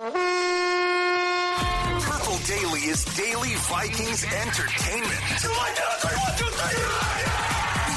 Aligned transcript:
Purple 0.00 0.16
Daily 2.46 2.80
is 2.88 3.04
daily 3.04 3.54
Vikings 3.54 4.24
entertainment. 4.24 5.20
We 5.20 5.36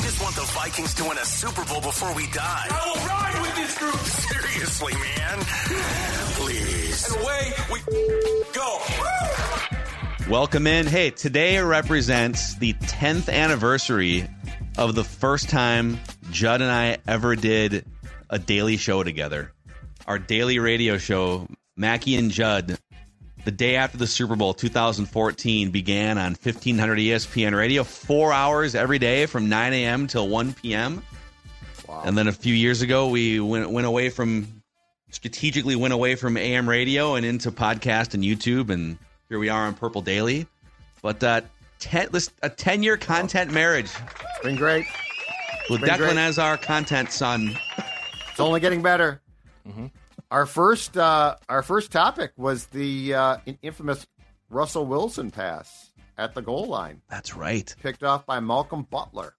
just 0.04 0.22
want 0.22 0.36
the 0.36 0.42
Vikings 0.54 0.94
to 0.96 1.06
win 1.06 1.18
a 1.18 1.24
Super 1.24 1.64
Bowl 1.64 1.80
before 1.80 2.14
we 2.14 2.28
die. 2.28 2.68
I 2.70 2.92
will 2.94 3.08
ride 3.08 3.42
with 3.42 3.56
this 3.56 3.78
group. 3.78 3.96
Seriously, 3.96 4.92
man. 4.96 5.40
Please. 6.34 7.10
And 7.10 7.22
away 7.24 7.54
we 7.72 7.80
go. 8.52 8.82
Welcome 10.30 10.68
in. 10.68 10.86
Hey, 10.86 11.12
today 11.12 11.60
represents 11.60 12.56
the 12.56 12.74
10th 12.74 13.32
anniversary 13.32 14.28
of 14.78 14.94
the 14.94 15.06
first 15.06 15.48
time 15.48 16.02
Judd 16.32 16.62
and 16.62 16.70
I 16.70 16.98
ever 17.08 17.38
did 17.38 17.86
a 18.30 18.40
daily 18.40 18.76
show 18.76 19.04
together. 19.04 19.54
Our 20.06 20.20
daily 20.20 20.60
radio 20.60 20.98
show, 20.98 21.48
Mackey 21.76 22.16
and 22.16 22.30
Judd, 22.32 22.78
the 23.46 23.52
day 23.52 23.76
after 23.76 23.98
the 23.98 24.08
Super 24.08 24.36
Bowl 24.36 24.54
2014 24.54 25.72
began 25.72 26.18
on 26.18 26.32
1500 26.36 26.98
ESPN 27.00 27.56
radio, 27.58 27.84
four 27.84 28.32
hours 28.32 28.76
every 28.76 29.00
day 29.00 29.26
from 29.26 29.50
9 29.50 29.74
a.m. 29.74 30.08
till 30.08 30.28
1 30.28 30.54
p.m. 30.54 31.04
And 32.06 32.18
then 32.18 32.28
a 32.28 32.32
few 32.32 32.54
years 32.54 32.82
ago, 32.82 33.10
we 33.10 33.40
went, 33.40 33.70
went 33.70 33.86
away 33.88 34.10
from, 34.10 34.48
strategically 35.12 35.76
went 35.76 35.94
away 35.94 36.16
from 36.16 36.38
AM 36.38 36.68
radio 36.68 37.16
and 37.16 37.26
into 37.26 37.52
podcast 37.52 38.14
and 38.14 38.24
YouTube. 38.24 38.70
And 38.70 38.98
here 39.30 39.40
we 39.40 39.50
are 39.50 39.66
on 39.66 39.74
Purple 39.76 40.02
Daily. 40.02 40.48
But 41.02 41.24
uh, 41.24 41.42
ten, 41.80 42.08
this, 42.12 42.32
a 42.42 42.50
10 42.50 42.82
year 42.84 42.98
content 42.98 43.52
marriage 43.52 43.92
It's 43.92 44.44
been 44.44 44.56
great. 44.56 44.86
with 45.70 45.82
Been 45.82 45.90
Declan 45.90 45.98
great. 45.98 46.18
as 46.18 46.40
our 46.40 46.58
content 46.58 47.12
son. 47.12 47.58
It's 48.32 48.40
only 48.40 48.60
getting 48.60 48.82
better. 48.82 49.22
Our 50.34 50.48
first, 50.48 50.98
uh, 50.98 51.36
our 51.48 51.62
first 51.62 51.92
topic 51.92 52.32
was 52.38 52.66
the 52.66 53.14
uh, 53.14 53.38
infamous 53.62 54.08
Russell 54.50 54.84
Wilson 54.88 55.30
pass 55.30 55.92
at 56.18 56.34
the 56.34 56.42
goal 56.42 56.66
line, 56.66 57.04
That's 57.08 57.36
right. 57.36 57.72
picked 57.84 58.04
off 58.04 58.26
by 58.26 58.40
Malcolm 58.40 58.88
Butler. 58.90 59.36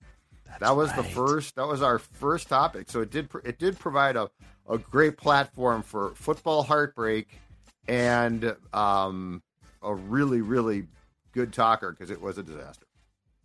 that 0.60 0.76
was 0.76 0.92
the 0.92 1.02
first. 1.02 1.56
That 1.56 1.66
was 1.66 1.82
our 1.82 1.98
first 1.98 2.48
topic. 2.48 2.88
So 2.88 3.00
it 3.00 3.10
did. 3.10 3.28
It 3.44 3.58
did 3.58 3.76
provide 3.76 4.14
a, 4.14 4.30
a 4.70 4.78
great 4.78 5.16
platform 5.16 5.82
for 5.82 6.14
football 6.14 6.62
heartbreak 6.62 7.40
and 7.88 8.54
um, 8.72 9.42
a 9.82 9.92
really, 9.92 10.42
really 10.42 10.86
good 11.32 11.52
talker 11.52 11.90
because 11.90 12.12
it 12.12 12.20
was 12.20 12.38
a 12.38 12.44
disaster. 12.44 12.86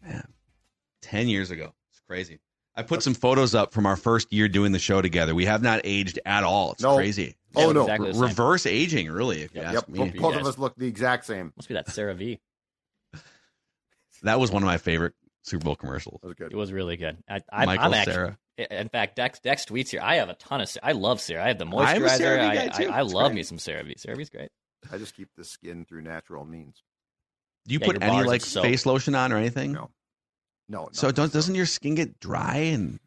Man, 0.05 0.27
10 1.01 1.27
years 1.27 1.49
ago. 1.49 1.73
It's 1.89 2.01
crazy. 2.07 2.37
I 2.75 2.83
put 2.83 3.01
some 3.01 3.15
photos 3.15 3.55
up 3.55 3.73
from 3.73 3.87
our 3.87 3.97
first 3.97 4.31
year 4.31 4.47
doing 4.47 4.71
the 4.71 4.79
show 4.79 5.01
together. 5.01 5.33
We 5.33 5.45
have 5.45 5.63
not 5.63 5.81
aged 5.83 6.19
at 6.27 6.43
all. 6.43 6.73
It's 6.73 6.83
No. 6.83 6.95
crazy. 6.95 7.35
Oh 7.55 7.71
no! 7.71 7.81
exactly 7.81 8.07
the 8.09 8.13
same. 8.13 8.21
Reverse 8.23 8.65
aging, 8.65 9.09
really, 9.11 9.41
if 9.41 9.53
you 9.55 9.61
Yep. 9.61 9.65
ask 9.73 9.87
Yep, 9.87 9.89
me. 9.89 9.99
both, 9.99 10.21
both 10.33 10.35
of 10.41 10.45
us 10.47 10.57
look 10.57 10.75
the 10.75 10.87
exact 10.87 11.25
same. 11.25 11.51
Must 11.57 11.67
be 11.67 11.73
that 11.75 11.87
CeraVe. 11.87 12.39
That 14.23 14.39
was 14.39 14.51
one 14.51 14.61
of 14.63 14.67
my 14.67 14.77
favorite 14.77 15.13
Super 15.43 15.63
Bowl 15.63 15.75
commercials. 15.77 16.19
That 16.21 16.27
was 16.27 16.35
good. 16.35 16.51
It 16.51 16.55
was 16.57 16.73
really 16.73 16.97
good. 16.97 17.17
I, 17.29 17.41
I, 17.51 17.65
Michael 17.65 17.85
I'm 17.85 17.93
actually, 17.93 18.13
Sarah. 18.13 18.37
In 18.57 18.89
fact, 18.89 19.15
Dex 19.15 19.39
Dex 19.39 19.63
tweets 19.65 19.89
here. 19.89 20.01
I 20.03 20.15
have 20.15 20.27
a 20.27 20.33
ton 20.33 20.59
of. 20.59 20.69
I 20.83 20.91
love 20.91 21.21
Sarah. 21.21 21.45
I 21.45 21.47
have 21.47 21.57
the 21.57 21.65
I'm 21.65 21.71
a 21.71 21.75
moisturizer. 22.05 22.19
CeraVe 22.19 22.41
I, 22.49 22.55
guy, 22.55 22.67
too. 22.67 22.89
I, 22.89 22.97
I 22.99 23.03
It's 23.03 23.13
love 23.13 23.27
great. 23.27 23.35
me 23.35 23.43
some 23.43 23.57
CeraVe. 23.57 23.95
CeraVe's 23.97 24.29
great. 24.29 24.49
I 24.91 24.97
just 24.97 25.15
keep 25.15 25.29
the 25.37 25.45
skin 25.45 25.85
through 25.85 26.01
natural 26.01 26.43
means. 26.45 26.83
Do 27.65 27.73
you 27.73 27.79
Yeah, 27.79 27.87
put 27.93 28.03
any 28.03 28.23
like 28.23 28.41
soap. 28.41 28.63
face 28.65 28.85
lotion 28.85 29.15
on 29.15 29.31
or 29.31 29.37
anything? 29.37 29.71
No. 29.71 29.89
No. 30.67 30.83
no 30.83 30.89
So 30.91 31.11
don't, 31.11 31.31
doesn't 31.31 31.55
your 31.55 31.65
skin 31.65 31.95
get 31.95 32.19
dry 32.19 32.57
and 32.57 32.99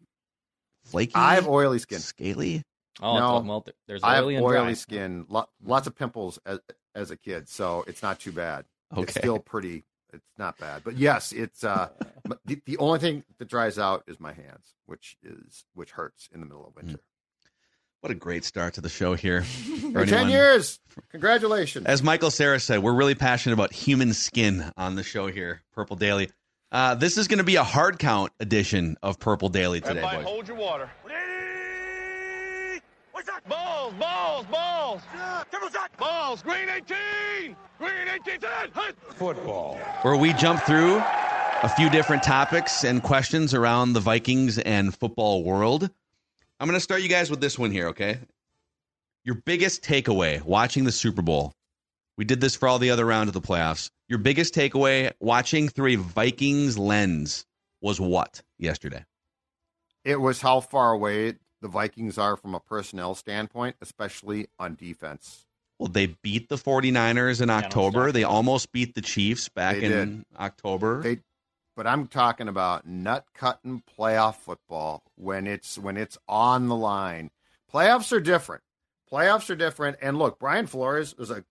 flaky? 0.86 1.12
I 1.14 1.34
have 1.34 1.46
oily 1.46 1.78
skin. 1.78 1.98
Scaly? 1.98 2.62
Oh 3.00 3.18
No. 3.18 3.40
well, 3.40 3.60
there- 3.60 3.74
there's 3.86 4.02
I 4.02 4.16
have 4.16 4.24
oily 4.24 4.36
and 4.36 4.44
oily 4.44 4.56
dry. 4.56 4.72
skin. 4.74 5.26
Lo- 5.28 5.48
lots 5.64 5.86
of 5.86 5.94
pimples 5.96 6.38
as 6.44 6.58
as 6.94 7.10
a 7.10 7.16
kid, 7.16 7.48
so 7.48 7.84
it's 7.86 8.02
not 8.02 8.20
too 8.20 8.32
bad. 8.32 8.64
Okay. 8.92 9.02
It's 9.02 9.14
still 9.14 9.38
pretty. 9.38 9.84
It's 10.12 10.26
not 10.36 10.58
bad, 10.58 10.82
but 10.84 10.96
yes, 10.98 11.32
it's 11.32 11.64
uh 11.64 11.88
the, 12.44 12.60
the 12.66 12.76
only 12.76 12.98
thing 12.98 13.24
that 13.38 13.48
dries 13.48 13.78
out 13.78 14.04
is 14.06 14.20
my 14.20 14.32
hands, 14.34 14.74
which 14.84 15.16
is 15.22 15.64
which 15.74 15.92
hurts 15.92 16.28
in 16.34 16.40
the 16.40 16.46
middle 16.46 16.66
of 16.66 16.76
winter. 16.76 17.00
What 18.00 18.10
a 18.10 18.14
great 18.16 18.44
start 18.44 18.74
to 18.74 18.80
the 18.80 18.88
show 18.90 19.14
here. 19.14 19.42
For 19.92 19.92
For 19.92 20.06
ten 20.06 20.28
years, 20.28 20.80
congratulations. 21.10 21.86
As 21.86 22.02
Michael 22.02 22.30
Cera 22.32 22.58
said, 22.60 22.82
we're 22.82 22.92
really 22.92 23.14
passionate 23.14 23.54
about 23.54 23.72
human 23.72 24.12
skin 24.12 24.70
on 24.76 24.96
the 24.96 25.02
show 25.04 25.28
here, 25.28 25.62
Purple 25.72 25.96
Daily. 25.96 26.28
Uh, 26.72 26.94
this 26.94 27.16
is 27.16 27.28
going 27.28 27.38
to 27.38 27.44
be 27.44 27.56
a 27.56 27.62
hard 27.64 27.98
count 27.98 28.32
edition 28.40 28.96
of 29.02 29.18
Purple 29.20 29.48
Daily 29.50 29.80
today, 29.80 30.00
boys. 30.02 30.24
hold 30.24 30.48
your 30.48 30.56
water. 30.56 30.90
What's 33.24 33.38
that? 33.38 33.48
Balls, 33.48 33.94
balls, 34.00 34.46
balls. 34.46 35.02
Triple 35.48 35.68
shot. 35.68 35.96
Balls. 35.96 36.42
Green 36.42 36.68
18. 36.68 37.56
Green 37.78 38.08
18. 38.26 38.40
Football. 39.14 39.76
where 40.02 40.16
we 40.16 40.32
jump 40.32 40.60
through 40.62 40.96
a 40.96 41.68
few 41.76 41.88
different 41.88 42.24
topics 42.24 42.82
and 42.82 43.00
questions 43.00 43.54
around 43.54 43.92
the 43.92 44.00
Vikings 44.00 44.58
and 44.58 44.92
football 44.92 45.44
world. 45.44 45.88
I'm 46.58 46.66
going 46.66 46.76
to 46.76 46.80
start 46.80 47.02
you 47.02 47.08
guys 47.08 47.30
with 47.30 47.40
this 47.40 47.56
one 47.56 47.70
here, 47.70 47.88
okay? 47.88 48.18
Your 49.24 49.36
biggest 49.36 49.84
takeaway 49.84 50.42
watching 50.42 50.82
the 50.82 50.90
Super 50.90 51.22
Bowl. 51.22 51.52
We 52.18 52.24
did 52.24 52.40
this 52.40 52.56
for 52.56 52.66
all 52.66 52.80
the 52.80 52.90
other 52.90 53.06
round 53.06 53.28
of 53.28 53.34
the 53.34 53.40
playoffs. 53.40 53.88
Your 54.08 54.18
biggest 54.18 54.52
takeaway 54.52 55.12
watching 55.20 55.68
through 55.68 55.92
a 55.92 55.96
Vikings 55.96 56.76
lens 56.76 57.46
was 57.80 58.00
what 58.00 58.42
yesterday? 58.58 59.04
it 60.04 60.20
was 60.20 60.40
how 60.40 60.60
far 60.60 60.92
away 60.92 61.34
the 61.62 61.68
Vikings 61.68 62.18
are 62.18 62.36
from 62.36 62.54
a 62.54 62.60
personnel 62.60 63.14
standpoint, 63.14 63.76
especially 63.80 64.48
on 64.58 64.74
defense. 64.74 65.46
Well, 65.78 65.88
they 65.88 66.06
beat 66.22 66.48
the 66.48 66.56
49ers 66.56 67.40
in 67.40 67.48
October. 67.50 68.04
stop 68.04 68.14
They 68.14 68.24
almost 68.24 68.70
beat 68.72 68.94
the 68.94 69.00
Chiefs 69.00 69.48
back 69.48 69.76
They 69.76 69.84
in 69.84 69.90
did. 69.90 70.24
October. 70.38 71.02
They, 71.02 71.20
but 71.74 71.86
I'm 71.86 72.06
talking 72.06 72.48
about 72.48 72.86
nut 72.86 73.24
cutting 73.34 73.82
playoff 73.98 74.36
football 74.36 75.04
when 75.16 75.46
it's 75.46 75.78
when 75.78 75.96
it's 75.96 76.18
on 76.28 76.68
the 76.68 76.76
line. 76.76 77.30
Playoffs 77.72 78.12
are 78.12 78.20
different. 78.20 78.62
Playoffs 79.10 79.48
are 79.50 79.56
different. 79.56 79.96
And 80.02 80.18
look, 80.18 80.38
Brian 80.38 80.66
Flores 80.66 81.14
is 81.18 81.30
a 81.30 81.44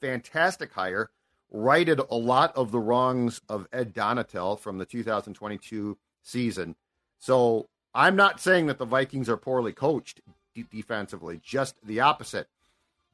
fantastic 0.00 0.72
hire. 0.72 1.10
Righted 1.52 2.00
a 2.10 2.16
lot 2.16 2.54
of 2.56 2.70
the 2.72 2.78
wrongs 2.78 3.40
of 3.48 3.66
Ed 3.72 3.94
Donatell 3.94 4.58
from 4.58 4.78
the 4.78 4.86
2022 4.86 5.96
season. 6.22 6.76
So 7.18 7.68
I'm 7.94 8.16
not 8.16 8.40
saying 8.40 8.66
that 8.66 8.78
the 8.78 8.84
Vikings 8.84 9.28
are 9.28 9.36
poorly 9.36 9.72
coached 9.72 10.20
de- 10.54 10.62
defensively, 10.64 11.40
just 11.42 11.74
the 11.84 12.00
opposite. 12.00 12.48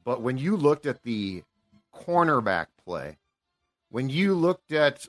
But 0.03 0.21
when 0.21 0.37
you 0.37 0.55
looked 0.55 0.85
at 0.85 1.03
the 1.03 1.43
cornerback 1.95 2.67
play, 2.85 3.17
when 3.89 4.09
you 4.09 4.33
looked 4.33 4.71
at, 4.71 5.07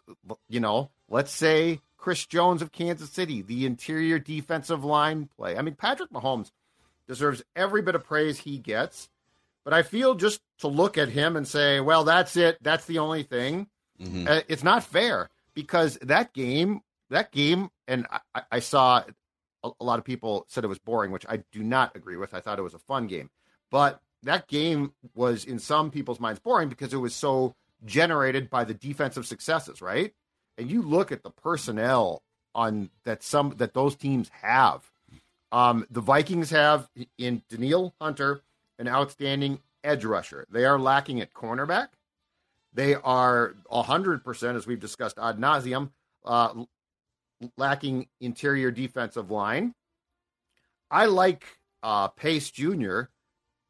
you 0.48 0.60
know, 0.60 0.90
let's 1.08 1.32
say 1.32 1.80
Chris 1.96 2.26
Jones 2.26 2.62
of 2.62 2.72
Kansas 2.72 3.10
City, 3.10 3.42
the 3.42 3.66
interior 3.66 4.18
defensive 4.18 4.84
line 4.84 5.28
play. 5.36 5.56
I 5.56 5.62
mean, 5.62 5.74
Patrick 5.74 6.10
Mahomes 6.10 6.50
deserves 7.06 7.42
every 7.56 7.82
bit 7.82 7.94
of 7.94 8.04
praise 8.04 8.38
he 8.38 8.58
gets, 8.58 9.08
but 9.64 9.72
I 9.74 9.82
feel 9.82 10.14
just 10.14 10.40
to 10.60 10.68
look 10.68 10.96
at 10.96 11.08
him 11.08 11.36
and 11.36 11.46
say, 11.46 11.80
well, 11.80 12.04
that's 12.04 12.36
it. 12.36 12.58
That's 12.62 12.86
the 12.86 12.98
only 12.98 13.22
thing. 13.22 13.66
Mhm. 14.00 14.28
Uh, 14.28 14.42
it's 14.48 14.62
not 14.62 14.84
fair 14.84 15.28
because 15.54 15.98
that 16.02 16.32
game, 16.32 16.80
that 17.10 17.32
game, 17.32 17.70
and 17.88 18.06
I, 18.34 18.42
I 18.52 18.58
saw 18.60 19.02
a, 19.62 19.70
a 19.80 19.84
lot 19.84 19.98
of 19.98 20.04
people 20.04 20.44
said 20.48 20.64
it 20.64 20.68
was 20.68 20.78
boring, 20.78 21.10
which 21.10 21.26
I 21.28 21.42
do 21.52 21.62
not 21.62 21.96
agree 21.96 22.16
with. 22.16 22.34
I 22.34 22.40
thought 22.40 22.58
it 22.58 22.62
was 22.62 22.74
a 22.74 22.78
fun 22.78 23.06
game, 23.06 23.30
but 23.70 24.00
that 24.22 24.48
game 24.48 24.92
was 25.14 25.44
in 25.44 25.58
some 25.58 25.90
people's 25.90 26.20
minds 26.20 26.40
boring 26.40 26.68
because 26.68 26.92
it 26.92 26.98
was 26.98 27.14
so 27.14 27.54
generated 27.84 28.50
by 28.50 28.64
the 28.64 28.74
defensive 28.74 29.26
successes, 29.26 29.80
right? 29.80 30.12
And 30.56 30.70
you 30.70 30.82
look 30.82 31.12
at 31.12 31.22
the 31.22 31.30
personnel 31.30 32.22
on 32.54 32.90
that 33.04 33.22
some 33.22 33.54
that 33.58 33.74
those 33.74 33.94
teams 33.94 34.28
have. 34.42 34.90
Um, 35.52 35.86
the 35.90 36.00
Vikings 36.00 36.50
have 36.50 36.88
in 37.16 37.42
Danielle 37.48 37.94
Hunter 38.00 38.42
an 38.78 38.88
outstanding 38.88 39.60
edge 39.84 40.04
rusher. 40.04 40.46
They 40.50 40.64
are 40.64 40.78
lacking 40.78 41.20
at 41.20 41.32
cornerback. 41.32 41.88
They 42.74 42.94
are 42.94 43.54
100%, 43.72 44.56
as 44.56 44.66
we've 44.66 44.80
discussed 44.80 45.18
ad 45.18 45.38
nauseum, 45.38 45.90
uh, 46.24 46.64
lacking 47.56 48.08
interior 48.20 48.70
defensive 48.70 49.30
line. 49.30 49.74
I 50.90 51.06
like 51.06 51.44
uh, 51.82 52.08
Pace 52.08 52.50
Jr., 52.50 53.02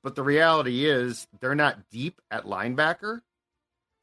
but 0.02 0.14
the 0.14 0.22
reality 0.22 0.86
is 0.86 1.26
they're 1.40 1.54
not 1.54 1.88
deep 1.90 2.20
at 2.30 2.44
linebacker. 2.44 3.20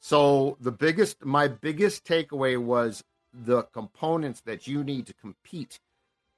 So 0.02 0.58
the 0.60 0.72
biggest, 0.72 1.24
my 1.26 1.48
biggest 1.48 2.06
takeaway 2.06 2.58
was 2.62 3.04
the 3.34 3.64
components 3.64 4.42
that 4.42 4.68
you 4.68 4.84
need 4.84 5.08
to 5.08 5.14
compete 5.14 5.80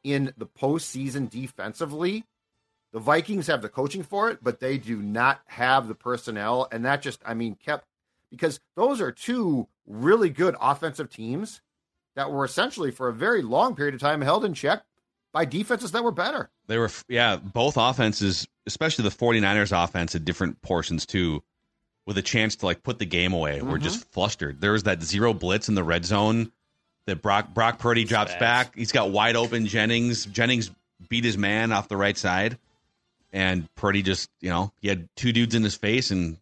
in 0.04 0.34
the 0.38 0.46
postseason 0.46 1.30
defensively. 1.30 2.24
The 2.94 3.00
Vikings 3.00 3.48
have 3.48 3.62
the 3.62 3.70
coaching 3.70 4.04
for 4.04 4.30
it, 4.30 4.40
but 4.42 4.60
they 4.60 4.78
do 4.78 5.02
not 5.02 5.42
have 5.48 5.88
the 5.88 5.96
personnel. 5.96 6.68
And 6.72 6.86
that 6.86 7.02
just, 7.02 7.22
I 7.26 7.34
mean, 7.34 7.56
kept 7.56 7.86
because 8.32 8.60
those 8.76 9.02
are 9.02 9.12
two 9.12 9.68
really 9.86 10.30
good 10.30 10.56
offensive 10.62 11.10
teams 11.10 11.62
that 12.18 12.32
were 12.32 12.44
essentially 12.44 12.90
for 12.90 13.08
a 13.08 13.14
very 13.14 13.44
long 13.44 13.76
period 13.76 13.94
of 13.94 14.02
time 14.02 14.22
held 14.22 14.44
in 14.44 14.56
check 14.56 14.82
by 15.32 15.46
defenses 15.46 15.92
that 15.92 16.04
were 16.04 16.12
better. 16.12 16.50
They 16.66 16.80
were, 16.80 16.90
yeah, 17.08 17.36
both 17.36 17.78
offenses, 17.78 18.48
especially 18.66 19.04
the 19.04 19.16
49ers 19.16 19.84
offense 19.84 20.16
at 20.16 20.26
different 20.26 20.60
portions 20.64 21.06
too, 21.06 21.44
with 22.08 22.18
a 22.18 22.24
chance 22.24 22.56
to 22.58 22.66
like 22.66 22.82
put 22.82 22.98
the 22.98 23.06
game 23.06 23.34
away, 23.34 23.60
mm-hmm. 23.60 23.70
were 23.70 23.78
just 23.78 24.12
flustered. 24.12 24.60
There 24.60 24.72
was 24.72 24.84
that 24.84 25.04
zero 25.04 25.32
blitz 25.32 25.70
in 25.70 25.76
the 25.76 25.84
red 25.84 26.06
zone 26.06 26.52
that 27.06 27.22
Brock 27.22 27.54
Brock 27.54 27.78
Purdy 27.78 28.04
drops 28.04 28.34
back. 28.36 28.76
He's 28.76 28.92
got 28.92 29.12
wide 29.12 29.36
open 29.36 29.68
Jennings. 29.68 30.26
Jennings 30.26 30.72
beat 31.10 31.24
his 31.24 31.38
man 31.38 31.72
off 31.72 31.88
the 31.88 31.98
right 31.98 32.18
side, 32.18 32.58
and 33.32 33.74
Purdy 33.76 34.02
just 34.02 34.28
you 34.42 34.50
know 34.50 34.74
he 34.82 34.88
had 34.88 35.08
two 35.16 35.32
dudes 35.32 35.54
in 35.54 35.64
his 35.64 35.76
face 35.76 36.10
and 36.10 36.38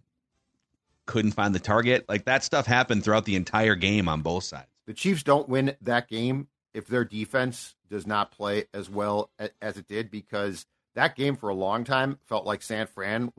couldn't 1.06 1.34
find 1.34 1.54
the 1.54 1.60
target. 1.60 2.06
Like 2.08 2.26
that 2.26 2.46
stuff 2.46 2.66
happened 2.66 3.04
throughout 3.04 3.26
the 3.26 3.36
entire 3.36 3.76
game 3.76 4.08
on 4.08 4.22
both 4.22 4.46
sides. 4.46 4.70
The 4.88 4.94
Chiefs 4.94 5.24
don't 5.24 5.50
win 5.50 5.76
that 5.82 6.08
game 6.08 6.48
if 6.74 6.88
their 6.88 7.06
defense 7.06 7.76
does 7.90 8.06
not 8.06 8.32
play 8.32 8.66
as 8.74 8.90
well 8.90 9.30
as 9.62 9.78
it 9.78 9.88
did 9.88 10.12
because 10.12 10.66
that 10.96 11.16
game 11.16 11.36
for 11.36 11.50
a 11.50 11.56
long 11.56 11.84
time 11.84 12.20
felt 12.26 12.46
like 12.46 12.62
San 12.62 12.88
Fran 12.88 13.32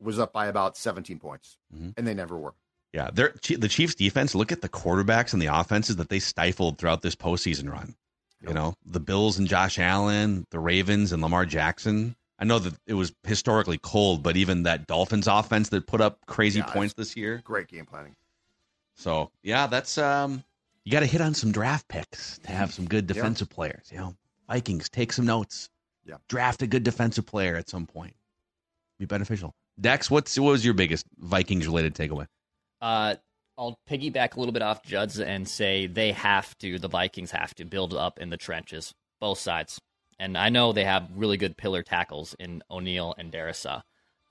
was 0.00 0.18
up 0.18 0.32
by 0.32 0.46
about 0.46 0.76
17 0.76 1.18
points, 1.18 1.56
mm-hmm. 1.74 1.90
and 1.96 2.06
they 2.06 2.14
never 2.14 2.36
were. 2.36 2.54
Yeah, 2.92 3.08
the 3.10 3.68
Chiefs' 3.68 3.94
defense. 3.94 4.34
Look 4.34 4.52
at 4.52 4.60
the 4.60 4.68
quarterbacks 4.68 5.32
and 5.32 5.40
the 5.40 5.46
offenses 5.46 5.96
that 5.96 6.10
they 6.10 6.18
stifled 6.18 6.76
throughout 6.76 7.00
this 7.00 7.16
postseason 7.16 7.70
run. 7.70 7.94
Yep. 8.42 8.50
You 8.50 8.54
know, 8.54 8.74
the 8.84 9.00
Bills 9.00 9.38
and 9.38 9.48
Josh 9.48 9.78
Allen, 9.78 10.46
the 10.50 10.58
Ravens 10.58 11.12
and 11.12 11.22
Lamar 11.22 11.46
Jackson. 11.46 12.16
I 12.38 12.44
know 12.44 12.58
that 12.58 12.74
it 12.86 12.94
was 12.94 13.14
historically 13.22 13.78
cold, 13.78 14.22
but 14.22 14.36
even 14.36 14.64
that 14.64 14.86
Dolphins 14.86 15.28
offense 15.28 15.70
that 15.70 15.86
put 15.86 16.00
up 16.00 16.26
crazy 16.26 16.58
yeah, 16.58 16.66
points 16.66 16.94
this 16.94 17.16
year. 17.16 17.40
Great 17.44 17.68
game 17.68 17.86
planning. 17.86 18.16
So 18.96 19.30
yeah, 19.42 19.68
that's 19.68 19.96
um, 19.96 20.44
you 20.84 20.92
got 20.92 21.00
to 21.00 21.06
hit 21.06 21.20
on 21.20 21.34
some 21.34 21.52
draft 21.52 21.88
picks 21.88 22.38
to 22.38 22.52
have 22.52 22.72
some 22.72 22.86
good 22.86 23.06
defensive 23.06 23.48
yeah. 23.50 23.54
players. 23.54 23.88
You 23.90 23.98
know, 23.98 24.16
Vikings 24.48 24.88
take 24.88 25.12
some 25.12 25.26
notes. 25.26 25.68
Yeah, 26.04 26.16
draft 26.28 26.62
a 26.62 26.66
good 26.66 26.82
defensive 26.82 27.26
player 27.26 27.56
at 27.56 27.68
some 27.68 27.86
point. 27.86 28.14
Be 28.98 29.06
beneficial. 29.06 29.54
Dex, 29.80 30.10
what's 30.10 30.38
what 30.38 30.50
was 30.50 30.64
your 30.64 30.74
biggest 30.74 31.06
Vikings 31.18 31.66
related 31.66 31.94
takeaway? 31.94 32.26
Uh, 32.80 33.14
I'll 33.56 33.78
piggyback 33.88 34.34
a 34.34 34.40
little 34.40 34.52
bit 34.52 34.62
off 34.62 34.82
Judd's 34.82 35.20
and 35.20 35.46
say 35.46 35.86
they 35.86 36.12
have 36.12 36.56
to, 36.58 36.78
the 36.78 36.88
Vikings 36.88 37.30
have 37.30 37.54
to 37.56 37.64
build 37.64 37.94
up 37.94 38.18
in 38.18 38.30
the 38.30 38.36
trenches, 38.36 38.92
both 39.20 39.38
sides. 39.38 39.78
And 40.18 40.36
I 40.36 40.48
know 40.48 40.72
they 40.72 40.84
have 40.84 41.08
really 41.14 41.36
good 41.36 41.56
pillar 41.56 41.82
tackles 41.82 42.34
in 42.38 42.62
O'Neill 42.70 43.14
and 43.18 43.32
Darrisaw. 43.32 43.82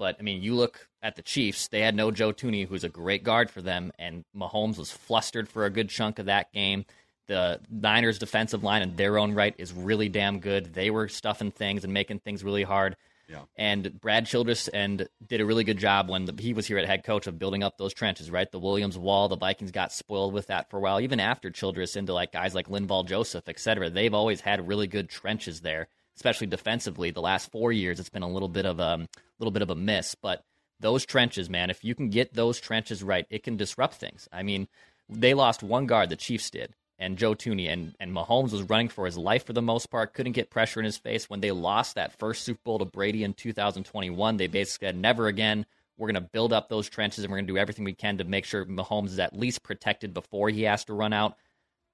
But 0.02 0.16
I 0.20 0.24
mean, 0.24 0.42
you 0.42 0.56
look 0.56 0.88
at 1.04 1.16
the 1.16 1.22
Chiefs; 1.22 1.68
they 1.68 1.82
had 1.82 1.94
no 1.94 2.10
Joe 2.10 2.34
Thuney, 2.34 2.68
who's 2.68 2.84
a 2.84 2.90
great 2.90 3.24
guard 3.24 3.52
for 3.52 3.62
them, 3.62 3.92
and 4.00 4.26
Mahomes 4.36 4.80
was 4.80 4.90
flustered 4.90 5.48
for 5.48 5.64
a 5.64 5.70
good 5.70 5.90
chunk 5.90 6.18
of 6.18 6.26
that 6.26 6.52
game. 6.52 6.86
The 7.28 7.60
Niners' 7.70 8.18
defensive 8.18 8.64
line, 8.64 8.82
in 8.82 8.96
their 8.96 9.20
own 9.20 9.36
right, 9.36 9.54
is 9.60 9.72
really 9.72 10.10
damn 10.10 10.40
good. 10.40 10.74
They 10.74 10.90
were 10.90 11.08
stuffing 11.08 11.52
things 11.52 11.84
and 11.84 11.94
making 11.94 12.22
things 12.22 12.44
really 12.44 12.64
hard. 12.64 12.98
Yeah. 13.30 13.44
And 13.56 14.02
Brad 14.02 14.26
Childress 14.26 14.70
and 14.70 15.08
did 15.28 15.40
a 15.40 15.46
really 15.46 15.64
good 15.64 15.78
job 15.78 16.10
when 16.10 16.26
the, 16.26 16.34
he 16.42 16.56
was 16.56 16.66
here 16.66 16.80
at 16.80 16.88
head 16.88 17.04
coach 17.04 17.28
of 17.28 17.38
building 17.38 17.62
up 17.62 17.78
those 17.78 17.94
trenches, 17.94 18.32
right? 18.32 18.52
The 18.52 18.58
Williams 18.58 18.98
wall, 18.98 19.28
the 19.28 19.38
Vikings 19.38 19.70
got 19.70 19.94
spoiled 19.94 20.34
with 20.34 20.48
that 20.48 20.72
for 20.72 20.78
a 20.78 20.80
while. 20.80 21.00
Even 21.00 21.20
after 21.20 21.52
Childress 21.52 21.96
into 21.96 22.12
like 22.12 22.32
guys 22.32 22.56
like 22.56 22.70
Linval 22.70 23.06
Joseph, 23.06 23.48
et 23.48 23.60
cetera, 23.60 23.92
they've 23.92 24.16
always 24.16 24.42
had 24.42 24.68
really 24.68 24.88
good 24.88 25.10
trenches 25.10 25.62
there 25.62 25.90
especially 26.22 26.46
defensively. 26.46 27.10
The 27.10 27.20
last 27.20 27.52
four 27.52 27.72
years, 27.72 28.00
it's 28.00 28.10
been 28.10 28.22
a 28.22 28.30
little 28.30 28.48
bit 28.48 28.68
of 28.68 28.80
a 28.80 28.84
um, 28.84 29.08
little 29.40 29.52
bit 29.52 29.64
of 29.64 29.72
a 29.72 29.76
miss. 29.76 30.14
But 30.14 30.44
those 30.80 31.04
trenches, 31.04 31.50
man, 31.50 31.72
if 31.72 31.84
you 31.84 31.96
can 31.96 32.10
get 32.10 32.36
those 32.36 32.62
trenches 32.62 33.02
right, 33.02 33.26
it 33.32 33.42
can 33.42 33.58
disrupt 33.58 33.96
things. 33.96 34.30
I 34.32 34.44
mean, 34.44 34.68
they 35.10 35.34
lost 35.34 35.64
one 35.64 35.88
guard, 35.88 36.10
the 36.10 36.16
Chiefs 36.16 36.52
did, 36.52 36.76
and 37.00 37.18
Joe 37.18 37.34
Thuney, 37.34 37.74
and 37.74 37.96
and 38.00 38.14
Mahomes 38.14 38.52
was 38.52 38.62
running 38.62 38.90
for 38.90 39.06
his 39.06 39.18
life 39.18 39.48
for 39.48 39.54
the 39.54 39.64
most 39.64 39.90
part. 39.90 40.14
Couldn't 40.14 40.34
get 40.34 40.52
pressure 40.52 40.80
in 40.80 40.86
his 40.86 40.98
face. 40.98 41.28
When 41.28 41.42
they 41.42 41.52
lost 41.52 41.96
that 41.96 42.20
first 42.20 42.44
Super 42.44 42.62
Bowl 42.64 42.78
to 42.78 42.86
Brady 42.86 43.24
in 43.24 43.34
2021, 43.34 44.38
they 44.38 44.46
basically 44.46 44.90
said, 44.90 44.98
"Never 44.98 45.28
again." 45.28 45.66
We're 45.98 46.12
going 46.12 46.24
to 46.24 46.30
build 46.32 46.52
up 46.52 46.68
those 46.68 46.90
trenches 46.90 47.24
and 47.24 47.30
we're 47.30 47.38
going 47.38 47.46
to 47.46 47.54
do 47.54 47.60
everything 47.60 47.86
we 47.86 47.94
can 47.94 48.18
to 48.18 48.24
make 48.24 48.46
sure 48.46 48.66
Mahomes 48.66 49.10
is 49.10 49.20
at 49.20 49.38
least 49.38 49.62
protected 49.62 50.16
before 50.16 50.50
he 50.50 50.64
has 50.64 50.84
to 50.86 50.96
run 50.96 51.14
out 51.14 51.38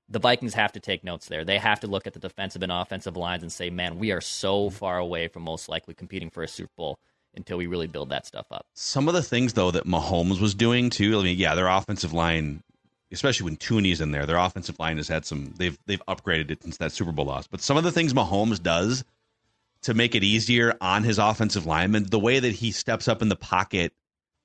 the 0.10 0.20
Vikings 0.20 0.54
have 0.54 0.72
to 0.74 0.80
take 0.80 1.04
notes 1.04 1.28
there. 1.28 1.44
They 1.44 1.58
have 1.58 1.82
to 1.82 1.88
look 1.88 2.08
at 2.08 2.14
the 2.14 2.20
defensive 2.20 2.64
and 2.64 2.72
offensive 2.72 3.18
lines 3.18 3.44
and 3.44 3.52
say, 3.52 3.70
man, 3.70 4.00
we 4.00 4.12
are 4.12 4.22
so 4.22 4.68
mm-hmm. 4.68 4.76
far 4.76 4.98
away 4.98 5.28
from 5.28 5.44
most 5.44 5.70
likely 5.70 5.94
competing 5.94 6.30
for 6.30 6.44
a 6.44 6.48
Super 6.48 6.72
Bowl 6.78 7.00
until 7.36 7.58
we 7.58 7.68
really 7.68 7.88
build 7.88 8.10
that 8.10 8.26
stuff 8.26 8.48
up. 8.52 8.66
Some 8.74 9.08
of 9.08 9.14
the 9.14 9.22
things, 9.22 9.54
though, 9.54 9.72
that 9.72 9.86
Mahomes 9.86 10.40
was 10.40 10.56
doing 10.56 10.90
too. 10.90 11.20
I 11.20 11.24
mean, 11.24 11.38
yeah, 11.38 11.56
their 11.56 11.68
offensive 11.68 12.14
line, 12.14 12.64
especially 13.12 13.46
when 13.46 13.58
Thuney's 13.58 14.02
in 14.02 14.12
there, 14.12 14.26
their 14.26 14.38
offensive 14.38 14.80
line 14.80 14.98
has 14.98 15.08
had 15.08 15.26
some. 15.26 15.54
They've 15.58 15.78
they've 15.86 16.02
upgraded 16.08 16.52
it 16.52 16.64
since 16.64 16.78
that 16.78 16.92
Super 16.92 17.12
Bowl 17.12 17.26
loss. 17.26 17.48
But 17.48 17.62
some 17.62 17.78
of 17.78 17.84
the 17.84 17.92
things 17.92 18.14
Mahomes 18.14 18.62
does 18.62 19.04
to 19.84 19.94
make 19.94 20.16
it 20.16 20.24
easier 20.24 20.76
on 20.82 21.04
his 21.04 21.20
offensive 21.20 21.66
lineman, 21.66 22.06
the 22.10 22.18
way 22.18 22.40
that 22.40 22.54
he 22.54 22.72
steps 22.72 23.08
up 23.08 23.22
in 23.22 23.30
the 23.30 23.36
pocket 23.36 23.94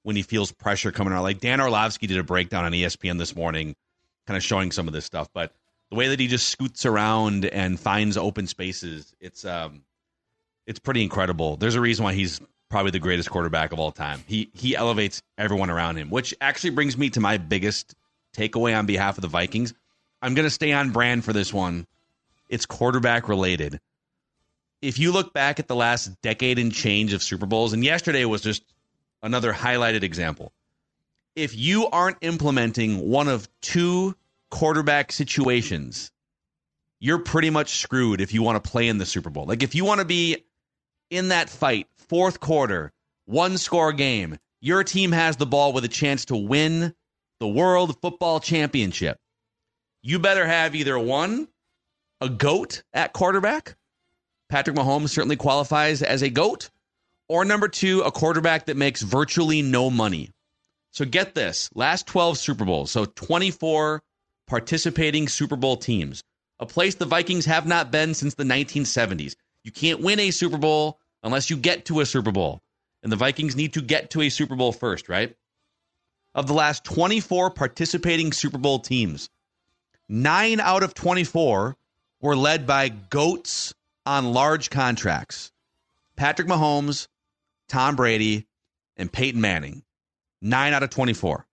when 0.03 0.17
he 0.17 0.23
feels 0.23 0.53
pressure 0.53 0.93
coming 0.93 1.15
out, 1.15 1.23
like 1.23 1.41
Dan 1.41 1.61
Orlovsky 1.61 2.06
did 2.06 2.19
a 2.19 2.25
breakdown 2.25 2.65
on 2.65 2.72
ESPN 2.72 3.19
this 3.19 3.34
morning 3.34 3.75
kind 4.27 4.36
of 4.36 4.43
showing 4.43 4.70
some 4.70 4.86
of 4.86 4.94
this 4.94 5.05
stuff. 5.05 5.29
But 5.32 5.53
the 5.93 5.99
way 5.99 6.08
that 6.08 6.19
he 6.19 6.27
just 6.27 6.49
scoots 6.49 6.87
around 6.87 7.44
and 7.44 7.79
finds 7.79 8.17
open 8.17 8.46
spaces, 8.46 9.15
it's 9.20 9.44
um, 9.44 9.82
it's 10.67 10.79
pretty 10.79 11.03
incredible. 11.03 11.58
There's 11.58 11.75
a 11.75 11.82
reason 11.82 12.03
why 12.03 12.15
he's 12.15 12.41
probably 12.70 12.93
the 12.93 12.99
greatest 12.99 13.29
quarterback 13.29 13.72
of 13.72 13.79
all 13.79 13.93
time. 13.93 14.25
He 14.27 14.49
he 14.55 14.75
elevates 14.75 15.22
everyone 15.37 15.69
around 15.69 15.99
him, 15.99 16.08
which 16.08 16.34
actually 16.41 16.70
brings 16.70 16.96
me 16.96 17.11
to 17.11 17.20
my 17.20 17.37
biggest 17.37 17.94
takeaway 18.34 18.75
on 18.75 18.87
behalf 18.87 19.19
of 19.19 19.22
the 19.22 19.29
Vikings. 19.29 19.75
I'm 20.22 20.32
going 20.32 20.46
to 20.46 20.51
stay 20.51 20.72
on 20.72 20.93
brand 20.93 21.27
for 21.27 21.34
this 21.34 21.53
one. 21.53 21.87
It's 22.49 22.65
quarterback 22.65 23.29
related. 23.29 23.79
If 24.81 24.99
you 24.99 25.13
look 25.13 25.34
back 25.34 25.61
at 25.61 25.69
the 25.69 25.77
last 25.77 26.22
decade 26.22 26.58
and 26.58 26.72
change 26.72 27.13
of 27.13 27.22
Super 27.22 27.44
Bowls, 27.44 27.75
and 27.75 27.84
yesterday 27.84 28.25
was 28.25 28.41
just 28.41 28.65
another 29.22 29.53
highlighted 29.53 30.05
example 30.05 30.55
if 31.34 31.56
you 31.56 31.87
aren't 31.89 32.19
implementing 32.20 33.08
one 33.08 33.29
of 33.29 33.49
two 33.61 34.15
quarterback 34.53 35.11
situations, 35.11 36.13
you're 37.01 37.19
pretty 37.19 37.51
much 37.51 37.81
screwed 37.81 38.21
if 38.21 38.32
you 38.35 38.43
want 38.43 38.63
to 38.63 38.71
play 38.71 38.87
in 38.87 38.99
the 38.99 39.06
Super 39.06 39.31
Bowl. 39.31 39.47
Like 39.47 39.63
if 39.63 39.75
you 39.75 39.85
want 39.85 40.01
to 40.01 40.05
be 40.05 40.44
in 41.11 41.29
that 41.29 41.51
fight, 41.51 41.89
fourth 41.97 42.39
quarter, 42.39 42.93
one 43.25 43.56
score 43.56 43.93
game, 43.93 44.39
your 44.61 44.85
team 44.85 45.11
has 45.11 45.37
the 45.37 45.47
ball 45.47 45.73
with 45.73 45.85
a 45.85 45.89
chance 45.89 46.27
to 46.27 46.37
win 46.37 46.94
the 47.41 47.49
World 47.49 47.99
Football 48.03 48.41
Championship. 48.41 49.19
You 50.03 50.19
better 50.19 50.47
have 50.47 50.75
either 50.75 50.99
one, 50.99 51.49
a 52.21 52.29
GOAT 52.29 52.82
at 52.93 53.15
quarterback. 53.15 53.75
Patrick 54.51 54.77
Mahomes 54.77 55.09
certainly 55.09 55.37
qualifies 55.37 56.03
as 56.03 56.23
a 56.23 56.29
GOAT. 56.29 56.69
Or 57.27 57.47
number 57.47 57.69
two, 57.69 58.03
a 58.03 58.13
quarterback 58.13 58.67
that 58.67 58.77
makes 58.77 59.01
virtually 59.01 59.63
no 59.63 59.89
money. 59.89 60.31
So 60.91 61.06
get 61.06 61.35
this 61.35 61.71
last 61.75 62.06
12 62.06 62.37
Super 62.37 62.67
Bowls, 62.67 62.91
so 62.91 63.06
24 63.06 64.03
participating 64.46 65.29
Super 65.29 65.56
Bowl 65.56 65.77
teams, 65.77 66.22
a 66.58 66.67
place 66.67 66.94
the 66.94 67.05
Vikings 67.05 67.46
have 67.46 67.67
not 67.67 67.91
been 67.91 68.15
since 68.15 68.34
the 68.34 68.44
1970s. 68.44 69.34
You 69.65 69.72
can't 69.72 70.01
win 70.01 70.20
a 70.20 70.31
Super 70.31 70.58
Bowl 70.58 70.99
unless 71.22 71.51
you 71.51 71.56
get 71.56 71.87
to 71.87 72.01
a 72.01 72.06
Super 72.06 72.32
Bowl. 72.32 72.61
And 73.03 73.11
the 73.11 73.17
Vikings 73.17 73.56
need 73.56 73.75
to 73.75 73.82
get 73.82 74.11
to 74.11 74.22
a 74.22 74.29
Super 74.29 74.55
Bowl 74.55 74.72
first, 74.72 75.08
right? 75.08 75.34
Of 76.34 76.46
the 76.46 76.55
last 76.55 76.84
24 76.84 77.51
participating 77.51 78.32
Super 78.32 78.58
Bowl 78.58 78.79
teams, 78.79 79.29
nine 80.08 80.61
out 80.61 80.82
of 80.82 80.94
24 80.94 81.77
were 82.20 82.37
led 82.37 82.67
by 82.67 82.89
GOATs 82.89 83.75
on 84.06 84.32
large 84.32 84.70
contracts 84.70 85.51
Patrick 86.17 86.49
Mahomes, 86.49 87.08
Tom 87.69 87.96
Brady, 87.96 88.46
and 88.96 89.13
Peyton 89.13 89.41
Manning. 89.41 89.82
9 90.43 90.72
out 90.72 90.82
of 90.82 90.91
24. 90.91 91.46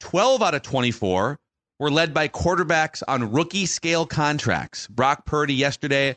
12 0.00 0.42
out 0.42 0.54
of 0.54 0.62
24 0.62 1.38
were 1.78 1.90
led 1.90 2.12
by 2.12 2.28
quarterbacks 2.28 3.02
on 3.06 3.32
rookie 3.32 3.66
scale 3.66 4.06
contracts. 4.06 4.86
Brock 4.88 5.24
Purdy 5.24 5.54
yesterday. 5.54 6.16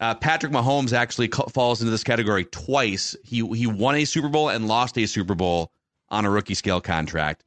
Uh, 0.00 0.14
Patrick 0.14 0.52
Mahomes 0.52 0.92
actually 0.92 1.28
falls 1.28 1.80
into 1.80 1.90
this 1.90 2.04
category 2.04 2.44
twice. 2.44 3.16
He 3.24 3.46
he 3.48 3.66
won 3.66 3.96
a 3.96 4.04
Super 4.04 4.28
Bowl 4.28 4.48
and 4.48 4.68
lost 4.68 4.96
a 4.96 5.06
Super 5.06 5.34
Bowl 5.34 5.72
on 6.08 6.24
a 6.24 6.30
rookie 6.30 6.54
scale 6.54 6.80
contract. 6.80 7.44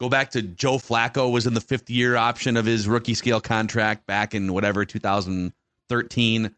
Go 0.00 0.08
back 0.08 0.30
to 0.30 0.40
Joe 0.40 0.78
Flacco 0.78 1.30
was 1.30 1.46
in 1.46 1.52
the 1.52 1.60
fifth 1.60 1.90
year 1.90 2.16
option 2.16 2.56
of 2.56 2.64
his 2.64 2.88
rookie 2.88 3.14
scale 3.14 3.40
contract 3.40 4.06
back 4.06 4.34
in 4.34 4.52
whatever 4.52 4.86
2013. 4.86 6.54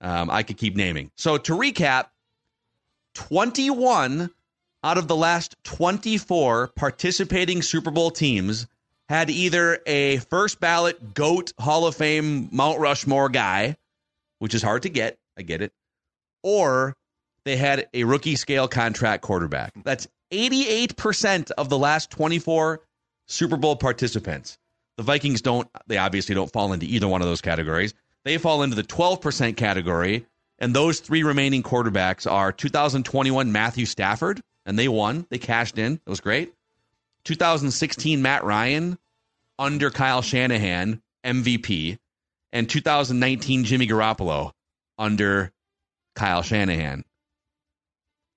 Um, 0.00 0.30
I 0.30 0.42
could 0.44 0.56
keep 0.56 0.76
naming. 0.76 1.10
So 1.16 1.36
to 1.36 1.52
recap, 1.52 2.06
21 3.14 4.30
out 4.84 4.98
of 4.98 5.08
the 5.08 5.16
last 5.16 5.56
24 5.64 6.68
participating 6.76 7.60
Super 7.62 7.90
Bowl 7.90 8.12
teams 8.12 8.68
had 9.08 9.30
either 9.30 9.78
a 9.86 10.18
first 10.18 10.60
ballot 10.60 11.14
GOAT 11.14 11.52
Hall 11.58 11.86
of 11.86 11.94
Fame 11.94 12.48
Mount 12.52 12.80
Rushmore 12.80 13.28
guy, 13.28 13.76
which 14.38 14.54
is 14.54 14.62
hard 14.62 14.82
to 14.82 14.88
get, 14.88 15.18
I 15.38 15.42
get 15.42 15.62
it, 15.62 15.72
or 16.42 16.94
they 17.44 17.56
had 17.56 17.88
a 17.94 18.04
rookie 18.04 18.36
scale 18.36 18.68
contract 18.68 19.22
quarterback. 19.22 19.72
That's 19.84 20.08
88% 20.32 21.52
of 21.52 21.68
the 21.68 21.78
last 21.78 22.10
24 22.10 22.80
Super 23.28 23.56
Bowl 23.56 23.76
participants. 23.76 24.58
The 24.96 25.02
Vikings 25.02 25.42
don't, 25.42 25.68
they 25.86 25.98
obviously 25.98 26.34
don't 26.34 26.52
fall 26.52 26.72
into 26.72 26.86
either 26.86 27.06
one 27.06 27.20
of 27.20 27.28
those 27.28 27.40
categories. 27.40 27.94
They 28.24 28.38
fall 28.38 28.62
into 28.62 28.74
the 28.74 28.82
12% 28.82 29.56
category. 29.56 30.26
And 30.58 30.74
those 30.74 31.00
three 31.00 31.22
remaining 31.22 31.62
quarterbacks 31.62 32.30
are 32.30 32.50
2021 32.50 33.52
Matthew 33.52 33.84
Stafford, 33.84 34.40
and 34.64 34.78
they 34.78 34.88
won. 34.88 35.26
They 35.28 35.38
cashed 35.38 35.78
in. 35.78 35.94
It 35.94 36.10
was 36.10 36.20
great. 36.20 36.52
2016 37.26 38.22
Matt 38.22 38.44
Ryan 38.44 38.98
under 39.58 39.90
Kyle 39.90 40.22
Shanahan, 40.22 41.02
MVP. 41.24 41.98
And 42.52 42.70
2019 42.70 43.64
Jimmy 43.64 43.86
Garoppolo 43.86 44.52
under 44.96 45.52
Kyle 46.14 46.42
Shanahan. 46.42 47.04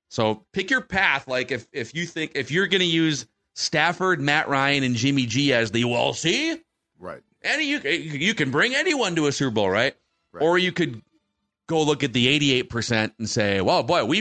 So 0.10 0.44
pick 0.54 0.72
your 0.72 0.82
path. 0.82 1.28
Like 1.28 1.52
if 1.52 1.68
if 1.72 1.94
you 1.96 2.06
think 2.06 2.32
if 2.36 2.52
you're 2.52 2.68
going 2.68 2.82
to 2.82 2.86
use 2.86 3.28
Stafford, 3.54 4.20
Matt 4.20 4.50
Ryan, 4.50 4.84
and 4.84 4.96
Jimmy 4.96 5.28
G 5.28 5.54
as 5.54 5.72
the 5.72 5.86
well, 5.86 6.14
see, 6.14 6.60
right? 7.00 7.22
Any 7.44 7.66
you 7.66 7.80
you 7.80 8.34
can 8.34 8.50
bring 8.50 8.76
anyone 8.76 9.16
to 9.16 9.28
a 9.28 9.32
Super 9.32 9.52
Bowl, 9.52 9.70
right? 9.70 9.96
right? 10.34 10.44
Or 10.44 10.58
you 10.58 10.72
could 10.72 11.02
go 11.68 11.84
look 11.84 12.04
at 12.04 12.12
the 12.12 12.28
88 12.28 12.70
percent 12.70 13.14
and 13.20 13.30
say, 13.30 13.62
well, 13.62 13.84
boy, 13.84 14.04
we 14.04 14.18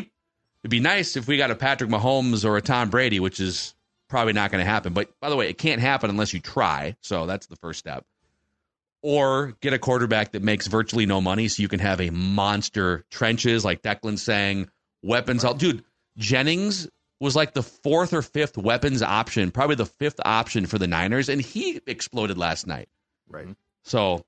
it'd 0.63 0.71
be 0.71 0.81
nice 0.81 1.17
if 1.17 1.27
we 1.27 1.39
got 1.39 1.51
a 1.51 1.57
Patrick 1.57 1.89
Mahomes 1.89 2.45
or 2.45 2.59
a 2.59 2.63
Tom 2.63 2.91
Brady, 2.91 3.19
which 3.19 3.41
is 3.41 3.75
probably 4.09 4.33
not 4.33 4.51
going 4.51 4.65
to 4.65 4.71
happen. 4.71 4.93
But 4.93 5.11
by 5.21 5.31
the 5.31 5.37
way, 5.37 5.49
it 5.49 5.59
can't 5.59 5.81
happen 5.81 6.11
unless 6.11 6.33
you 6.33 6.41
try. 6.41 6.97
So 7.01 7.27
that's 7.27 7.47
the 7.47 7.57
first 7.57 7.79
step. 7.79 8.05
Or 9.03 9.55
get 9.61 9.73
a 9.73 9.79
quarterback 9.79 10.33
that 10.33 10.43
makes 10.43 10.67
virtually 10.67 11.07
no 11.07 11.21
money 11.21 11.49
so 11.49 11.63
you 11.63 11.69
can 11.69 11.81
have 11.81 12.01
a 12.01 12.11
monster 12.11 13.05
trenches 13.11 13.65
like 13.65 13.83
Declan 13.83 14.19
saying 14.19 14.69
weapons. 15.03 15.45
Right. 15.45 15.57
Dude, 15.57 15.85
Jennings 16.17 16.89
was 17.21 17.37
like 17.37 17.55
the 17.55 17.63
fourth 17.63 18.13
or 18.13 18.23
fifth 18.23 18.57
weapons 18.57 19.03
option, 19.03 19.51
probably 19.51 19.77
the 19.77 19.87
fifth 19.87 20.21
option 20.25 20.67
for 20.67 20.79
the 20.79 20.87
Niners, 20.87 21.29
and 21.29 21.41
he 21.41 21.81
exploded 21.87 22.39
last 22.39 22.67
night. 22.67 22.89
Right. 23.29 23.45
Mm-hmm. 23.45 23.53
So 23.85 24.25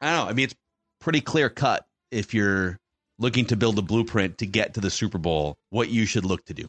I 0.00 0.06
don't 0.06 0.24
know. 0.24 0.30
I 0.30 0.32
mean, 0.32 0.44
it's 0.44 0.56
pretty 1.00 1.20
clear 1.20 1.48
cut 1.48 1.86
if 2.10 2.34
you're 2.34 2.78
looking 3.18 3.46
to 3.46 3.56
build 3.56 3.78
a 3.78 3.82
blueprint 3.82 4.38
to 4.38 4.46
get 4.46 4.74
to 4.74 4.80
the 4.80 4.90
Super 4.90 5.18
Bowl, 5.18 5.58
what 5.68 5.88
you 5.88 6.06
should 6.06 6.24
look 6.24 6.44
to 6.46 6.54
do. 6.54 6.68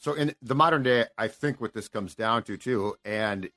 So, 0.00 0.14
in 0.14 0.34
the 0.40 0.54
modern 0.54 0.82
day, 0.82 1.04
I 1.16 1.28
think 1.28 1.60
what 1.60 1.74
this 1.74 1.88
comes 1.88 2.14
down 2.14 2.42
to, 2.44 2.56
too, 2.56 2.96
and 3.04 3.50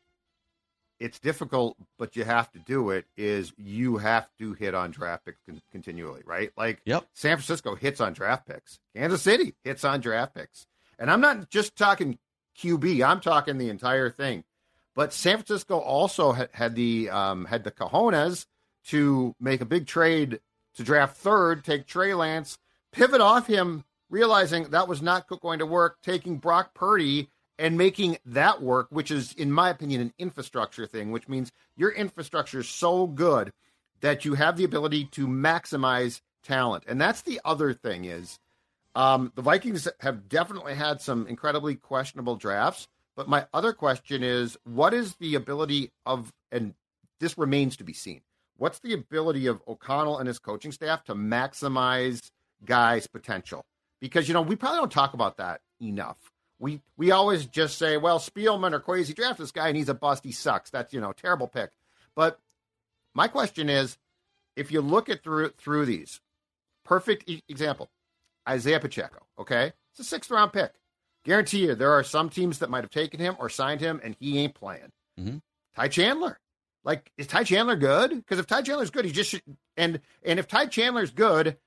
it's 0.99 1.17
difficult, 1.19 1.77
but 1.97 2.15
you 2.15 2.25
have 2.25 2.51
to 2.51 2.59
do 2.59 2.89
it. 2.91 3.05
Is 3.15 3.53
you 3.57 3.97
have 3.97 4.27
to 4.39 4.53
hit 4.53 4.75
on 4.75 4.91
draft 4.91 5.25
picks 5.25 5.39
con- 5.47 5.61
continually, 5.71 6.21
right? 6.25 6.51
Like, 6.57 6.81
yep. 6.85 7.07
San 7.13 7.37
Francisco 7.37 7.75
hits 7.75 8.01
on 8.01 8.13
draft 8.13 8.45
picks, 8.45 8.79
Kansas 8.95 9.21
City 9.21 9.55
hits 9.63 9.83
on 9.83 10.01
draft 10.01 10.35
picks, 10.35 10.67
and 10.99 11.09
I'm 11.09 11.21
not 11.21 11.49
just 11.49 11.75
talking 11.77 12.19
QB. 12.59 13.07
I'm 13.07 13.21
talking 13.21 13.57
the 13.57 13.69
entire 13.69 14.09
thing. 14.09 14.43
But 14.95 15.13
San 15.13 15.37
Francisco 15.37 15.79
also 15.79 16.33
had, 16.33 16.49
had 16.51 16.75
the 16.75 17.09
um, 17.09 17.45
had 17.45 17.63
the 17.63 17.71
cojones 17.71 18.45
to 18.87 19.33
make 19.39 19.61
a 19.61 19.65
big 19.65 19.87
trade 19.87 20.39
to 20.75 20.83
draft 20.83 21.17
third, 21.17 21.63
take 21.63 21.87
Trey 21.87 22.13
Lance, 22.13 22.57
pivot 22.91 23.21
off 23.21 23.47
him, 23.47 23.85
realizing 24.13 24.65
that 24.65 24.87
was 24.87 25.01
not 25.01 25.27
going 25.41 25.57
to 25.57 25.65
work, 25.65 25.97
taking 26.03 26.37
Brock 26.37 26.75
Purdy 26.75 27.29
and 27.57 27.77
making 27.77 28.17
that 28.25 28.61
work, 28.61 28.87
which 28.91 29.09
is, 29.09 29.33
in 29.33 29.51
my 29.51 29.71
opinion, 29.71 30.01
an 30.01 30.13
infrastructure 30.19 30.85
thing, 30.85 31.11
which 31.11 31.27
means 31.27 31.51
your 31.75 31.89
infrastructure 31.89 32.59
is 32.59 32.69
so 32.69 33.07
good 33.07 33.51
that 34.01 34.23
you 34.23 34.35
have 34.35 34.55
the 34.55 34.65
ability 34.65 35.05
to 35.05 35.27
maximize 35.27 36.21
talent. 36.43 36.83
And 36.87 37.01
that's 37.01 37.23
the 37.23 37.41
other 37.43 37.73
thing 37.73 38.05
is 38.05 38.37
um, 38.93 39.31
the 39.35 39.41
Vikings 39.41 39.87
have 40.01 40.29
definitely 40.29 40.75
had 40.75 41.01
some 41.01 41.25
incredibly 41.25 41.75
questionable 41.75 42.35
drafts. 42.35 42.87
But 43.15 43.27
my 43.27 43.47
other 43.51 43.73
question 43.73 44.23
is, 44.23 44.57
what 44.63 44.93
is 44.93 45.15
the 45.15 45.33
ability 45.33 45.91
of, 46.05 46.31
and 46.51 46.75
this 47.19 47.35
remains 47.37 47.77
to 47.77 47.83
be 47.83 47.93
seen, 47.93 48.21
what's 48.57 48.79
the 48.79 48.93
ability 48.93 49.47
of 49.47 49.61
O'Connell 49.67 50.19
and 50.19 50.27
his 50.27 50.37
coaching 50.37 50.71
staff 50.71 51.03
to 51.05 51.15
maximize 51.15 52.29
guys' 52.63 53.07
potential? 53.07 53.65
Because, 54.03 54.27
you 54.27 54.33
know, 54.33 54.41
we 54.41 54.55
probably 54.55 54.79
don't 54.79 54.91
talk 54.91 55.13
about 55.13 55.37
that 55.37 55.61
enough 55.81 56.17
we 56.63 56.81
we 56.97 57.11
always 57.11 57.45
just 57.45 57.77
say, 57.77 57.97
well, 57.97 58.19
Spielman 58.19 58.71
or 58.71 58.79
Kwesi 58.79 59.13
draft 59.13 59.37
this 59.37 59.51
guy 59.51 59.67
and 59.67 59.77
he's 59.77 59.89
a 59.89 59.93
bust. 59.93 60.23
He 60.23 60.31
sucks. 60.31 60.69
That's 60.69 60.93
you 60.93 61.01
know 61.01 61.11
terrible 61.11 61.47
pick. 61.47 61.71
But 62.15 62.39
my 63.13 63.27
question 63.27 63.69
is, 63.69 63.97
if 64.55 64.71
you 64.71 64.81
look 64.81 65.09
at 65.09 65.23
through 65.23 65.49
through 65.57 65.85
these, 65.85 66.21
perfect 66.85 67.29
e- 67.29 67.43
example, 67.49 67.89
Isaiah 68.47 68.79
Pacheco. 68.79 69.25
Okay, 69.37 69.73
it's 69.91 69.99
a 69.99 70.03
sixth 70.05 70.31
round 70.31 70.53
pick. 70.53 70.71
Guarantee 71.25 71.65
you, 71.65 71.75
there 71.75 71.91
are 71.91 72.03
some 72.03 72.29
teams 72.29 72.59
that 72.59 72.69
might 72.69 72.83
have 72.83 72.91
taken 72.91 73.19
him 73.19 73.35
or 73.39 73.49
signed 73.49 73.81
him, 73.81 73.99
and 74.01 74.15
he 74.19 74.39
ain't 74.39 74.55
playing. 74.55 74.91
Mm-hmm. 75.19 75.37
Ty 75.75 75.87
Chandler, 75.89 76.39
like, 76.83 77.11
is 77.17 77.27
Ty 77.27 77.43
Chandler 77.43 77.75
good? 77.75 78.11
Because 78.11 78.39
if 78.39 78.47
Ty 78.47 78.61
Chandler's 78.61 78.89
good, 78.89 79.05
he 79.05 79.11
just 79.11 79.31
should, 79.31 79.41
and 79.75 79.99
and 80.23 80.39
if 80.39 80.47
Ty 80.47 80.67
Chandler's 80.67 81.11
good, 81.11 81.57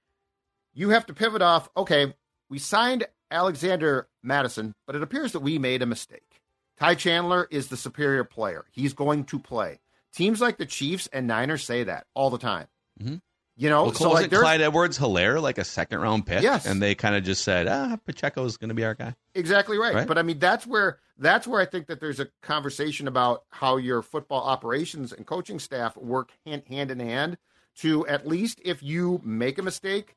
you 0.72 0.90
have 0.90 1.04
to 1.06 1.14
pivot 1.14 1.42
off. 1.42 1.68
Okay, 1.76 2.14
we 2.48 2.58
signed 2.58 3.06
Alexander 3.30 4.08
Mattison, 4.22 4.74
but 4.86 4.96
it 4.96 5.02
appears 5.02 5.32
that 5.32 5.40
we 5.40 5.58
made 5.58 5.82
a 5.82 5.86
mistake. 5.86 6.40
Ty 6.78 6.94
Chandler 6.94 7.48
is 7.50 7.68
the 7.68 7.76
superior 7.76 8.24
player. 8.24 8.64
He's 8.70 8.92
going 8.92 9.24
to 9.24 9.38
play. 9.38 9.80
Teams 10.14 10.40
like 10.40 10.58
the 10.58 10.66
Chiefs 10.66 11.08
and 11.12 11.26
Niners 11.26 11.64
say 11.64 11.84
that 11.84 12.06
all 12.14 12.30
the 12.30 12.38
time. 12.38 12.66
Mm-hmm. 13.02 13.16
You 13.58 13.70
know, 13.70 13.84
well, 13.84 13.94
so 13.94 14.10
like 14.10 14.30
Clyde 14.30 14.60
Edwards 14.60 14.98
Helaire 14.98 15.40
like 15.40 15.56
a 15.56 15.64
second 15.64 16.00
round 16.00 16.26
pick? 16.26 16.42
Yes. 16.42 16.66
And 16.66 16.82
they 16.82 16.94
kind 16.94 17.16
of 17.16 17.24
just 17.24 17.42
said, 17.42 17.66
ah, 17.66 17.96
Pacheco's 18.04 18.58
going 18.58 18.68
to 18.68 18.74
be 18.74 18.84
our 18.84 18.94
guy. 18.94 19.14
Exactly 19.34 19.78
right. 19.78 19.94
right. 19.94 20.06
But 20.06 20.18
I 20.18 20.22
mean, 20.22 20.38
that's 20.38 20.66
where 20.66 20.98
that's 21.16 21.46
where 21.46 21.58
I 21.58 21.64
think 21.64 21.86
that 21.86 21.98
there's 21.98 22.20
a 22.20 22.28
conversation 22.42 23.08
about 23.08 23.44
how 23.48 23.78
your 23.78 24.02
football 24.02 24.42
operations 24.42 25.10
and 25.10 25.26
coaching 25.26 25.58
staff 25.58 25.96
work 25.96 26.32
hand, 26.44 26.64
hand 26.68 26.90
in 26.90 27.00
hand 27.00 27.38
to 27.78 28.06
at 28.06 28.26
least 28.26 28.60
if 28.62 28.82
you 28.82 29.22
make 29.24 29.58
a 29.58 29.62
mistake, 29.62 30.16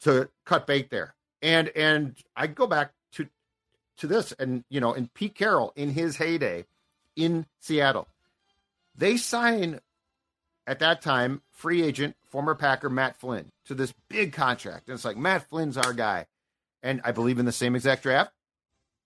to 0.00 0.28
cut 0.44 0.66
bait 0.66 0.90
there 0.90 1.14
and 1.44 1.68
and 1.76 2.16
I 2.34 2.48
go 2.48 2.66
back 2.66 2.92
to 3.12 3.28
to 3.98 4.06
this, 4.08 4.32
and 4.32 4.64
you 4.70 4.80
know, 4.80 4.92
and 4.92 5.12
Pete 5.14 5.36
Carroll 5.36 5.72
in 5.76 5.90
his 5.90 6.16
heyday 6.16 6.64
in 7.14 7.46
Seattle, 7.60 8.08
they 8.96 9.16
sign 9.16 9.78
at 10.66 10.78
that 10.78 11.02
time 11.02 11.42
free 11.50 11.82
agent 11.82 12.16
former 12.26 12.54
Packer 12.54 12.88
Matt 12.88 13.16
Flynn 13.16 13.52
to 13.66 13.74
this 13.74 13.92
big 14.08 14.32
contract, 14.32 14.88
and 14.88 14.94
it's 14.94 15.04
like 15.04 15.18
Matt 15.18 15.48
Flynn's 15.48 15.76
our 15.76 15.92
guy, 15.92 16.26
and 16.82 17.00
I 17.04 17.12
believe 17.12 17.38
in 17.38 17.44
the 17.44 17.52
same 17.52 17.76
exact 17.76 18.02
draft. 18.02 18.32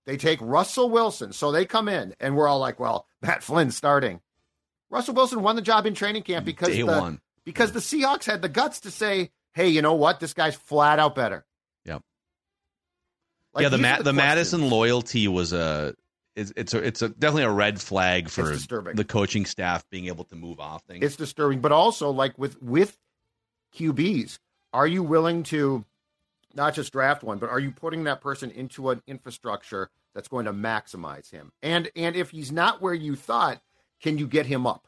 They 0.07 0.17
take 0.17 0.39
Russell 0.41 0.89
Wilson, 0.89 1.33
so 1.33 1.51
they 1.53 1.67
come 1.67 1.89
in, 1.89 2.15
and 2.21 2.37
we're 2.37 2.49
all 2.49 2.61
like, 2.61 2.79
"Well, 2.79 3.07
Matt 3.21 3.43
Flynn 3.43 3.73
starting." 3.73 4.21
Russell 4.91 5.15
Wilson 5.15 5.43
won 5.43 5.57
the 5.57 5.61
job 5.61 5.85
in 5.85 5.93
training 5.93 6.23
camp 6.23 6.45
mm, 6.45 6.47
because 6.47 6.69
Day 6.69 6.81
the, 6.81 6.87
one. 6.87 7.21
because 7.45 7.73
the 7.73 7.81
Seahawks 7.81 8.25
had 8.25 8.41
the 8.41 8.49
guts 8.49 8.81
to 8.81 8.91
say, 8.91 9.33
"Hey, 9.59 9.69
you 9.69 9.83
know 9.83 9.95
what? 9.95 10.21
This 10.21 10.35
guy's 10.35 10.55
flat 10.55 10.99
out 10.99 11.15
better." 11.15 11.45
Like, 13.55 13.63
yeah, 13.63 13.69
the 13.71 13.79
Ma- 13.79 13.97
are 13.97 14.03
the 14.03 14.13
Mattison 14.13 14.71
loyalty 14.71 15.27
was 15.27 15.53
a 15.53 15.95
it's 16.37 16.53
it's 16.57 16.75
a, 16.75 16.79
it's 16.79 17.03
a, 17.03 17.09
definitely 17.09 17.45
a 17.45 17.51
red 17.51 17.81
flag 17.81 18.29
for 18.29 18.55
the 18.55 19.05
coaching 19.05 19.47
staff 19.47 19.85
being 19.91 20.07
able 20.07 20.25
to 20.25 20.37
move 20.37 20.61
off 20.61 20.85
things. 20.85 21.05
It's 21.05 21.17
disturbing, 21.17 21.61
but 21.61 21.73
also 21.73 22.11
like 22.11 22.39
with 22.39 22.61
with 22.63 22.97
QBs, 23.75 24.39
are 24.73 24.87
you 24.87 25.03
willing 25.03 25.43
to 25.45 25.85
not 26.55 26.75
just 26.75 26.93
draft 26.93 27.23
one, 27.25 27.39
but 27.39 27.51
are 27.51 27.59
you 27.59 27.73
putting 27.73 28.05
that 28.05 28.21
person 28.21 28.51
into 28.51 28.91
an 28.91 29.03
infrastructure 29.07 29.91
that's 30.15 30.29
going 30.29 30.45
to 30.45 30.53
maximize 30.53 31.31
him? 31.31 31.51
And 31.61 31.91
and 31.97 32.15
if 32.15 32.31
he's 32.31 32.53
not 32.53 32.81
where 32.81 32.95
you 32.95 33.17
thought, 33.17 33.61
can 34.01 34.19
you 34.19 34.29
get 34.29 34.47
him 34.47 34.67
up? 34.67 34.87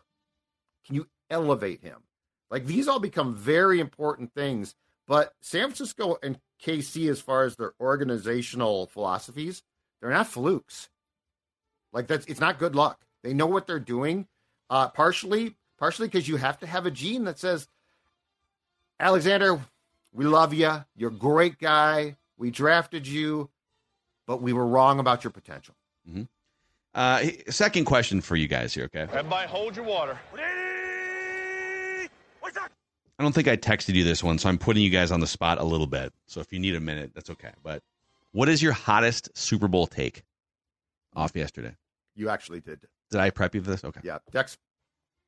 Can 0.86 0.94
you 0.94 1.08
elevate 1.28 1.82
him? 1.82 2.02
Like 2.50 2.66
these 2.66 2.88
all 2.88 2.98
become 2.98 3.34
very 3.34 3.80
important 3.80 4.34
things. 4.34 4.74
But 5.06 5.34
San 5.40 5.68
Francisco 5.68 6.18
and 6.22 6.38
KC, 6.62 7.10
as 7.10 7.20
far 7.20 7.44
as 7.44 7.56
their 7.56 7.72
organizational 7.80 8.86
philosophies, 8.86 9.62
they're 10.00 10.10
not 10.10 10.26
flukes. 10.26 10.88
Like 11.92 12.06
that's 12.06 12.26
it's 12.26 12.40
not 12.40 12.58
good 12.58 12.74
luck. 12.74 13.00
They 13.22 13.34
know 13.34 13.46
what 13.46 13.66
they're 13.66 13.78
doing. 13.78 14.26
Uh, 14.68 14.88
partially, 14.88 15.56
partially 15.78 16.06
because 16.06 16.28
you 16.28 16.36
have 16.36 16.58
to 16.60 16.66
have 16.66 16.86
a 16.86 16.90
gene 16.90 17.24
that 17.24 17.38
says, 17.38 17.66
Alexander, 19.00 19.60
we 20.12 20.24
love 20.24 20.54
you. 20.54 20.84
You're 20.96 21.10
a 21.10 21.14
great 21.14 21.58
guy. 21.58 22.16
We 22.36 22.50
drafted 22.50 23.06
you, 23.06 23.50
but 24.26 24.40
we 24.40 24.52
were 24.52 24.66
wrong 24.66 25.00
about 25.00 25.24
your 25.24 25.32
potential. 25.32 25.74
Uh, 26.94 27.22
second 27.48 27.84
question 27.84 28.20
for 28.20 28.36
you 28.36 28.48
guys 28.48 28.74
here, 28.74 28.84
okay? 28.84 29.02
Everybody 29.02 29.48
hold 29.48 29.76
your 29.76 29.84
water. 29.84 30.18
I 33.20 33.22
don't 33.22 33.34
think 33.34 33.48
I 33.48 33.56
texted 33.58 33.96
you 33.96 34.02
this 34.02 34.24
one, 34.24 34.38
so 34.38 34.48
I'm 34.48 34.56
putting 34.56 34.82
you 34.82 34.88
guys 34.88 35.12
on 35.12 35.20
the 35.20 35.26
spot 35.26 35.60
a 35.60 35.62
little 35.62 35.86
bit. 35.86 36.10
So 36.26 36.40
if 36.40 36.54
you 36.54 36.58
need 36.58 36.74
a 36.74 36.80
minute, 36.80 37.10
that's 37.14 37.28
okay. 37.28 37.50
But 37.62 37.82
what 38.32 38.48
is 38.48 38.62
your 38.62 38.72
hottest 38.72 39.28
Super 39.36 39.68
Bowl 39.68 39.86
take 39.86 40.22
off 41.14 41.36
yesterday? 41.36 41.76
You 42.14 42.30
actually 42.30 42.60
did. 42.60 42.80
Did 43.10 43.20
I 43.20 43.28
prep 43.28 43.54
you 43.54 43.60
for 43.60 43.72
this? 43.72 43.84
Okay. 43.84 44.00
Yeah, 44.02 44.20
Dex, 44.32 44.56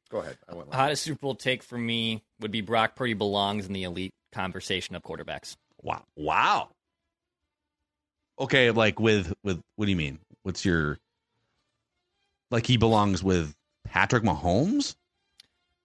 go 0.09 0.21
ahead. 0.21 0.39
I 0.49 0.55
went. 0.55 0.71
last. 0.71 0.79
Hottest 0.79 1.03
Super 1.03 1.19
Bowl 1.21 1.35
take 1.35 1.63
for 1.63 1.77
me 1.77 2.23
would 2.41 2.51
be 2.51 2.63
Brock 2.63 2.97
Purdy 2.97 3.13
belongs 3.13 3.67
in 3.67 3.75
the 3.75 3.83
elite 3.83 4.15
conversation 4.33 4.97
of 4.97 5.03
quarterbacks. 5.03 5.57
Wow. 5.83 6.03
Wow. 6.17 6.71
Okay, 8.41 8.71
like 8.71 9.01
with 9.01 9.35
with 9.45 9.61
what 9.77 9.85
do 9.85 9.91
you 9.91 9.99
mean? 9.99 10.19
What's 10.45 10.65
your 10.65 10.97
like 12.51 12.67
he 12.67 12.79
belongs 12.79 13.23
with 13.23 13.55
Patrick 13.85 14.23
Mahomes? 14.23 14.95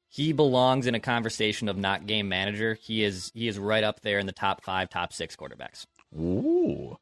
He 0.09 0.31
belongs 0.33 0.87
in 0.87 0.95
a 0.95 0.99
conversation 0.99 1.67
of 1.69 1.77
not 1.77 2.07
game 2.07 2.29
manager. 2.29 2.77
He 2.81 3.03
is 3.03 3.31
he 3.35 3.47
is 3.47 3.59
right 3.59 3.83
up 3.83 4.01
there 4.01 4.19
in 4.19 4.25
the 4.25 4.31
top 4.31 4.63
five, 4.63 4.89
top 4.89 5.13
six 5.13 5.35
quarterbacks. 5.35 5.85
Ooh. 6.17 6.97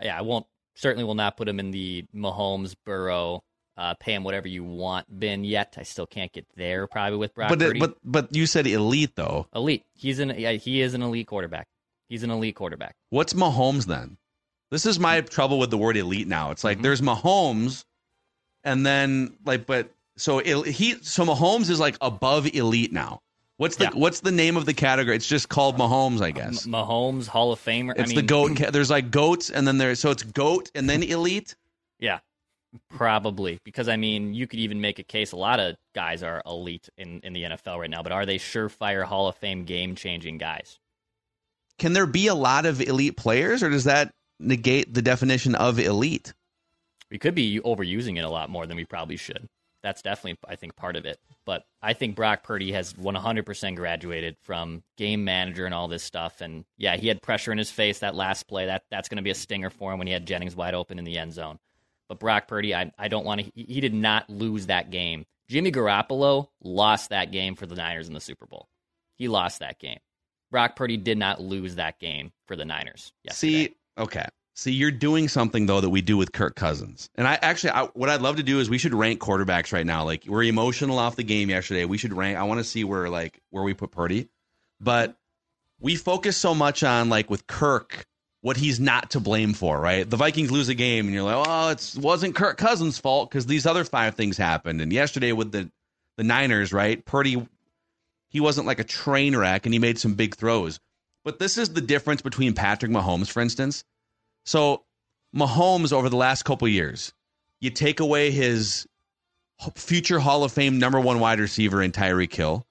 Yeah, 0.00 0.18
I 0.18 0.22
won't 0.22 0.46
certainly 0.74 1.04
will 1.04 1.14
not 1.14 1.36
put 1.36 1.48
him 1.48 1.58
in 1.58 1.70
the 1.70 2.04
Mahomes, 2.14 2.74
Burrow, 2.84 3.42
uh, 3.78 3.94
pay 3.94 4.12
him 4.14 4.22
whatever 4.24 4.46
you 4.48 4.62
want 4.62 5.18
bin 5.18 5.42
yet. 5.44 5.74
I 5.78 5.82
still 5.82 6.06
can't 6.06 6.30
get 6.32 6.46
there 6.56 6.86
probably 6.86 7.16
with 7.18 7.34
Brock 7.34 7.48
But 7.48 7.60
Purdy. 7.60 7.80
but 7.80 7.96
but 8.04 8.34
you 8.36 8.46
said 8.46 8.66
elite 8.66 9.16
though. 9.16 9.46
elite. 9.54 9.84
He's 9.94 10.18
an 10.18 10.34
yeah, 10.36 10.52
he 10.52 10.82
is 10.82 10.92
an 10.94 11.02
elite 11.02 11.26
quarterback. 11.28 11.66
He's 12.08 12.22
an 12.22 12.30
elite 12.30 12.54
quarterback. 12.56 12.94
What's 13.10 13.32
Mahomes 13.32 13.86
then? 13.86 14.18
This 14.70 14.84
is 14.84 14.98
my 14.98 15.20
trouble 15.22 15.58
with 15.58 15.70
the 15.70 15.78
word 15.78 15.96
elite 15.96 16.28
now. 16.28 16.50
It's 16.50 16.60
Mm-hmm. 16.60 16.66
like 16.68 16.82
there's 16.82 17.00
Mahomes, 17.00 17.84
and 18.62 18.84
then 18.84 19.36
like, 19.46 19.64
but 19.66 19.90
so 20.16 20.38
el- 20.40 20.62
he 20.62 20.94
so 21.02 21.24
Mahomes 21.24 21.70
is 21.70 21.78
like 21.80 21.96
above 22.00 22.46
elite 22.54 22.92
now. 22.92 23.20
What's 23.58 23.76
the 23.76 23.84
Yeah. 23.84 23.90
what's 23.94 24.20
the 24.20 24.32
name 24.32 24.56
of 24.56 24.66
the 24.66 24.74
category? 24.74 25.16
It's 25.16 25.26
just 25.26 25.48
called 25.48 25.78
Mahomes, 25.78 26.20
I 26.20 26.30
guess. 26.30 26.66
Mahomes, 26.66 27.26
Hall 27.26 27.52
of 27.52 27.60
Famer. 27.64 27.92
it's 27.92 28.02
I 28.02 28.06
mean, 28.06 28.16
the 28.16 28.22
goat. 28.22 28.58
There's 28.72 28.90
like 28.90 29.10
goats, 29.10 29.48
and 29.50 29.66
then 29.66 29.78
there's 29.78 29.98
so 30.00 30.10
it's 30.10 30.22
goat 30.22 30.70
and 30.74 30.88
then 30.90 31.02
elite. 31.02 31.54
Yeah, 31.98 32.18
probably 32.90 33.58
because 33.64 33.88
I 33.88 33.96
mean 33.96 34.34
you 34.34 34.46
could 34.46 34.58
even 34.58 34.80
make 34.80 34.98
a 34.98 35.02
case. 35.02 35.32
A 35.32 35.36
lot 35.36 35.60
of 35.60 35.76
guys 35.94 36.22
are 36.22 36.42
elite 36.46 36.88
in 36.98 37.20
in 37.20 37.32
the 37.32 37.44
NFL 37.44 37.78
right 37.78 37.90
now, 37.90 38.02
but 38.02 38.12
are 38.12 38.26
they 38.26 38.38
surefire 38.38 39.04
Hall 39.04 39.28
of 39.28 39.36
Fame 39.36 39.64
game 39.64 39.94
changing 39.94 40.38
guys? 40.38 40.78
Can 41.78 41.92
there 41.92 42.06
be 42.06 42.26
a 42.26 42.34
lot 42.34 42.66
of 42.66 42.80
elite 42.80 43.16
players, 43.16 43.62
or 43.62 43.70
does 43.70 43.84
that 43.84 44.12
negate 44.40 44.92
the 44.92 45.02
definition 45.02 45.54
of 45.54 45.78
elite? 45.78 46.32
We 47.10 47.18
could 47.18 47.34
be 47.34 47.60
overusing 47.60 48.18
it 48.18 48.24
a 48.24 48.28
lot 48.30 48.50
more 48.50 48.66
than 48.66 48.76
we 48.76 48.84
probably 48.84 49.16
should. 49.16 49.46
That's 49.86 50.02
definitely, 50.02 50.40
I 50.48 50.56
think, 50.56 50.74
part 50.74 50.96
of 50.96 51.06
it. 51.06 51.20
But 51.44 51.64
I 51.80 51.92
think 51.92 52.16
Brock 52.16 52.42
Purdy 52.42 52.72
has 52.72 52.92
100% 52.94 53.76
graduated 53.76 54.36
from 54.42 54.82
game 54.96 55.24
manager 55.24 55.64
and 55.64 55.72
all 55.72 55.86
this 55.86 56.02
stuff. 56.02 56.40
And 56.40 56.64
yeah, 56.76 56.96
he 56.96 57.06
had 57.06 57.22
pressure 57.22 57.52
in 57.52 57.58
his 57.58 57.70
face 57.70 58.00
that 58.00 58.16
last 58.16 58.48
play. 58.48 58.66
That 58.66 58.82
that's 58.90 59.08
going 59.08 59.18
to 59.18 59.22
be 59.22 59.30
a 59.30 59.34
stinger 59.36 59.70
for 59.70 59.92
him 59.92 59.98
when 59.98 60.08
he 60.08 60.12
had 60.12 60.26
Jennings 60.26 60.56
wide 60.56 60.74
open 60.74 60.98
in 60.98 61.04
the 61.04 61.16
end 61.16 61.34
zone. 61.34 61.60
But 62.08 62.18
Brock 62.18 62.48
Purdy, 62.48 62.74
I, 62.74 62.90
I 62.98 63.06
don't 63.06 63.24
want 63.24 63.42
to. 63.42 63.52
He, 63.54 63.74
he 63.74 63.80
did 63.80 63.94
not 63.94 64.28
lose 64.28 64.66
that 64.66 64.90
game. 64.90 65.24
Jimmy 65.48 65.70
Garoppolo 65.70 66.48
lost 66.64 67.10
that 67.10 67.30
game 67.30 67.54
for 67.54 67.66
the 67.66 67.76
Niners 67.76 68.08
in 68.08 68.14
the 68.14 68.20
Super 68.20 68.46
Bowl. 68.46 68.66
He 69.14 69.28
lost 69.28 69.60
that 69.60 69.78
game. 69.78 70.00
Brock 70.50 70.74
Purdy 70.74 70.96
did 70.96 71.16
not 71.16 71.40
lose 71.40 71.76
that 71.76 72.00
game 72.00 72.32
for 72.48 72.56
the 72.56 72.64
Niners. 72.64 73.12
Yesterday. 73.22 73.66
See, 73.66 73.76
okay. 73.96 74.26
See, 74.58 74.72
you're 74.72 74.90
doing 74.90 75.28
something 75.28 75.66
though 75.66 75.82
that 75.82 75.90
we 75.90 76.00
do 76.00 76.16
with 76.16 76.32
Kirk 76.32 76.56
Cousins, 76.56 77.10
and 77.14 77.28
I 77.28 77.34
actually, 77.42 77.70
I, 77.70 77.84
what 77.92 78.08
I'd 78.08 78.22
love 78.22 78.36
to 78.36 78.42
do 78.42 78.58
is 78.58 78.70
we 78.70 78.78
should 78.78 78.94
rank 78.94 79.20
quarterbacks 79.20 79.70
right 79.70 79.84
now. 79.84 80.04
Like 80.04 80.24
we're 80.26 80.44
emotional 80.44 80.98
off 80.98 81.14
the 81.14 81.24
game 81.24 81.50
yesterday. 81.50 81.84
We 81.84 81.98
should 81.98 82.14
rank. 82.14 82.38
I 82.38 82.44
want 82.44 82.58
to 82.60 82.64
see 82.64 82.82
where 82.82 83.10
like 83.10 83.38
where 83.50 83.62
we 83.62 83.74
put 83.74 83.90
Purdy, 83.90 84.30
but 84.80 85.14
we 85.78 85.94
focus 85.94 86.38
so 86.38 86.54
much 86.54 86.82
on 86.82 87.10
like 87.10 87.28
with 87.28 87.46
Kirk 87.46 88.06
what 88.40 88.56
he's 88.56 88.80
not 88.80 89.10
to 89.10 89.20
blame 89.20 89.52
for. 89.52 89.78
Right? 89.78 90.08
The 90.08 90.16
Vikings 90.16 90.50
lose 90.50 90.70
a 90.70 90.74
game, 90.74 91.04
and 91.04 91.12
you're 91.12 91.22
like, 91.22 91.46
oh, 91.46 91.68
it 91.68 91.94
wasn't 92.00 92.34
Kirk 92.34 92.56
Cousins' 92.56 92.96
fault 92.96 93.28
because 93.28 93.44
these 93.44 93.66
other 93.66 93.84
five 93.84 94.14
things 94.14 94.38
happened. 94.38 94.80
And 94.80 94.90
yesterday 94.90 95.32
with 95.32 95.52
the 95.52 95.70
the 96.16 96.24
Niners, 96.24 96.72
right? 96.72 97.04
Purdy, 97.04 97.46
he 98.30 98.40
wasn't 98.40 98.66
like 98.66 98.78
a 98.78 98.84
train 98.84 99.36
wreck, 99.36 99.66
and 99.66 99.74
he 99.74 99.78
made 99.78 99.98
some 99.98 100.14
big 100.14 100.34
throws. 100.34 100.80
But 101.24 101.38
this 101.38 101.58
is 101.58 101.74
the 101.74 101.82
difference 101.82 102.22
between 102.22 102.54
Patrick 102.54 102.90
Mahomes, 102.90 103.28
for 103.28 103.42
instance. 103.42 103.84
So 104.46 104.84
Mahomes 105.34 105.92
over 105.92 106.08
the 106.08 106.16
last 106.16 106.44
couple 106.44 106.66
years, 106.68 107.12
you 107.60 107.70
take 107.70 108.00
away 108.00 108.30
his 108.30 108.86
future 109.74 110.20
Hall 110.20 110.44
of 110.44 110.52
Fame 110.52 110.78
number 110.78 111.00
one 111.00 111.20
wide 111.20 111.40
receiver 111.40 111.82
in 111.82 111.92
Tyreek 111.92 112.32
Hill. 112.32 112.64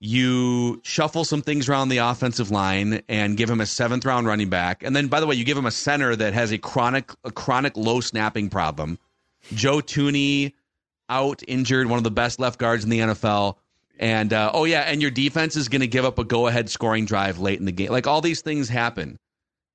You 0.00 0.80
shuffle 0.84 1.24
some 1.24 1.42
things 1.42 1.68
around 1.68 1.88
the 1.88 1.98
offensive 1.98 2.52
line 2.52 3.02
and 3.08 3.36
give 3.36 3.50
him 3.50 3.60
a 3.60 3.66
seventh 3.66 4.04
round 4.04 4.28
running 4.28 4.48
back. 4.48 4.84
And 4.84 4.94
then 4.94 5.08
by 5.08 5.18
the 5.18 5.26
way, 5.26 5.34
you 5.34 5.44
give 5.44 5.58
him 5.58 5.66
a 5.66 5.72
center 5.72 6.14
that 6.14 6.34
has 6.34 6.52
a 6.52 6.58
chronic 6.58 7.10
a 7.24 7.32
chronic 7.32 7.76
low 7.76 8.00
snapping 8.00 8.48
problem. 8.48 8.98
Joe 9.52 9.78
Thuney 9.78 10.52
out 11.08 11.42
injured, 11.48 11.88
one 11.88 11.96
of 11.96 12.04
the 12.04 12.12
best 12.12 12.38
left 12.38 12.60
guards 12.60 12.84
in 12.84 12.90
the 12.90 13.00
NFL. 13.00 13.56
And 13.98 14.32
uh, 14.32 14.52
oh 14.54 14.64
yeah, 14.64 14.82
and 14.82 15.02
your 15.02 15.10
defense 15.10 15.56
is 15.56 15.68
going 15.68 15.80
to 15.80 15.88
give 15.88 16.04
up 16.04 16.20
a 16.20 16.24
go 16.24 16.46
ahead 16.46 16.70
scoring 16.70 17.04
drive 17.04 17.40
late 17.40 17.58
in 17.58 17.64
the 17.64 17.72
game. 17.72 17.90
Like 17.90 18.06
all 18.06 18.20
these 18.20 18.42
things 18.42 18.68
happen 18.68 19.18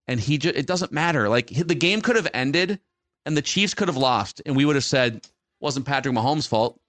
and 0.07 0.19
he 0.19 0.37
just 0.37 0.55
it 0.55 0.67
doesn't 0.67 0.91
matter. 0.91 1.29
Like 1.29 1.47
the 1.47 1.75
game 1.75 2.01
could 2.01 2.15
have 2.15 2.27
ended 2.33 2.79
and 3.25 3.35
the 3.37 3.41
Chiefs 3.41 3.73
could 3.73 3.87
have 3.87 3.97
lost 3.97 4.41
and 4.45 4.55
we 4.55 4.65
would 4.65 4.75
have 4.75 4.83
said 4.83 5.25
wasn't 5.59 5.85
Patrick 5.85 6.13
Mahomes' 6.15 6.47
fault. 6.47 6.79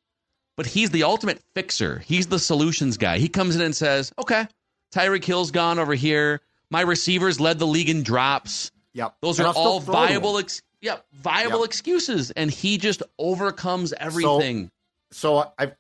But 0.57 0.67
he's 0.67 0.91
the 0.91 1.03
ultimate 1.03 1.41
fixer. 1.55 1.99
He's 1.99 2.29
the 2.29 2.39
solutions 2.39 2.97
guy. 2.97 3.19
He 3.19 3.29
comes 3.29 3.57
in 3.57 3.63
and 3.63 3.75
says, 3.75 4.13
"Okay, 4.19 4.47
Tyreek 4.95 5.25
Hill's 5.25 5.51
gone 5.51 5.79
over 5.81 5.95
here. 5.95 6.41
My 6.71 6.83
receivers 6.83 7.41
led 7.41 7.59
the 7.59 7.67
league 7.67 7.89
in 7.91 8.03
drops. 8.05 8.71
Yep. 8.95 9.17
Those 9.21 9.39
And 9.41 9.49
are 9.49 9.55
all 9.55 9.81
viable 9.81 10.39
ex- 10.39 10.63
yep, 10.81 11.05
viable 11.13 11.61
Yep. 11.61 11.67
excuses 11.67 12.31
and 12.31 12.51
he 12.51 12.79
just 12.79 13.03
overcomes 13.19 13.93
everything. 13.95 14.71
So 15.11 15.53
I, 15.59 15.73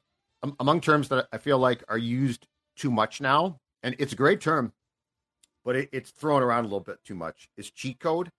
am 0.42 0.56
among 0.58 0.80
terms 0.80 1.08
that 1.10 1.28
I 1.32 1.38
feel 1.38 1.58
like 1.58 1.84
are 1.88 1.98
used 1.98 2.46
too 2.76 2.90
much 2.90 3.20
now, 3.20 3.60
and 3.84 3.94
it's 4.00 4.12
a 4.12 4.16
great 4.16 4.40
term, 4.40 4.72
but 5.64 5.76
it, 5.76 5.88
it's 5.92 6.10
thrown 6.10 6.42
around 6.42 6.60
a 6.60 6.68
little 6.68 6.80
bit 6.80 6.98
too 7.04 7.14
much. 7.14 7.48
Is 7.56 7.70
cheat 7.70 7.98
code? 8.00 8.30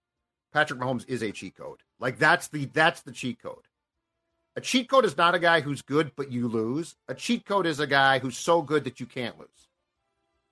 Patrick 0.53 0.79
Mahomes 0.79 1.05
is 1.07 1.21
a 1.21 1.31
cheat 1.31 1.55
code. 1.57 1.79
Like 1.99 2.17
that's 2.19 2.47
the 2.49 2.65
that's 2.65 3.01
the 3.01 3.11
cheat 3.11 3.41
code. 3.41 3.67
A 4.55 4.61
cheat 4.61 4.87
code 4.89 5.03
is 5.05 5.17
not 5.17 5.35
a 5.35 5.39
guy 5.39 5.59
who's 5.61 5.81
good 5.81 6.11
but 6.15 6.31
you 6.31 6.47
lose. 6.47 6.95
A 7.07 7.13
cheat 7.13 7.45
code 7.45 7.65
is 7.65 7.79
a 7.79 7.87
guy 7.87 8.19
who's 8.19 8.37
so 8.37 8.61
good 8.61 8.85
that 8.85 8.99
you 8.99 9.05
can't 9.05 9.37
lose. 9.37 9.49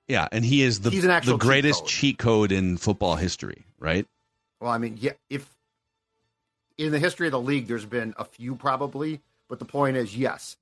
yeah, 0.08 0.28
and 0.32 0.44
he 0.44 0.62
is 0.62 0.82
the 0.82 0.90
He's 0.90 1.06
an 1.06 1.12
actual 1.12 1.38
the 1.38 1.44
cheat 1.44 1.48
greatest 1.48 1.82
code. 1.82 1.90
cheat 1.90 2.18
code 2.18 2.52
in 2.52 2.78
football 2.78 3.16
history, 3.16 3.66
right? 3.80 4.06
Well, 4.60 4.72
I 4.72 4.78
mean, 4.78 4.98
yeah, 5.00 5.14
if 5.30 5.50
in 6.78 6.92
the 6.92 7.00
history 7.00 7.28
of 7.28 7.32
the 7.32 7.40
league, 7.40 7.68
there's 7.68 7.86
been 7.86 8.14
a 8.18 8.26
few 8.26 8.56
probably, 8.56 9.22
but 9.48 9.60
the 9.60 9.66
point 9.66 9.96
is, 9.96 10.18
yes, 10.18 10.58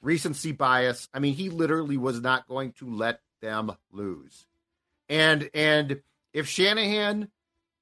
recency 0.00 0.52
bias. 0.52 1.08
I 1.12 1.18
mean, 1.18 1.34
he 1.34 1.50
literally 1.50 1.96
was 1.96 2.20
not 2.20 2.46
going 2.48 2.72
to 2.72 2.88
let 2.88 3.20
them 3.42 3.72
lose, 3.92 4.46
and 5.08 5.48
and 5.54 6.00
if 6.32 6.48
Shanahan 6.48 7.28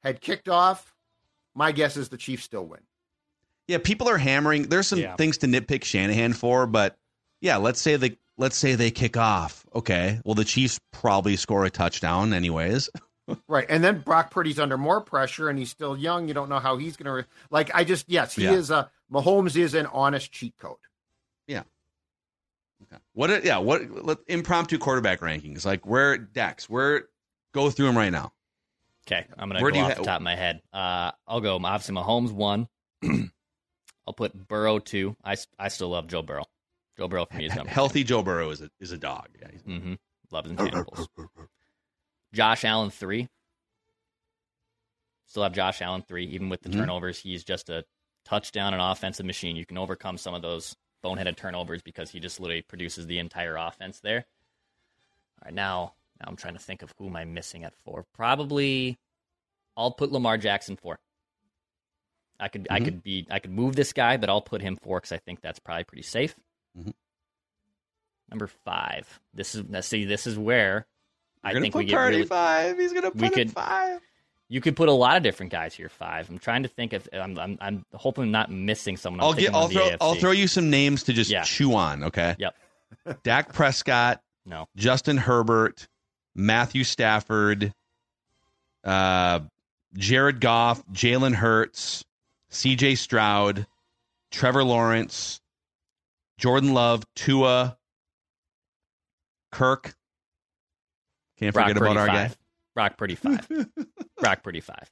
had 0.03 0.21
kicked 0.21 0.49
off, 0.49 0.95
my 1.55 1.73
guess 1.73 1.97
is 1.97 2.09
the 2.09 2.17
Chiefs 2.17 2.45
still 2.45 2.65
win. 2.67 2.81
Yeah, 3.67 3.79
people 3.79 4.09
are 4.09 4.19
hammering. 4.19 4.65
There's 4.65 4.87
some 4.87 4.99
Yeah. 4.99 5.17
things 5.17 5.39
to 5.39 5.47
nitpick 5.47 5.85
Shanahan 5.85 6.33
for, 6.35 6.67
but 6.67 6.97
yeah, 7.41 7.57
let's 7.57 7.81
say 7.81 7.97
they 7.97 8.19
let's 8.37 8.57
say 8.57 8.75
they 8.75 8.91
kick 8.91 9.17
off. 9.17 9.65
Okay, 9.75 10.21
well 10.25 10.35
the 10.35 10.45
Chiefs 10.45 10.79
probably 10.93 11.37
score 11.37 11.65
a 11.65 11.71
touchdown 11.71 12.33
anyways. 12.35 12.91
right. 13.49 13.65
And 13.71 13.83
then 13.83 14.01
Brock 14.01 14.31
Purdy's 14.31 14.59
under 14.59 14.77
more 14.77 15.01
pressure, 15.01 15.49
and 15.49 15.59
he's 15.59 15.71
still 15.71 15.97
young. 15.97 16.29
You 16.29 16.35
don't 16.35 16.51
know 16.51 16.59
how 16.59 16.77
he's 16.77 16.97
going 16.97 17.07
to 17.07 17.13
re- 17.13 17.25
like. 17.51 17.71
I 17.75 17.85
just 17.85 18.05
yes, 18.09 18.35
he 18.35 18.45
Yeah. 18.45 18.53
is 18.53 18.71
a 18.71 18.91
Mahomes 19.11 19.57
is 19.57 19.73
an 19.75 19.87
honest 19.87 20.31
cheat 20.31 20.55
code. 20.59 20.77
Okay. 22.83 23.01
What? 23.15 23.31
are- 23.31 23.41
Yeah. 23.41 23.59
What? 23.59 24.05
Let, 24.05 24.19
impromptu 24.27 24.79
quarterback 24.79 25.21
rankings. 25.21 25.65
Like 25.65 25.87
where 25.87 26.19
Dex? 26.19 26.69
Where? 26.69 27.09
Go 27.55 27.71
through 27.71 27.87
them 27.87 27.97
right 27.97 28.11
now. 28.13 28.33
Okay, 29.07 29.25
I'm 29.39 29.49
gonna 29.49 29.63
Where 29.63 29.71
go 29.71 29.75
do 29.75 29.79
you 29.81 29.85
off 29.87 29.93
ha- 29.93 29.99
the 30.01 30.05
top 30.05 30.17
of 30.17 30.23
my 30.23 30.35
head. 30.37 30.61
Uh, 30.73 31.13
I'll 31.27 31.41
go. 31.41 31.57
Obviously, 31.57 31.95
Mahomes 31.95 32.33
one. 32.33 32.69
I'll 34.07 34.13
put 34.15 34.35
Burrow 34.49 34.79
two. 34.79 35.17
I, 35.25 35.37
I 35.59 35.69
still 35.69 35.89
love 35.91 36.09
Joe 36.09 36.23
Burrow. 36.23 36.45
Joe 36.99 37.09
Burrow 37.09 37.25
for 37.27 37.37
me 37.37 37.47
is 37.47 37.55
number 37.57 37.71
Healthy 37.71 38.05
Joe 38.05 38.23
Burrow 38.23 38.51
is 38.51 38.61
a 38.61 38.71
is 38.81 38.93
a 38.93 38.99
dog. 38.99 39.29
Yeah. 39.41 39.49
he's- 39.51 39.63
two. 39.63 39.79
hmm 39.79 39.95
Love 40.31 40.45
his 40.47 40.53
intangibles. 40.59 41.07
Josh 42.33 42.65
Allen 42.65 42.91
three. 42.91 43.29
Still 45.27 45.43
have 45.43 45.53
Josh 45.53 45.81
Allen 45.83 46.03
three, 46.07 46.27
even 46.27 46.49
with 46.49 46.63
the 46.63 46.69
Mhm. 46.69 46.75
turnovers. 46.79 47.19
He's 47.19 47.45
just 47.45 47.69
a 47.71 47.85
touchdown 48.25 48.73
and 48.73 48.83
offensive 48.83 49.27
machine. 49.27 49.55
You 49.57 49.67
can 49.67 49.79
overcome 49.79 50.17
some 50.17 50.35
of 50.35 50.43
those 50.43 50.75
boneheaded 51.05 51.37
turnovers 51.37 51.83
because 51.83 52.11
he 52.11 52.21
just 52.21 52.41
literally 52.41 52.63
produces 52.63 53.07
the 53.07 53.19
entire 53.19 53.57
offense 53.57 54.01
there. 54.01 54.27
All 55.43 55.47
right, 55.47 55.55
now 55.55 55.95
I'm 56.27 56.37
trying 56.37 56.55
to 56.55 56.61
think 56.61 56.83
of 56.83 56.93
who 56.99 57.07
am 57.09 57.17
I 57.17 57.25
missing 57.25 57.65
at 57.65 57.75
four. 57.85 58.05
Probably 58.15 58.99
I'll 59.77 59.93
put 59.93 60.13
Lamar 60.13 60.39
Jackson 60.39 60.77
four. 60.77 60.99
I 62.41 62.49
could 62.49 62.67
I 62.71 62.81
Mhm. 62.81 62.85
could 62.85 63.03
be 63.03 63.27
I 63.31 63.39
could 63.39 63.53
move 63.53 63.77
this 63.77 63.93
guy, 63.93 64.17
but 64.17 64.29
I'll 64.29 64.43
put 64.43 64.61
him 64.63 64.77
four 64.83 64.99
because 64.99 65.13
I 65.13 65.19
think 65.19 65.41
that's 65.41 65.59
probably 65.59 65.85
pretty 65.85 66.03
safe. 66.03 66.35
Mhm. 66.79 66.93
Number 68.31 68.47
five. 68.65 69.21
This 69.33 69.55
is 69.55 69.65
now 69.69 69.81
see 69.81 70.05
this 70.05 70.27
is 70.27 70.39
where 70.39 70.87
I 71.43 71.49
You're 71.51 71.55
gonna 71.55 71.63
think 71.65 71.73
put 71.75 71.79
we 71.81 71.85
get 71.87 71.97
Purdy 71.97 72.17
really, 72.19 72.29
five. 72.29 72.79
He's 72.79 72.93
gonna 72.93 73.11
put 73.11 73.21
we 73.21 73.27
him 73.29 73.33
could- 73.33 73.53
five. 73.53 74.01
you 74.49 74.61
could 74.61 74.77
put 74.77 74.89
a 74.89 74.93
lot 74.93 75.17
of 75.17 75.23
different 75.23 75.53
guys 75.53 75.75
here. 75.75 75.89
Five. 75.89 76.29
I'm 76.31 76.39
trying 76.39 76.63
to 76.63 76.69
think 76.69 76.93
if 76.93 77.07
I'm 77.13 77.39
I'm, 77.39 77.59
I'm 77.61 77.85
hoping 77.95 78.25
I'm 78.25 78.31
not 78.31 78.51
missing 78.51 78.97
someone. 78.97 79.21
I'm 79.21 79.27
I'll 79.27 79.33
get. 79.35 79.53
thinking 79.53 79.55
I'll 79.57 79.69
throw. 79.69 79.97
I'll 80.01 80.15
throw 80.15 80.31
you 80.33 80.49
some 80.49 80.71
names 80.71 81.03
to 81.05 81.13
just 81.13 81.31
Yeah. 81.31 81.43
chew 81.45 81.75
on. 81.75 82.05
Okay. 82.05 82.35
Yep. 82.39 82.57
Dak 83.23 83.53
Prescott, 83.53 84.23
No. 84.47 84.67
Justin 84.77 85.17
Herbert, 85.19 85.87
Matthew 86.35 86.85
Stafford, 86.85 87.73
uh, 88.83 89.41
Jared 89.95 90.41
Goff, 90.41 90.85
Jalen 90.89 91.35
Hurts, 91.35 92.05
C.J. 92.51 92.97
Stroud, 92.97 93.67
Trevor 94.31 94.65
Lawrence, 94.65 95.41
Jordan 96.39 96.75
Love, 96.75 97.05
Tua, 97.15 97.77
Kirk. 99.53 99.95
Can't 101.39 101.53
Brock 101.55 101.69
forget 101.69 101.79
Purdy 101.79 101.91
about 101.93 102.01
our 102.01 102.07
five. 102.09 102.31
guy. 102.31 102.37
Brock 102.75 102.97
Purdy 102.97 103.15
five. 103.15 103.49
Brock 104.19 104.43
Purdy 104.43 104.61
five. 104.61 104.91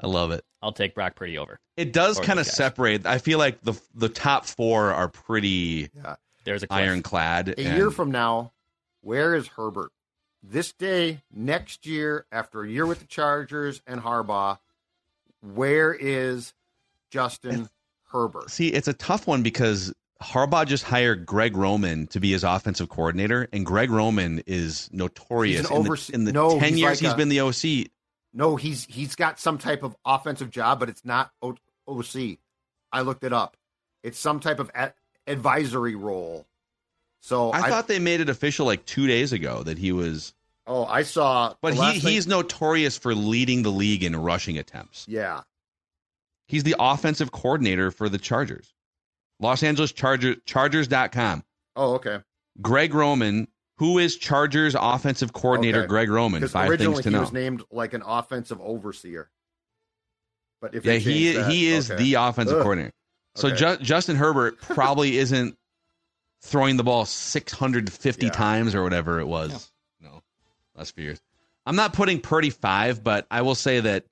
I 0.00 0.06
love 0.06 0.30
it. 0.30 0.44
I'll 0.62 0.72
take 0.72 0.94
Brock 0.94 1.16
Purdy 1.16 1.38
over. 1.38 1.58
It 1.76 1.92
does 1.92 2.20
kind 2.20 2.38
of 2.38 2.46
separate. 2.46 3.04
I 3.06 3.18
feel 3.18 3.38
like 3.38 3.60
the 3.62 3.74
the 3.94 4.08
top 4.08 4.46
four 4.46 4.92
are 4.92 5.08
pretty 5.08 5.90
Yeah. 5.94 6.16
There's 6.44 6.62
a 6.62 6.68
cliff. 6.68 6.78
ironclad. 6.80 7.48
A 7.50 7.60
and- 7.60 7.76
year 7.76 7.90
from 7.90 8.10
now, 8.12 8.52
where 9.00 9.34
is 9.34 9.48
Herbert? 9.48 9.90
This 10.42 10.72
day 10.72 11.22
next 11.32 11.84
year, 11.86 12.26
after 12.30 12.62
a 12.62 12.68
year 12.68 12.86
with 12.86 13.00
the 13.00 13.06
Chargers 13.06 13.82
and 13.86 14.00
Harbaugh, 14.00 14.58
where 15.40 15.92
is 15.92 16.54
Justin 17.10 17.68
Herbert? 18.10 18.50
See, 18.50 18.68
it's 18.68 18.88
a 18.88 18.92
tough 18.92 19.26
one 19.26 19.42
because 19.42 19.92
Harbaugh 20.22 20.66
just 20.66 20.84
hired 20.84 21.26
Greg 21.26 21.56
Roman 21.56 22.06
to 22.08 22.20
be 22.20 22.32
his 22.32 22.44
offensive 22.44 22.88
coordinator, 22.88 23.48
and 23.52 23.66
Greg 23.66 23.90
Roman 23.90 24.42
is 24.46 24.88
notorious 24.92 25.60
He's 25.62 25.70
an 25.70 25.76
in 25.76 25.82
the, 25.84 26.10
in 26.14 26.24
the 26.24 26.32
no, 26.32 26.58
ten 26.58 26.70
he's 26.70 26.78
years 26.80 26.90
like 26.90 26.98
he's 27.00 27.12
a- 27.12 27.16
been 27.16 27.28
the 27.28 27.40
OC. 27.40 27.90
No, 28.32 28.56
he's 28.56 28.84
he's 28.84 29.14
got 29.14 29.40
some 29.40 29.58
type 29.58 29.82
of 29.82 29.96
offensive 30.04 30.50
job, 30.50 30.78
but 30.80 30.88
it's 30.88 31.04
not 31.04 31.30
o- 31.42 31.56
OC. 31.88 32.38
I 32.92 33.00
looked 33.00 33.24
it 33.24 33.32
up. 33.32 33.56
It's 34.02 34.18
some 34.18 34.38
type 34.40 34.60
of 34.60 34.70
advisory 35.26 35.94
role. 35.94 36.46
So 37.20 37.52
I, 37.52 37.68
thought 37.68 37.88
they 37.88 37.98
made 37.98 38.20
it 38.20 38.28
official 38.28 38.64
like 38.66 38.84
two 38.86 39.06
days 39.06 39.32
ago 39.32 39.62
that 39.64 39.76
he 39.78 39.92
was, 39.92 40.34
Oh, 40.66 40.84
I 40.84 41.02
saw. 41.02 41.54
but 41.60 41.74
he 41.74 41.80
thing- 41.80 42.00
he's 42.00 42.26
notorious 42.26 42.96
for 42.96 43.14
leading 43.14 43.62
the 43.62 43.70
league 43.72 44.04
in 44.04 44.14
rushing 44.16 44.58
attempts. 44.58 45.04
yeah. 45.08 45.42
He's 46.46 46.62
the 46.62 46.76
offensive 46.78 47.30
coordinator 47.30 47.90
for 47.90 48.08
the 48.08 48.16
Chargers. 48.16 48.72
Los 49.38 49.62
Angeles 49.62 49.92
Charger 49.92 50.36
Chargers.com. 50.46 51.44
Oh, 51.76 51.94
okay. 51.96 52.20
Greg 52.62 52.94
Roman, 52.94 53.48
who 53.76 53.98
is 53.98 54.16
Chargers 54.16 54.74
offensive 54.78 55.34
coordinator 55.34 55.80
Okay. 55.80 55.88
Greg 55.88 56.08
Roman? 56.10 56.48
Five 56.48 56.70
originally 56.70 56.94
things 56.94 57.02
to 57.04 57.10
he 57.10 57.14
know. 57.16 57.20
was 57.20 57.32
named 57.32 57.62
like 57.70 57.92
an 57.92 58.02
offensive 58.04 58.58
overseer. 58.62 59.28
But 60.62 60.74
if 60.74 60.86
Yeah, 60.86 60.94
he 60.94 61.32
that- 61.34 61.50
he 61.50 61.68
is 61.68 61.90
okay. 61.90 62.02
the 62.02 62.14
offensive 62.14 62.56
Ugh. 62.56 62.62
coordinator. 62.62 62.94
So 63.36 63.48
Okay. 63.48 63.56
Ju- 63.56 63.84
Justin 63.84 64.16
Herbert 64.16 64.58
probably 64.60 65.18
isn't 65.18 65.57
throwing 66.42 66.76
the 66.76 66.84
ball 66.84 67.04
650 67.04 68.26
Yeah. 68.26 68.32
times 68.32 68.74
or 68.74 68.82
whatever 68.82 69.20
it 69.20 69.26
was. 69.26 69.70
No, 70.00 70.22
last 70.76 70.94
few 70.94 71.04
years. 71.04 71.20
I'm 71.66 71.76
not 71.76 71.92
putting 71.92 72.20
Purdy 72.20 72.50
five, 72.50 73.02
but 73.04 73.26
I 73.30 73.42
will 73.42 73.54
say 73.54 73.80
that 73.80 74.04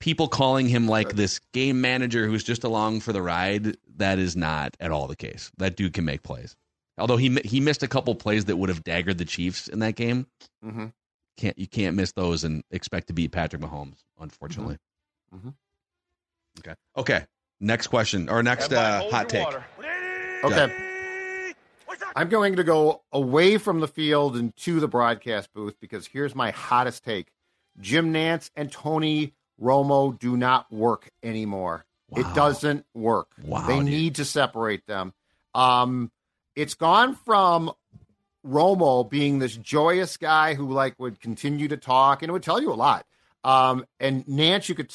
people 0.00 0.26
calling 0.28 0.66
him 0.68 0.88
like 0.88 1.10
this 1.14 1.40
game 1.52 1.80
manager 1.80 2.26
who's 2.26 2.42
just 2.42 2.64
along 2.64 3.00
for 3.00 3.12
the 3.12 3.22
ride, 3.22 3.76
that 3.96 4.18
is 4.18 4.34
not 4.34 4.76
at 4.80 4.90
all 4.90 5.06
the 5.06 5.14
case. 5.16 5.52
That 5.58 5.76
dude 5.76 5.92
can 5.92 6.04
make 6.04 6.22
plays. 6.22 6.56
Although 6.98 7.16
he 7.18 7.38
he 7.44 7.60
missed 7.60 7.82
a 7.82 7.88
couple 7.88 8.14
plays 8.14 8.46
that 8.46 8.56
would 8.56 8.68
have 8.68 8.82
daggered 8.82 9.18
the 9.18 9.24
Chiefs 9.24 9.68
in 9.68 9.78
that 9.78 9.94
game. 9.94 10.26
Mhm. 10.64 10.92
Can't 11.36 11.58
you 11.58 11.66
can't 11.68 11.96
miss 11.96 12.12
those 12.12 12.44
and 12.44 12.62
expect 12.70 13.06
to 13.06 13.12
beat 13.12 13.30
Patrick 13.32 13.62
Mahomes, 13.62 13.98
unfortunately. 14.18 14.78
Mhm. 15.34 15.54
Okay. 16.58 16.74
Okay. 16.96 17.26
Next 17.60 17.86
question 17.86 18.28
or 18.28 18.42
next 18.42 18.72
uh, 18.72 19.08
hot 19.10 19.28
take. 19.28 19.44
water. 19.44 19.64
Okay. 20.44 20.89
I'm 22.16 22.28
going 22.28 22.56
to 22.56 22.64
go 22.64 23.02
away 23.12 23.58
from 23.58 23.80
the 23.80 23.88
field 23.88 24.36
and 24.36 24.54
to 24.58 24.80
the 24.80 24.88
broadcast 24.88 25.52
booth 25.52 25.76
because 25.80 26.06
here's 26.06 26.34
my 26.34 26.50
hottest 26.50 27.04
take. 27.04 27.28
Jim 27.80 28.12
Nantz 28.12 28.50
and 28.56 28.70
Tony 28.70 29.34
Romo 29.60 30.18
do 30.18 30.36
not 30.36 30.70
work 30.72 31.10
anymore. 31.22 31.84
It 32.16 32.26
doesn't 32.34 32.84
work. 32.94 33.28
Wow, 33.42 33.66
they 33.66 33.76
dude. 33.76 33.84
need 33.84 34.14
to 34.16 34.24
separate 34.24 34.86
them. 34.86 35.12
Um, 35.54 36.10
it's 36.56 36.74
gone 36.74 37.14
from 37.14 37.72
Romo 38.46 39.08
being 39.08 39.38
this 39.38 39.56
joyous 39.56 40.16
guy 40.16 40.54
who 40.54 40.72
like 40.72 40.98
would 40.98 41.20
continue 41.20 41.68
to 41.68 41.76
talk 41.76 42.22
and 42.22 42.30
it 42.30 42.32
would 42.32 42.42
tell 42.42 42.60
you 42.60 42.72
a 42.72 42.74
lot. 42.74 43.06
Um, 43.44 43.86
and 43.98 44.26
Nance, 44.28 44.68
you 44.68 44.74
could 44.74 44.92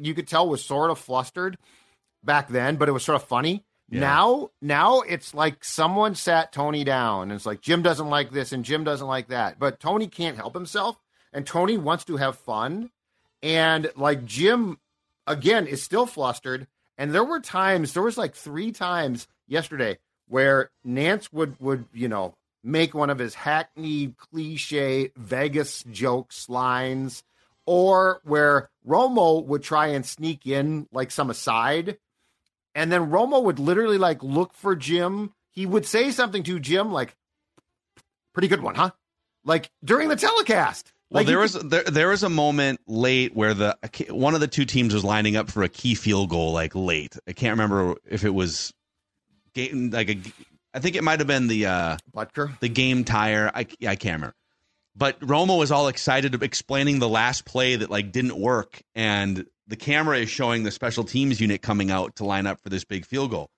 you 0.00 0.14
could 0.14 0.28
tell 0.28 0.48
was 0.48 0.64
sort 0.64 0.90
of 0.90 0.98
flustered 0.98 1.56
back 2.24 2.48
then, 2.48 2.76
but 2.76 2.88
it 2.88 2.92
was 2.92 3.04
sort 3.04 3.16
of 3.16 3.24
funny. 3.24 3.64
Yeah. 3.88 4.00
Now, 4.00 4.50
now 4.60 5.00
it's 5.00 5.32
like 5.34 5.64
someone 5.64 6.14
sat 6.14 6.52
Tony 6.52 6.82
down 6.82 7.24
and 7.24 7.32
it's 7.32 7.46
like 7.46 7.60
Jim 7.60 7.82
doesn't 7.82 8.08
like 8.08 8.32
this 8.32 8.52
and 8.52 8.64
Jim 8.64 8.82
doesn't 8.84 9.06
like 9.06 9.28
that, 9.28 9.58
but 9.58 9.78
Tony 9.78 10.08
can't 10.08 10.36
help 10.36 10.54
himself 10.54 10.96
and 11.32 11.46
Tony 11.46 11.78
wants 11.78 12.04
to 12.06 12.16
have 12.16 12.36
fun. 12.36 12.90
And 13.42 13.90
like 13.96 14.24
Jim, 14.24 14.78
again, 15.26 15.66
is 15.66 15.82
still 15.82 16.06
flustered. 16.06 16.66
And 16.98 17.14
there 17.14 17.24
were 17.24 17.40
times, 17.40 17.92
there 17.92 18.02
was 18.02 18.18
like 18.18 18.34
three 18.34 18.72
times 18.72 19.28
yesterday 19.46 19.98
where 20.28 20.70
Nantz 20.86 21.32
would 21.32 21.58
would 21.60 21.86
you 21.92 22.08
know 22.08 22.34
make 22.64 22.94
one 22.94 23.10
of 23.10 23.18
his 23.18 23.34
hackneyed 23.34 24.16
cliche 24.16 25.12
Vegas 25.16 25.84
jokes 25.84 26.48
lines, 26.48 27.22
or 27.64 28.20
where 28.24 28.70
Romo 28.86 29.44
would 29.44 29.62
try 29.62 29.88
and 29.88 30.04
sneak 30.04 30.46
in 30.46 30.88
like 30.92 31.10
some 31.10 31.30
aside, 31.30 31.98
and 32.76 32.92
then 32.92 33.10
Romo 33.10 33.42
would 33.42 33.58
literally 33.58 33.98
like 33.98 34.22
look 34.22 34.52
for 34.52 34.76
Jim. 34.76 35.32
He 35.50 35.66
would 35.66 35.86
say 35.86 36.12
something 36.12 36.44
to 36.44 36.60
Jim 36.60 36.92
like, 36.92 37.16
"Pretty 38.34 38.46
good 38.46 38.62
one, 38.62 38.76
huh?" 38.76 38.90
Like 39.44 39.70
during 39.84 40.08
the 40.08 40.16
telecast. 40.16 40.92
Well, 41.08 41.20
Like, 41.20 41.26
there 41.28 41.38
was 41.38 41.54
there, 41.54 41.84
there 41.84 42.08
was 42.08 42.22
a 42.22 42.28
moment 42.28 42.80
late 42.86 43.34
where 43.34 43.54
the 43.54 43.76
one 44.10 44.34
of 44.34 44.40
the 44.40 44.48
two 44.48 44.64
teams 44.64 44.92
was 44.92 45.04
lining 45.04 45.36
up 45.36 45.50
for 45.50 45.62
a 45.62 45.68
key 45.68 45.94
field 45.94 46.30
goal 46.30 46.52
like 46.52 46.74
late. 46.74 47.16
I 47.26 47.32
can't 47.32 47.52
remember 47.52 47.96
if 48.08 48.24
it 48.24 48.30
was 48.34 48.72
game 49.54 49.90
like 49.90 50.10
a 50.10 50.18
I 50.74 50.80
think 50.80 50.96
it 50.96 51.04
might 51.04 51.20
have 51.20 51.26
been 51.28 51.46
the 51.46 51.66
uh 51.66 51.96
Butker. 52.14 52.58
the 52.60 52.68
game 52.68 53.04
tire. 53.04 53.50
I 53.54 53.60
I 53.86 53.96
can't 53.96 54.16
remember. 54.20 54.34
But 54.98 55.20
Romo 55.20 55.58
was 55.58 55.70
all 55.70 55.88
excited 55.88 56.42
explaining 56.42 56.98
the 57.00 57.08
last 57.08 57.44
play 57.44 57.76
that 57.76 57.90
like 57.90 58.12
didn't 58.12 58.36
work 58.38 58.82
and 58.94 59.46
the 59.68 59.76
camera 59.76 60.18
is 60.18 60.30
showing 60.30 60.62
the 60.62 60.70
special 60.70 61.04
teams 61.04 61.40
unit 61.40 61.60
coming 61.60 61.90
out 61.90 62.16
to 62.16 62.24
line 62.24 62.46
up 62.46 62.60
for 62.60 62.68
this 62.68 62.84
big 62.84 63.04
field 63.04 63.30
goal. 63.30 63.50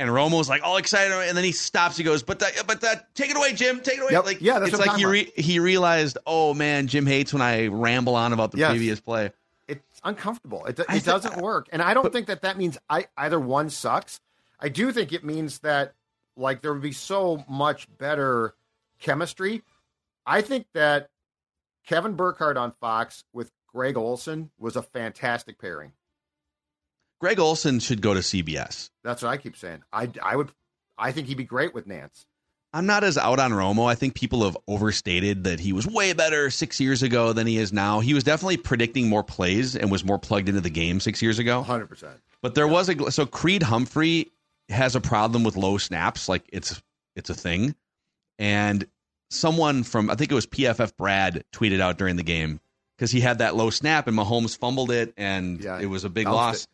And 0.00 0.10
Romo's 0.10 0.48
like 0.48 0.62
all 0.62 0.76
excited, 0.76 1.12
and 1.12 1.36
then 1.36 1.42
he 1.44 1.50
stops. 1.50 1.96
He 1.96 2.04
goes, 2.04 2.22
"But 2.22 2.38
that, 2.38 2.52
but 2.68 2.82
that, 2.82 3.12
take 3.16 3.30
it 3.30 3.36
away, 3.36 3.52
Jim. 3.52 3.80
Take 3.80 3.98
it 3.98 4.02
away." 4.02 4.12
Yep. 4.12 4.24
Like, 4.26 4.40
Yeah, 4.40 4.60
that's 4.60 4.72
it's 4.72 4.86
like 4.86 4.96
he 4.96 5.06
re- 5.06 5.32
he 5.34 5.58
realized, 5.58 6.18
oh 6.24 6.54
man, 6.54 6.86
Jim 6.86 7.04
hates 7.04 7.32
when 7.32 7.42
I 7.42 7.66
ramble 7.66 8.14
on 8.14 8.32
about 8.32 8.52
the 8.52 8.58
Yes. 8.58 8.70
previous 8.70 9.00
play. 9.00 9.32
it's 9.66 10.00
uncomfortable. 10.04 10.64
It, 10.66 10.78
it 10.78 10.86
I 10.88 10.98
doesn't 11.00 11.38
work, 11.42 11.68
and 11.72 11.82
I 11.82 11.94
don't 11.94 12.12
think 12.12 12.28
that 12.28 12.42
that 12.42 12.56
means 12.56 12.78
I 12.88 13.06
either 13.16 13.40
one 13.40 13.70
sucks. 13.70 14.20
I 14.60 14.68
do 14.68 14.92
think 14.92 15.12
it 15.12 15.24
means 15.24 15.58
that 15.60 15.94
like 16.36 16.62
there 16.62 16.72
would 16.72 16.82
be 16.82 16.92
so 16.92 17.44
much 17.48 17.88
better 17.98 18.54
chemistry. 19.00 19.62
I 20.28 20.42
think 20.42 20.66
that 20.74 21.08
Kevin 21.86 22.12
Burkhardt 22.12 22.58
on 22.58 22.74
Fox 22.82 23.24
with 23.32 23.50
Greg 23.66 23.96
Olsen 23.96 24.50
was 24.58 24.76
a 24.76 24.82
fantastic 24.82 25.58
pairing. 25.58 25.92
Greg 27.18 27.40
Olsen 27.40 27.80
should 27.80 28.02
go 28.02 28.12
to 28.12 28.20
CBS. 28.20 28.90
That's 29.02 29.22
what 29.22 29.30
I 29.30 29.38
keep 29.38 29.56
saying. 29.56 29.82
I, 29.90 30.10
I 30.22 30.36
would, 30.36 30.52
I 30.98 31.12
think 31.12 31.28
he'd 31.28 31.38
be 31.38 31.44
great 31.44 31.74
with 31.74 31.88
Nantz. 31.88 32.26
I'm 32.74 32.84
not 32.84 33.04
as 33.04 33.16
out 33.16 33.38
on 33.38 33.52
Romo. 33.52 33.88
I 33.88 33.94
think 33.94 34.14
people 34.14 34.44
have 34.44 34.56
overstated 34.68 35.44
that 35.44 35.58
he 35.58 35.72
was 35.72 35.86
way 35.86 36.12
better 36.12 36.50
six 36.50 36.78
years 36.78 37.02
ago 37.02 37.32
than 37.32 37.46
he 37.46 37.56
is 37.56 37.72
now. 37.72 38.00
He 38.00 38.12
was 38.12 38.22
definitely 38.22 38.58
predicting 38.58 39.08
more 39.08 39.24
plays 39.24 39.74
and 39.74 39.90
was 39.90 40.04
more 40.04 40.18
plugged 40.18 40.50
into 40.50 40.60
the 40.60 40.68
game 40.68 41.00
six 41.00 41.22
years 41.22 41.38
ago. 41.38 41.64
100%. 41.66 42.06
But 42.42 42.54
there 42.54 42.68
was 42.68 42.90
a 42.90 43.10
so 43.10 43.24
Creed 43.24 43.62
Humphrey 43.62 44.30
has 44.68 44.94
a 44.94 45.00
problem 45.00 45.42
with 45.42 45.56
low 45.56 45.78
snaps, 45.78 46.28
like 46.28 46.44
it's 46.52 46.80
it's 47.16 47.30
a 47.30 47.34
thing. 47.34 47.74
And 48.38 48.86
someone 49.30 49.82
from 49.82 50.10
I 50.10 50.14
think 50.14 50.30
it 50.30 50.34
was 50.34 50.46
PFF 50.46 50.96
Brad 50.96 51.44
tweeted 51.52 51.80
out 51.80 51.98
during 51.98 52.16
the 52.16 52.22
game 52.22 52.60
because 52.96 53.10
he 53.10 53.20
had 53.20 53.38
that 53.38 53.54
low 53.56 53.70
snap 53.70 54.06
and 54.08 54.16
Mahomes 54.16 54.56
fumbled 54.56 54.90
it 54.90 55.12
and 55.16 55.62
Yeah, 55.62 55.78
it 55.80 55.86
was 55.86 56.04
a 56.04 56.08
big 56.10 56.26
loss. 56.26 56.66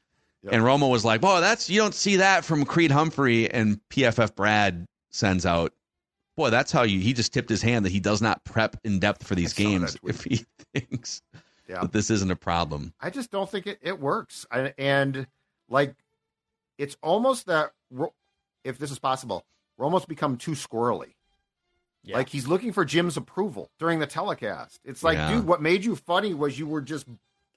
Yep. 0.45 0.53
And 0.53 0.63
Romo 0.63 0.91
was 0.91 1.05
like, 1.05 1.21
"Boy, 1.23 1.41
that's 1.41 1.71
you 1.71 1.81
don't 1.81 1.95
see 1.95 2.17
that 2.17 2.45
from 2.45 2.65
Creed 2.67 2.91
Humphrey." 2.91 3.51
And 3.51 3.81
PFF 3.91 4.35
Brad 4.35 4.85
sends 5.11 5.47
out, 5.47 5.73
"Boy, 6.37 6.51
that's 6.51 6.71
how 6.71 6.83
you." 6.83 7.01
He 7.01 7.15
just 7.15 7.33
tipped 7.33 7.49
his 7.49 7.63
hand 7.63 7.87
that 7.87 7.93
he 7.93 8.01
does 8.01 8.21
not 8.21 8.45
prep 8.45 8.77
in 8.85 8.99
depth 8.99 9.27
for 9.27 9.35
these 9.35 9.59
I 9.59 9.63
games 9.63 9.97
if 10.05 10.23
he 10.25 10.45
thinks 10.75 11.23
Yeah. 11.67 11.81
that 11.81 11.93
this 11.93 12.11
isn't 12.11 12.31
a 12.31 12.37
problem. 12.37 12.93
I 13.01 13.09
just 13.09 13.31
don't 13.31 13.49
think 13.51 13.67
it, 13.67 13.79
it 13.81 13.99
works. 13.99 14.45
I, 14.51 14.75
and 14.77 15.27
like, 15.71 15.95
it's 16.77 16.97
almost 17.03 17.47
that 17.47 17.73
if 18.65 18.77
this 18.77 18.91
is 18.91 18.99
possible, 18.99 19.47
we're 19.79 19.87
almost 19.87 20.09
become 20.09 20.37
too 20.37 20.51
squirrely. 20.53 21.14
Yeah. 22.05 22.17
Like 22.17 22.29
he's 22.29 22.47
looking 22.47 22.73
for 22.73 22.85
Jim's 22.85 23.17
approval 23.17 23.71
during 23.79 23.99
the 23.99 24.07
telecast. 24.07 24.79
It's 24.85 25.03
like, 25.03 25.17
Yeah. 25.17 25.35
dude, 25.37 25.47
what 25.47 25.63
made 25.63 25.85
you 25.85 25.97
funny 25.97 26.35
was 26.35 26.59
you 26.59 26.67
were 26.67 26.83
just 26.83 27.07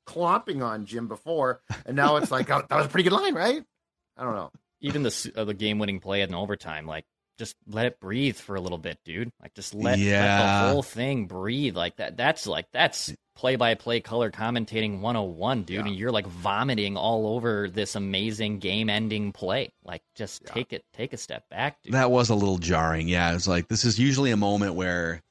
clomping 0.06 0.62
on 0.64 0.86
Jim 0.86 1.08
before, 1.08 1.62
and 1.86 1.96
now 1.96 2.16
it's 2.16 2.32
like, 2.32 2.50
oh, 2.52 2.64
that 2.70 2.76
was 2.76 2.86
a 2.86 2.90
pretty 2.90 3.10
good 3.10 3.16
line, 3.16 3.36
right? 3.36 3.62
I 4.16 4.24
don't 4.24 4.36
know. 4.36 4.52
even 4.80 5.04
the 5.04 5.32
uh, 5.36 5.44
the 5.44 5.54
game 5.54 5.80
winning 5.80 6.00
play 6.00 6.22
in 6.22 6.34
overtime, 6.34 6.86
like 6.88 7.06
just 7.38 7.56
let 7.67 7.86
it 7.86 8.00
breathe 8.00 8.36
for 8.36 8.56
a 8.56 8.62
little 8.62 8.78
bit, 8.78 8.97
dude. 9.06 9.32
Like 9.41 9.54
just 9.54 9.73
let, 9.73 10.00
let 10.00 10.38
the 10.63 10.69
whole 10.69 10.84
thing 10.84 11.26
breathe. 11.26 11.76
Like 11.76 11.97
that. 11.97 12.17
That's 12.17 12.47
like 12.47 12.65
that's 12.71 13.13
play 13.36 13.56
by 13.56 13.76
play 13.76 14.00
color 14.00 14.32
commentating 14.32 15.00
101, 15.00 15.63
dude. 15.63 15.76
Yeah. 15.76 15.86
And 15.86 15.95
you're 15.95 16.12
like 16.12 16.26
vomiting 16.28 16.97
all 16.97 17.28
over 17.36 17.69
this 17.69 17.95
amazing 17.95 18.60
game 18.60 18.89
ending 18.89 19.32
play. 19.32 19.71
Like 19.84 20.02
just 20.15 20.41
Yeah. 20.45 20.54
take 20.54 20.73
it, 20.73 20.84
take 20.93 21.13
a 21.13 21.17
step 21.17 21.47
back, 21.50 21.82
dude. 21.84 21.93
That 21.93 22.10
was 22.12 22.30
a 22.30 22.36
little 22.36 22.58
jarring. 22.58 23.08
Yeah, 23.08 23.36
it's 23.36 23.47
like 23.47 23.67
this 23.67 23.86
is 23.86 24.00
usually 24.00 24.32
a 24.32 24.38
moment 24.38 24.73
where 24.73 25.21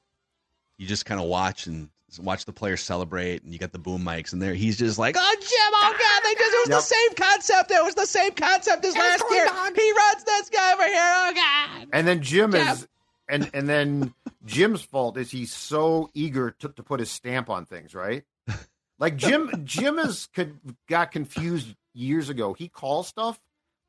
you 0.79 0.87
just 0.87 1.07
kind 1.07 1.21
of 1.21 1.27
watch 1.27 1.67
and 1.67 1.89
watch 2.19 2.45
the 2.45 2.53
players 2.53 2.81
celebrate, 2.83 3.43
and 3.43 3.53
you 3.53 3.59
got 3.59 3.73
the 3.73 3.79
boom 3.79 4.03
mics, 4.03 4.33
and 4.33 4.41
there 4.41 4.55
he's 4.55 4.79
just 4.79 4.99
like, 4.99 5.17
"Oh, 5.19 5.35
Jim! 5.41 5.51
Oh 5.75 5.95
God! 5.99 6.23
They 6.25 6.35
just 6.35 6.55
it 6.55 6.59
was 6.59 6.69
Yep. 6.69 6.79
the 6.79 6.83
same 6.83 7.15
concept. 7.15 7.71
It 7.71 7.85
was 7.85 7.95
the 7.95 8.07
same 8.07 8.33
concept 8.33 8.85
as 8.85 8.95
last 8.97 9.25
year. 9.31 9.47
He 9.75 9.93
runs 9.93 10.25
this 10.25 10.49
guy 10.51 10.73
over 10.73 10.85
here. 10.87 10.95
Oh 10.99 11.33
God!" 11.35 11.89
And 11.93 12.07
then 12.07 12.23
Jim 12.23 12.53
Jim. 12.53 12.69
is, 12.69 12.89
and 13.29 13.51
and 13.55 13.69
then 13.69 14.15
Jim's 14.47 14.83
fault 14.83 15.17
is 15.19 15.31
he's 15.31 15.53
so 15.53 16.11
eager 16.15 16.53
to, 16.61 16.69
to 16.69 16.83
put 16.83 17.01
his 17.01 17.11
stamp 17.11 17.51
on 17.51 17.65
things, 17.67 17.95
right? 17.95 18.25
Like 18.99 19.17
Jim, 19.17 19.51
Jim 19.67 19.99
is 19.99 20.27
could 20.35 20.59
got 20.89 21.13
confused 21.13 21.75
years 21.93 22.31
ago. 22.31 22.55
He 22.55 22.69
calls 22.69 23.07
stuff 23.07 23.39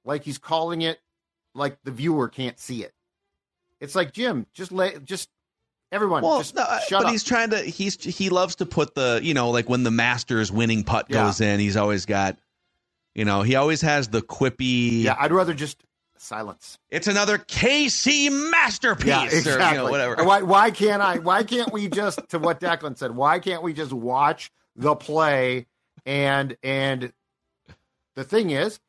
like 0.03 0.23
he's 0.25 0.37
calling 0.37 0.81
it 0.81 0.99
like 1.55 1.77
the 1.85 1.91
viewer 1.91 2.27
can't 2.27 2.59
see 2.59 2.83
it. 2.83 2.93
It's 3.79 3.95
like 3.95 4.11
Jim, 4.11 4.47
just 4.53 4.73
let 4.73 5.05
just 5.05 5.29
everyone 5.91 6.23
Well, 6.23 6.39
just 6.39 6.55
no, 6.55 6.63
shut 6.87 7.01
but 7.01 7.05
up. 7.05 7.11
he's 7.11 7.23
trying 7.23 7.49
to. 7.51 7.59
He's 7.59 8.01
he 8.03 8.29
loves 8.29 8.55
to 8.57 8.65
put 8.65 8.95
the 8.95 9.19
you 9.23 9.33
know 9.33 9.49
like 9.51 9.69
when 9.69 9.83
the 9.83 9.91
Masters 9.91 10.51
winning 10.51 10.83
putt 10.83 11.07
Yeah. 11.09 11.25
goes 11.25 11.41
in, 11.41 11.59
he's 11.59 11.77
always 11.77 12.05
got. 12.05 12.37
You 13.15 13.25
know, 13.25 13.41
he 13.41 13.55
always 13.55 13.81
has 13.81 14.09
the 14.09 14.21
quippy. 14.21 15.01
yeah, 15.03 15.15
I'd 15.19 15.31
rather 15.31 15.55
just 15.55 15.83
silence. 16.19 16.77
It's 16.91 17.07
another 17.07 17.39
KC 17.39 18.29
masterpiece, 18.51 19.07
Yeah, 19.07 19.23
or 19.23 19.25
exactly. 19.27 19.77
you 19.79 19.83
know, 19.85 19.89
whatever. 19.91 20.23
Why 20.23 20.41
why 20.43 20.69
can't 20.71 21.01
I? 21.01 21.17
Why 21.17 21.43
can't 21.43 21.73
we 21.73 21.87
just 21.87 22.19
to 22.29 22.37
what 22.39 22.59
Declan 22.59 22.95
said? 22.97 23.15
Why 23.15 23.39
can't 23.39 23.63
we 23.63 23.73
just 23.73 23.91
watch 23.91 24.51
the 24.75 24.95
play 24.95 25.65
and 26.05 26.55
and 26.61 27.11
the 28.15 28.23
thing 28.23 28.51
is, 28.51 28.79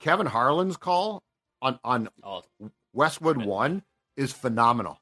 Kevin 0.00 0.26
Harlan's 0.28 0.76
call 0.76 1.22
on 1.60 1.80
on 1.82 2.08
Oh, 2.22 2.42
Westwood 2.92 3.38
One 3.38 3.82
is 4.16 4.32
phenomenal. 4.32 5.00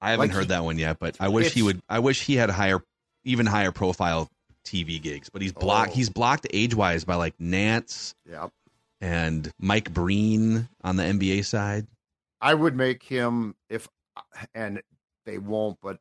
I 0.00 0.10
haven't 0.10 0.28
Like 0.28 0.34
heard 0.34 0.42
he- 0.44 0.48
that 0.48 0.64
one 0.64 0.78
yet, 0.78 0.98
but 0.98 1.16
I 1.20 1.28
wish 1.28 1.52
he 1.52 1.62
would. 1.62 1.80
I 1.88 1.98
wish 1.98 2.22
he 2.22 2.36
had 2.36 2.50
higher, 2.50 2.82
even 3.24 3.46
higher 3.46 3.72
profile 3.72 4.28
TV 4.64 5.00
gigs. 5.00 5.28
But 5.30 5.42
he's 5.42 5.52
blocked. 5.52 5.90
Oh. 5.92 5.94
He's 5.94 6.08
blocked 6.10 6.46
age 6.52 6.74
wise 6.74 7.04
by 7.04 7.16
like 7.16 7.36
Nantz 7.38 8.14
Yeah, 8.28 8.48
and 9.00 9.50
Mike 9.58 9.92
Breen 9.92 10.68
on 10.82 10.96
the 10.96 11.02
NBA 11.02 11.44
side. 11.44 11.86
I 12.40 12.54
would 12.54 12.74
make 12.76 13.02
him 13.02 13.54
if, 13.68 13.88
and 14.54 14.80
they 15.26 15.36
won't, 15.38 15.78
but 15.82 15.98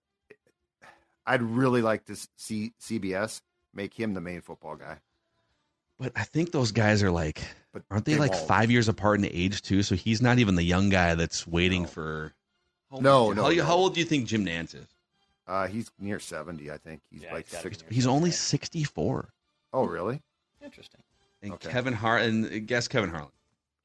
I'd 1.25 1.41
really 1.41 1.81
like 1.81 2.05
to 2.05 2.15
see 2.37 2.71
CBS 2.81 3.41
make 3.73 3.93
him 3.93 4.13
the 4.13 4.21
main 4.21 4.41
football 4.41 4.75
guy. 4.75 4.97
But 5.99 6.13
I 6.15 6.23
think 6.23 6.51
those 6.51 6.71
guys 6.71 7.03
are 7.03 7.11
like, 7.11 7.41
But 7.73 7.83
aren't 7.91 8.05
they, 8.05 8.15
like 8.15 8.31
won't. 8.31 8.47
five 8.47 8.71
years 8.71 8.87
apart 8.87 9.19
in 9.19 9.25
age 9.25 9.61
too? 9.61 9.83
So 9.83 9.95
he's 9.95 10.21
not 10.21 10.39
even 10.39 10.55
the 10.55 10.63
young 10.63 10.89
guy 10.89 11.15
that's 11.15 11.45
waiting 11.45 11.81
No. 11.83 11.87
for. 11.89 12.33
How 12.91 12.97
No, 12.99 13.31
no, 13.33 13.43
How, 13.43 13.49
no. 13.49 13.63
how 13.63 13.75
old 13.75 13.93
do 13.93 13.99
you 13.99 14.05
think 14.05 14.25
Jim 14.27 14.45
Nantz 14.45 14.75
is? 14.75 14.87
Uh, 15.47 15.67
he's 15.67 15.89
near 15.99 16.19
seventy, 16.19 16.69
I 16.71 16.77
think. 16.77 17.01
He's 17.11 17.23
Yeah, 17.23 17.33
like 17.33 17.45
he's 17.45 17.53
gotta 17.53 17.69
be 17.69 17.75
sixty. 17.75 17.95
He's 17.95 18.07
only 18.07 18.31
sixty 18.31 18.83
four. 18.83 19.29
Oh, 19.73 19.85
really? 19.85 20.21
interesting. 20.63 21.01
And 21.41 21.53
Okay. 21.53 21.69
Kevin 21.71 21.93
Hart 21.93 22.23
and 22.23 22.67
guess 22.67 22.87
Kevin 22.87 23.09
Harlan 23.09 23.31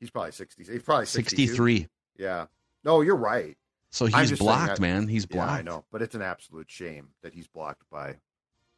He's 0.00 0.10
probably 0.10 0.32
sixty. 0.32 0.64
He's 0.64 0.82
probably 0.82 1.06
62. 1.06 1.42
sixty 1.42 1.56
three. 1.56 1.88
Yeah. 2.18 2.46
No, 2.82 3.00
you're 3.00 3.16
right. 3.16 3.56
So 3.90 4.06
he's 4.06 4.36
blocked, 4.38 4.66
that- 4.76 4.80
man. 4.80 5.06
He's 5.08 5.26
Yeah, 5.30 5.36
blocked. 5.36 5.52
I 5.52 5.62
know, 5.62 5.84
but 5.92 6.02
it's 6.02 6.14
an 6.14 6.20
absolute 6.22 6.70
shame 6.70 7.08
that 7.22 7.32
he's 7.32 7.46
blocked 7.46 7.88
by 7.90 8.16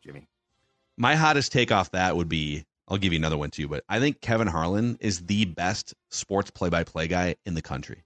Jimmy. 0.04 0.28
My 0.98 1.14
hottest 1.16 1.52
take 1.52 1.72
off 1.72 1.90
that 1.92 2.16
would 2.16 2.28
be 2.28 2.64
I'll 2.88 2.98
give 2.98 3.12
you 3.12 3.18
another 3.18 3.36
one 3.38 3.50
too, 3.50 3.66
but 3.66 3.82
I 3.88 3.98
think 3.98 4.20
Kevin 4.20 4.46
Harlan 4.46 4.96
is 5.00 5.24
the 5.26 5.46
best 5.46 5.94
sports 6.10 6.50
play 6.52 6.68
by 6.68 6.84
play 6.84 7.08
guy 7.08 7.34
in 7.44 7.54
the 7.54 7.62
country. 7.62 8.04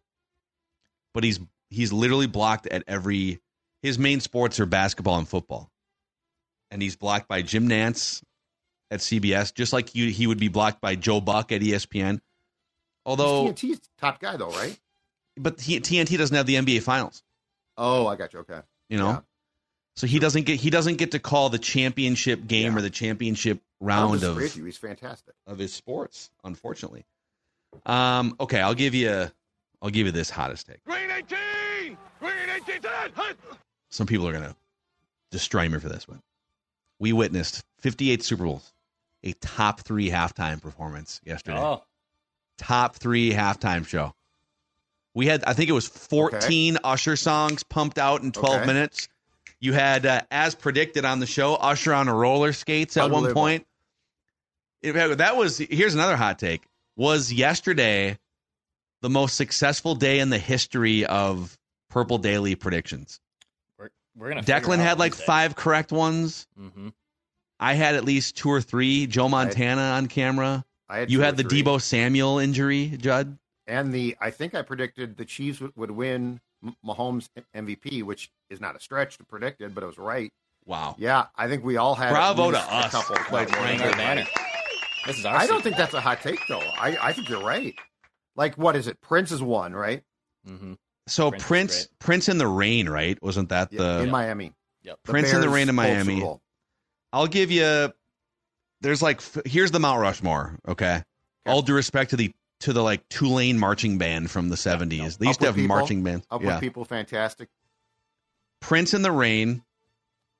But 1.12 1.24
he's 1.24 1.38
he's 1.70 1.92
literally 1.92 2.26
blocked 2.26 2.66
at 2.66 2.84
every 2.86 3.40
his 3.82 3.98
main 3.98 4.20
sports 4.20 4.60
are 4.60 4.66
basketball 4.66 5.16
and 5.18 5.28
football. 5.28 5.70
And 6.70 6.82
he's 6.82 6.96
blocked 6.96 7.28
by 7.28 7.42
Jim 7.42 7.68
Nantz 7.68 8.22
at 8.90 9.00
CBS, 9.00 9.54
just 9.54 9.72
like 9.72 9.94
you, 9.94 10.10
he 10.10 10.26
would 10.26 10.38
be 10.38 10.48
blocked 10.48 10.80
by 10.80 10.94
Joe 10.96 11.20
Buck 11.20 11.50
at 11.52 11.62
ESPN. 11.62 12.20
Although, 13.06 13.46
He's 13.46 13.54
TNT's 13.54 13.88
top 13.98 14.20
guy, 14.20 14.36
though, 14.36 14.50
right? 14.50 14.78
but 15.36 15.60
he, 15.60 15.80
TNT 15.80 16.18
doesn't 16.18 16.36
have 16.36 16.46
the 16.46 16.56
NBA 16.56 16.82
Finals, 16.82 17.22
Oh, 17.78 18.06
I 18.06 18.16
got 18.16 18.32
you. 18.34 18.40
Okay. 18.40 18.60
you 18.90 18.98
know. 18.98 19.08
Yeah. 19.08 19.20
So 19.96 20.06
he 20.06 20.18
doesn't 20.18 20.44
get 20.44 20.60
he 20.60 20.70
doesn't 20.70 20.96
get 20.96 21.12
to 21.12 21.18
call 21.18 21.48
the 21.48 21.58
championship 21.58 22.46
game 22.46 22.72
Yeah. 22.72 22.78
or 22.78 22.82
the 22.82 22.90
championship 22.90 23.60
round 23.80 24.22
of 24.22 24.36
with 24.36 24.56
you. 24.56 24.64
He's 24.64 24.76
fantastic. 24.76 25.34
of 25.46 25.58
his 25.58 25.72
sports, 25.72 26.30
unfortunately. 26.44 27.04
Um, 27.86 28.36
okay, 28.40 28.60
I'll 28.60 28.74
give 28.74 28.94
you 28.94 29.30
I'll 29.82 29.90
give 29.90 30.06
you 30.06 30.12
this 30.12 30.30
hottest 30.30 30.66
take. 30.66 30.84
Green 30.84 31.10
18! 31.10 31.38
Green 32.20 32.32
18 32.54 32.82
10! 32.82 32.82
Hut! 33.14 33.36
Some 33.90 34.06
people 34.06 34.28
are 34.28 34.32
gonna 34.32 34.56
destroy 35.30 35.68
me 35.68 35.78
for 35.78 35.88
this 35.88 36.06
one. 36.08 36.20
We 36.98 37.12
witnessed 37.12 37.62
58 37.80 38.22
Super 38.22 38.44
Bowls, 38.44 38.72
a 39.24 39.32
top 39.34 39.80
three 39.80 40.10
halftime 40.10 40.60
performance 40.60 41.20
yesterday. 41.24 41.58
Oh, 41.58 41.82
Top 42.58 42.96
three 42.96 43.32
halftime 43.32 43.86
show. 43.86 44.14
We 45.14 45.26
had, 45.26 45.42
I 45.44 45.54
think 45.54 45.70
it 45.70 45.72
was 45.72 45.88
14 45.88 46.76
Usher 46.84 47.16
songs 47.16 47.62
pumped 47.62 47.98
out 47.98 48.22
in 48.22 48.32
12 48.32 48.56
Okay. 48.56 48.66
minutes. 48.66 49.08
You 49.60 49.72
had, 49.72 50.04
uh, 50.06 50.20
as 50.30 50.54
predicted 50.54 51.04
on 51.06 51.20
the 51.20 51.26
show, 51.26 51.54
Usher 51.54 51.94
on 51.94 52.08
roller 52.08 52.52
skates 52.52 52.96
at 52.98 53.10
one 53.10 53.32
point. 53.32 53.66
It- 54.82 54.92
that 55.18 55.36
was, 55.36 55.58
here's 55.58 55.94
another 55.94 56.16
hot 56.16 56.38
take. 56.38 56.62
Was 56.96 57.32
yesterday 57.32 58.18
the 59.00 59.10
most 59.10 59.36
successful 59.36 59.94
day 59.94 60.18
in 60.20 60.28
the 60.30 60.38
history 60.38 61.06
of 61.06 61.56
Purple 61.90 62.16
Daily 62.18 62.54
predictions? 62.54 63.20
we're, 63.78 63.90
we're 64.16 64.28
gonna. 64.30 64.42
Declan 64.42 64.78
had 64.78 64.98
like 64.98 65.14
five 65.14 65.54
correct 65.56 65.92
ones. 65.92 66.46
Mm-hmm. 66.58 66.88
I 67.58 67.74
had 67.74 67.94
at 67.94 68.04
least 68.04 68.36
two 68.36 68.48
or 68.50 68.62
three. 68.62 69.06
Joe 69.06 69.28
Montana 69.28 69.82
on 69.82 70.06
camera. 70.06 70.64
I 70.88 71.00
had 71.00 71.10
You 71.10 71.20
had 71.20 71.36
the 71.36 71.42
three. 71.44 71.62
Deebo 71.62 71.80
Samuel 71.80 72.38
injury, 72.38 72.88
Judd. 72.96 73.36
and 73.66 73.92
the. 73.92 74.16
I 74.20 74.30
think 74.30 74.54
I 74.54 74.62
predicted 74.62 75.16
the 75.18 75.24
Chiefs 75.26 75.60
would, 75.60 75.72
would 75.76 75.90
win 75.90 76.40
M- 76.64 76.74
Mahomes 76.84 77.28
MVP, 77.54 78.02
which 78.02 78.30
is 78.48 78.60
not 78.60 78.74
a 78.76 78.80
stretch 78.80 79.18
to 79.18 79.24
predict 79.24 79.60
it, 79.60 79.74
but 79.74 79.82
it 79.84 79.86
was 79.86 79.98
right. 79.98 80.32
Wow. 80.66 80.94
Yeah, 80.98 81.26
I 81.36 81.48
think 81.48 81.64
we 81.64 81.76
all 81.76 81.94
had. 81.94 82.10
Bravo 82.10 82.50
to 82.52 82.56
a 82.56 82.60
us, 82.60 82.90
couple 82.92 83.16
quite 83.16 83.48
that. 83.48 83.58
Our 83.58 83.90
right. 84.16 84.26
This 85.06 85.18
is 85.18 85.24
our. 85.26 85.34
I 85.36 85.46
don't 85.46 85.58
secret. 85.58 85.62
think 85.64 85.76
that's 85.76 85.94
a 85.94 86.00
hot 86.00 86.20
take, 86.22 86.40
though. 86.48 86.58
I, 86.60 86.96
I 87.00 87.12
think 87.12 87.28
you're 87.28 87.42
right. 87.42 87.74
Like, 88.36 88.56
what 88.56 88.76
is 88.76 88.86
it? 88.86 89.00
Prince 89.00 89.32
is 89.32 89.42
one, 89.42 89.72
right? 89.74 90.02
Mhm. 90.48 90.76
So 91.06 91.30
Prince 91.30 91.46
Prince. 91.46 91.88
Prince 91.98 92.28
in 92.28 92.38
the 92.38 92.46
Rain, 92.46 92.88
right? 92.88 93.20
Wasn't 93.22 93.48
that 93.48 93.72
Yeah, 93.72 93.78
the? 93.82 94.02
in 94.04 94.10
Miami. 94.10 94.52
Yep. 94.82 94.98
The 95.04 95.12
Prince 95.12 95.32
in 95.32 95.40
the 95.40 95.46
Bears 95.46 95.54
Rain 95.54 95.68
in 95.68 95.74
Miami. 95.74 96.20
Bowl. 96.20 96.40
I'll 97.12 97.26
give 97.26 97.50
you. 97.50 97.92
There's 98.80 99.02
like 99.02 99.18
f- 99.18 99.38
here's 99.44 99.70
the 99.72 99.80
Mount 99.80 100.00
Rushmore. 100.00 100.56
Okay, 100.68 101.02
all 101.46 101.62
due 101.62 101.74
respect 101.74 102.10
to 102.10 102.16
the 102.16 102.32
to 102.60 102.72
the 102.72 102.82
like 102.82 103.06
Tulane 103.08 103.58
marching 103.58 103.98
band 103.98 104.30
from 104.30 104.48
the 104.50 104.56
70s. 104.56 105.18
They 105.18 105.26
used 105.26 105.40
to 105.40 105.46
Upward 105.46 105.46
have 105.46 105.54
People, 105.56 105.68
marching 105.68 106.02
bands. 106.02 106.26
Upward 106.30 106.48
Yeah. 106.48 106.60
people, 106.60 106.84
fantastic. 106.84 107.48
Prince 108.60 108.94
in 108.94 109.02
the 109.02 109.10
Rain. 109.12 109.62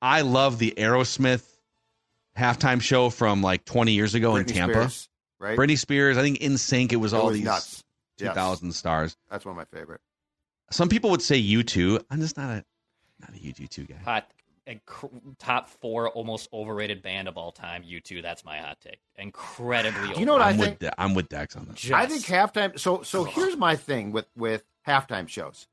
I 0.02 0.20
love 0.22 0.58
the 0.58 0.72
Aerosmith 0.76 1.42
halftime 2.38 2.80
show 2.80 3.10
from 3.10 3.42
like 3.42 3.64
20 3.64 3.92
years 3.92 4.14
ago 4.14 4.36
in 4.36 4.44
Britney 4.44 4.52
Tampa. 4.54 4.74
Spears, 4.90 5.08
right? 5.38 5.58
Britney 5.58 5.78
Spears. 5.78 6.16
I 6.18 6.22
think 6.22 6.38
In 6.40 6.56
Sync. 6.58 6.92
It 6.92 6.96
was 6.96 7.12
It 7.12 7.16
all 7.16 7.26
was 7.26 7.36
these 7.36 7.44
nuts. 7.44 7.84
Yes. 8.18 8.28
2000 8.30 8.72
stars. 8.72 9.16
That's 9.30 9.44
one 9.44 9.52
of 9.52 9.56
my 9.56 9.78
favorite. 9.78 10.00
Some 10.70 10.88
people 10.88 11.11
would 11.11 11.22
say 11.22 11.40
U2. 11.42 12.04
I'm 12.11 12.20
just 12.20 12.37
not 12.37 12.50
a 12.50 12.64
not 13.20 13.30
a 13.30 13.38
U2 13.38 13.88
guy. 13.88 13.96
Hot, 14.04 14.30
inc- 14.66 15.37
top 15.38 15.68
four 15.68 16.09
almost 16.11 16.48
overrated 16.52 17.02
band 17.02 17.28
of 17.28 17.37
all 17.37 17.52
time. 17.52 17.83
U2. 17.83 18.22
That's 18.22 18.44
my 18.44 18.59
hot 18.59 18.78
take. 18.80 19.00
Incredibly. 19.16 20.18
You 20.18 20.24
know 20.26 20.33
what 20.33 20.42
I 20.42 20.50
I'm 20.50 20.59
think? 20.59 20.70
with 20.80 20.90
De- 20.90 21.00
I'm 21.00 21.14
with 21.14 21.28
Dex 21.28 21.56
on 21.56 21.66
that. 21.66 21.74
Just, 21.76 21.92
I 21.92 22.06
think 22.06 22.24
halftime. 22.24 22.78
So 22.78 23.02
so 23.02 23.24
here's 23.24 23.56
my 23.56 23.76
thing 23.76 24.12
with 24.12 24.26
with 24.37 24.64
halftime 24.87 25.28
shows, 25.28 25.66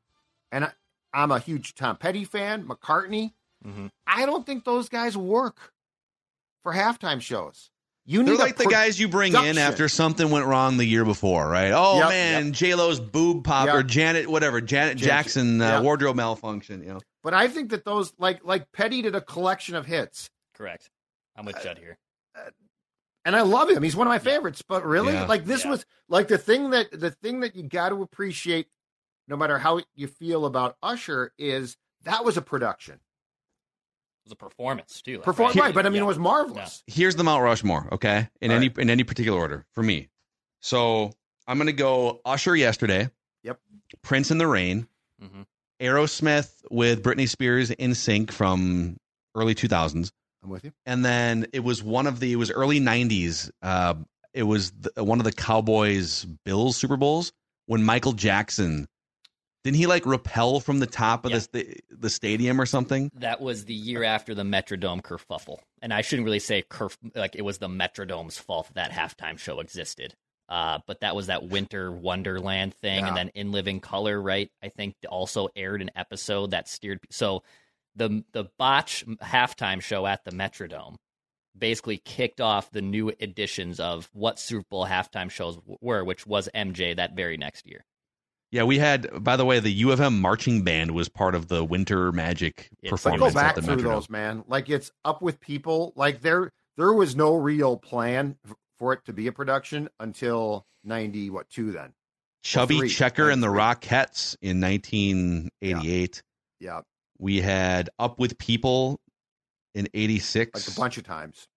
and 0.52 0.66
I, 0.66 0.72
I'm 1.14 1.32
a 1.32 1.40
huge 1.40 1.76
Tom 1.76 1.96
Petty 1.98 2.26
fan. 2.26 2.64
McCartney. 2.66 3.34
Mhm. 3.66 3.90
I 4.06 4.26
don't 4.26 4.46
think 4.46 4.66
those 4.66 4.90
guys 4.90 5.16
work 5.18 5.74
for 6.64 6.74
halftime 6.74 7.22
shows. 7.22 7.70
You 8.10 8.20
need 8.24 8.28
They're 8.30 8.36
a 8.36 8.40
like 8.40 8.56
the 8.56 8.68
guys 8.68 8.98
you 8.98 9.10
bring 9.10 9.36
in 9.36 9.58
after 9.58 9.90
something 9.90 10.30
went 10.32 10.46
wrong 10.46 10.78
the 10.78 10.86
year 10.86 11.04
before, 11.04 11.48
right? 11.50 11.72
Oh 11.76 12.00
Yep, 12.00 12.10
man, 12.10 12.54
J 12.54 12.74
Lo's 12.74 13.02
boob 13.02 13.44
pop 13.44 13.66
Yep. 13.68 13.76
or 13.76 13.84
Janet, 13.84 14.28
whatever, 14.30 14.62
Janet 14.62 14.98
Jan- 14.98 15.08
Jackson 15.08 15.62
uh, 15.62 15.66
yeah. 15.66 15.82
wardrobe 15.82 16.16
malfunction. 16.16 16.82
You 16.84 16.94
know, 16.94 17.00
But 17.22 17.34
I 17.34 17.50
think 17.50 17.72
that 17.72 17.84
those 17.84 18.14
like 18.18 18.46
like 18.46 18.72
Petty 18.72 19.02
did 19.02 19.14
a 19.14 19.20
collection 19.22 19.76
of 19.76 19.86
hits, 19.86 20.30
correct. 20.56 20.90
I'm 21.36 21.46
with 21.46 21.62
Judd 21.62 21.78
here. 21.80 21.98
and 23.26 23.36
I 23.36 23.42
love 23.42 23.70
him. 23.70 23.84
He's 23.84 23.96
one 23.96 24.08
of 24.08 24.12
my 24.12 24.20
favorites. 24.20 24.64
But 24.68 24.86
really, 24.86 25.12
Yeah. 25.14 25.26
like 25.26 25.44
this 25.44 25.66
Yeah. 25.66 25.72
was 25.72 25.86
like 26.08 26.30
the 26.30 26.38
thing 26.38 26.70
that 26.70 26.98
the 26.98 27.12
thing 27.12 27.42
that 27.42 27.58
you 27.58 27.64
got 27.64 27.90
to 27.90 28.02
appreciate, 28.02 28.68
no 29.28 29.36
matter 29.36 29.58
how 29.58 29.82
you 29.96 30.08
feel 30.08 30.46
about 30.46 30.78
Usher, 30.82 31.34
is 31.38 31.76
that 32.04 32.24
was 32.24 32.38
a 32.38 32.42
production. 32.42 33.02
It 34.28 34.32
was 34.32 34.34
a 34.34 34.36
performance 34.36 35.02
too. 35.02 35.16
like, 35.18 35.24
Perform 35.24 35.54
right, 35.56 35.74
but 35.74 35.86
I 35.86 35.90
mean 35.90 35.98
Yeah. 35.98 36.04
it 36.04 36.08
was 36.08 36.20
marvelous. 36.20 36.84
here's 36.86 37.16
the 37.16 37.24
Mount 37.24 37.44
Rushmore, 37.44 37.88
okay? 37.94 38.28
In 38.42 38.52
All 38.52 38.58
any 38.58 38.68
right. 38.68 38.78
in 38.80 38.90
any 38.90 39.06
particular 39.06 39.40
order 39.40 39.66
for 39.72 39.82
me. 39.82 40.10
So 40.62 41.12
I'm 41.48 41.58
gonna 41.58 41.72
go 41.72 42.20
Usher 42.26 42.54
yesterday. 42.56 43.10
Yep. 43.44 43.58
Prince 44.02 44.30
in 44.30 44.38
the 44.38 44.48
Rain. 44.48 44.88
Mhm. 45.24 45.46
Aerosmith 45.82 46.50
with 46.70 47.04
Britney 47.04 47.30
Spears 47.30 47.70
NSYNC 47.72 48.32
from 48.32 48.98
early 49.36 49.56
2000s. 49.56 50.12
I'm 50.44 50.50
with 50.50 50.66
you. 50.66 50.72
and 50.86 51.06
then 51.06 51.48
it 51.54 51.62
was 51.64 51.82
one 51.82 52.06
of 52.08 52.20
the 52.20 52.32
it 52.34 52.36
was 52.36 52.52
early 52.52 52.80
90s 52.80 53.50
uh 53.62 53.96
it 54.34 54.44
was 54.44 54.72
the, 54.72 55.04
one 55.04 55.20
of 55.20 55.26
the 55.26 55.32
cowboys 55.32 56.26
bills 56.46 56.78
super 56.78 56.96
bowls 56.98 57.32
when 57.66 57.84
michael 57.84 58.12
jackson 58.14 58.88
didn't 59.64 59.78
he 59.78 59.88
like 59.88 60.06
repel 60.06 60.60
from 60.60 60.80
the 60.80 60.86
top 60.88 61.26
of 61.26 61.32
Yeah. 61.32 61.38
the, 61.38 61.42
sta- 61.42 61.74
the 61.90 62.10
stadium 62.10 62.62
or 62.62 62.66
something 62.66 63.12
That 63.16 63.42
was 63.42 63.66
the 63.66 63.74
year 63.74 64.04
after 64.04 64.34
the 64.36 64.44
Metrodome 64.44 65.02
kerfuffle, 65.02 65.60
and 65.82 65.94
I 65.94 66.02
shouldn't 66.02 66.26
really 66.26 66.40
say 66.40 66.62
kerf 66.62 66.98
like 67.16 67.36
it 67.36 67.42
was 67.44 67.58
the 67.58 67.68
Metrodome's 67.68 68.38
fault 68.38 68.70
that 68.76 68.92
halftime 68.92 69.38
show 69.38 69.60
existed. 69.60 70.14
Uh, 70.50 70.80
but 70.88 71.02
that 71.02 71.14
was 71.14 71.28
that 71.28 71.44
Winter 71.44 71.92
Wonderland 71.92 72.74
thing, 72.76 73.00
Yeah. 73.00 73.08
and 73.10 73.18
then 73.18 73.28
In 73.36 73.52
Living 73.52 73.82
Color, 73.82 74.22
right? 74.22 74.50
I 74.64 74.70
think 74.70 74.96
also 75.10 75.50
aired 75.58 75.82
an 75.82 75.92
episode 75.96 76.52
that 76.52 76.70
steered. 76.70 77.00
So 77.10 77.44
the 77.98 78.24
the 78.32 78.46
botch 78.58 79.04
halftime 79.22 79.82
show 79.82 80.08
at 80.08 80.24
the 80.24 80.32
Metrodome 80.32 80.96
basically 81.58 81.98
kicked 81.98 82.40
off 82.40 82.72
the 82.72 82.82
new 82.82 83.10
editions 83.20 83.80
of 83.80 84.10
what 84.14 84.40
Super 84.40 84.64
Bowl 84.70 84.86
halftime 84.86 85.30
shows 85.30 85.58
were, 85.82 86.04
which 86.06 86.26
was 86.26 86.48
MJ 86.56 86.96
that 86.96 87.14
very 87.16 87.36
next 87.36 87.66
year. 87.68 87.84
Yeah 88.52 88.64
we 88.64 88.78
had 88.80 89.24
by 89.24 89.36
the 89.36 89.46
way 89.46 89.60
the 89.60 89.72
u 89.72 89.92
of 89.92 90.00
m 90.02 90.20
marching 90.22 90.64
band 90.64 90.92
was 90.92 91.10
part 91.10 91.36
of 91.36 91.48
the 91.48 91.64
winter 91.64 92.12
magic 92.12 92.70
It's- 92.82 92.90
performance 92.90 93.34
go 93.34 93.40
back 93.40 93.50
at 93.50 93.56
the 93.56 93.62
through 93.64 93.76
Metrodome. 93.78 93.84
those, 93.96 94.10
man. 94.10 94.44
Like 94.48 94.70
it's 94.70 94.92
up 95.06 95.22
with 95.22 95.40
people. 95.40 95.94
Like 95.96 96.22
there, 96.22 96.52
there 96.78 96.94
was 96.94 97.16
no 97.16 97.36
real 97.36 97.78
plan 97.78 98.38
for 98.80 98.94
it 98.94 99.04
to 99.06 99.14
be 99.14 99.28
a 99.28 99.32
production 99.32 99.90
until 100.00 100.66
ninety 100.84 101.30
what 101.30 101.50
two 101.50 101.72
then. 101.72 101.94
chubby 102.44 102.78
three, 102.80 102.90
checker 102.90 103.30
and 103.30 103.42
the 103.44 103.48
rockettes 103.48 104.36
in 104.42 104.62
1988 104.62 106.22
Yeah, 106.60 106.82
we 107.20 107.42
had 107.42 107.90
up 108.00 108.20
with 108.20 108.38
people 108.38 109.00
in 109.76 109.88
86 109.94 110.68
like 110.68 110.76
a 110.76 110.80
bunch 110.80 110.98
of 110.98 111.04
times. 111.04 111.48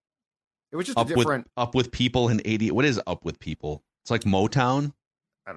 It 0.71 0.75
was 0.75 0.85
just 0.85 0.97
up 0.97 1.07
a 1.09 1.13
different. 1.15 1.45
with 1.45 1.51
up 1.63 1.75
with 1.75 1.91
people 1.91 2.29
in 2.29 2.41
80 2.45 2.71
what 2.71 2.85
is 2.85 2.99
up 3.07 3.25
with 3.25 3.39
people 3.39 3.83
it's 4.03 4.11
like 4.11 4.23
motown 4.23 4.93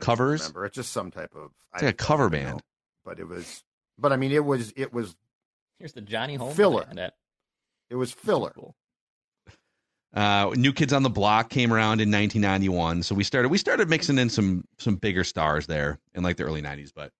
covers? 0.00 0.40
Remember, 0.42 0.64
it's 0.66 0.74
just 0.76 0.92
some 0.92 1.11
type 1.11 1.35
of. 1.35 1.50
It's 1.74 1.83
I 1.83 1.87
like 1.87 1.94
a 1.94 1.96
cover 1.96 2.26
even 2.26 2.42
know. 2.42 2.48
band. 2.50 2.62
But 3.04 3.18
it 3.20 3.28
was. 3.28 3.62
But 3.98 4.12
I 4.12 4.16
mean, 4.16 4.33
it 4.33 4.44
was. 4.44 4.72
It 4.76 4.92
was. 4.92 5.14
Here's 5.78 5.92
the 5.92 6.00
Johnny 6.00 6.37
Holmes 6.37 6.57
Filler. 6.57 6.85
band 6.85 6.98
at 7.00 7.14
It 7.90 7.96
was 7.96 8.12
filler. 8.12 8.52
Super 8.54 8.72
uh 10.14 10.52
new 10.54 10.72
kids 10.72 10.92
on 10.92 11.02
the 11.02 11.11
block 11.11 11.50
came 11.50 11.72
around 11.72 12.00
in 12.00 12.09
1991 12.09 13.02
so 13.02 13.16
we 13.16 13.24
started 13.24 13.48
we 13.48 13.59
started 13.59 13.88
mixing 13.90 14.16
in 14.16 14.30
some 14.30 14.64
some 14.78 14.94
bigger 14.94 15.24
stars 15.24 15.66
there 15.66 15.98
in 16.14 16.22
like 16.22 16.37
the 16.37 16.44
early 16.44 16.62
90s 16.62 16.92
but 16.94 17.11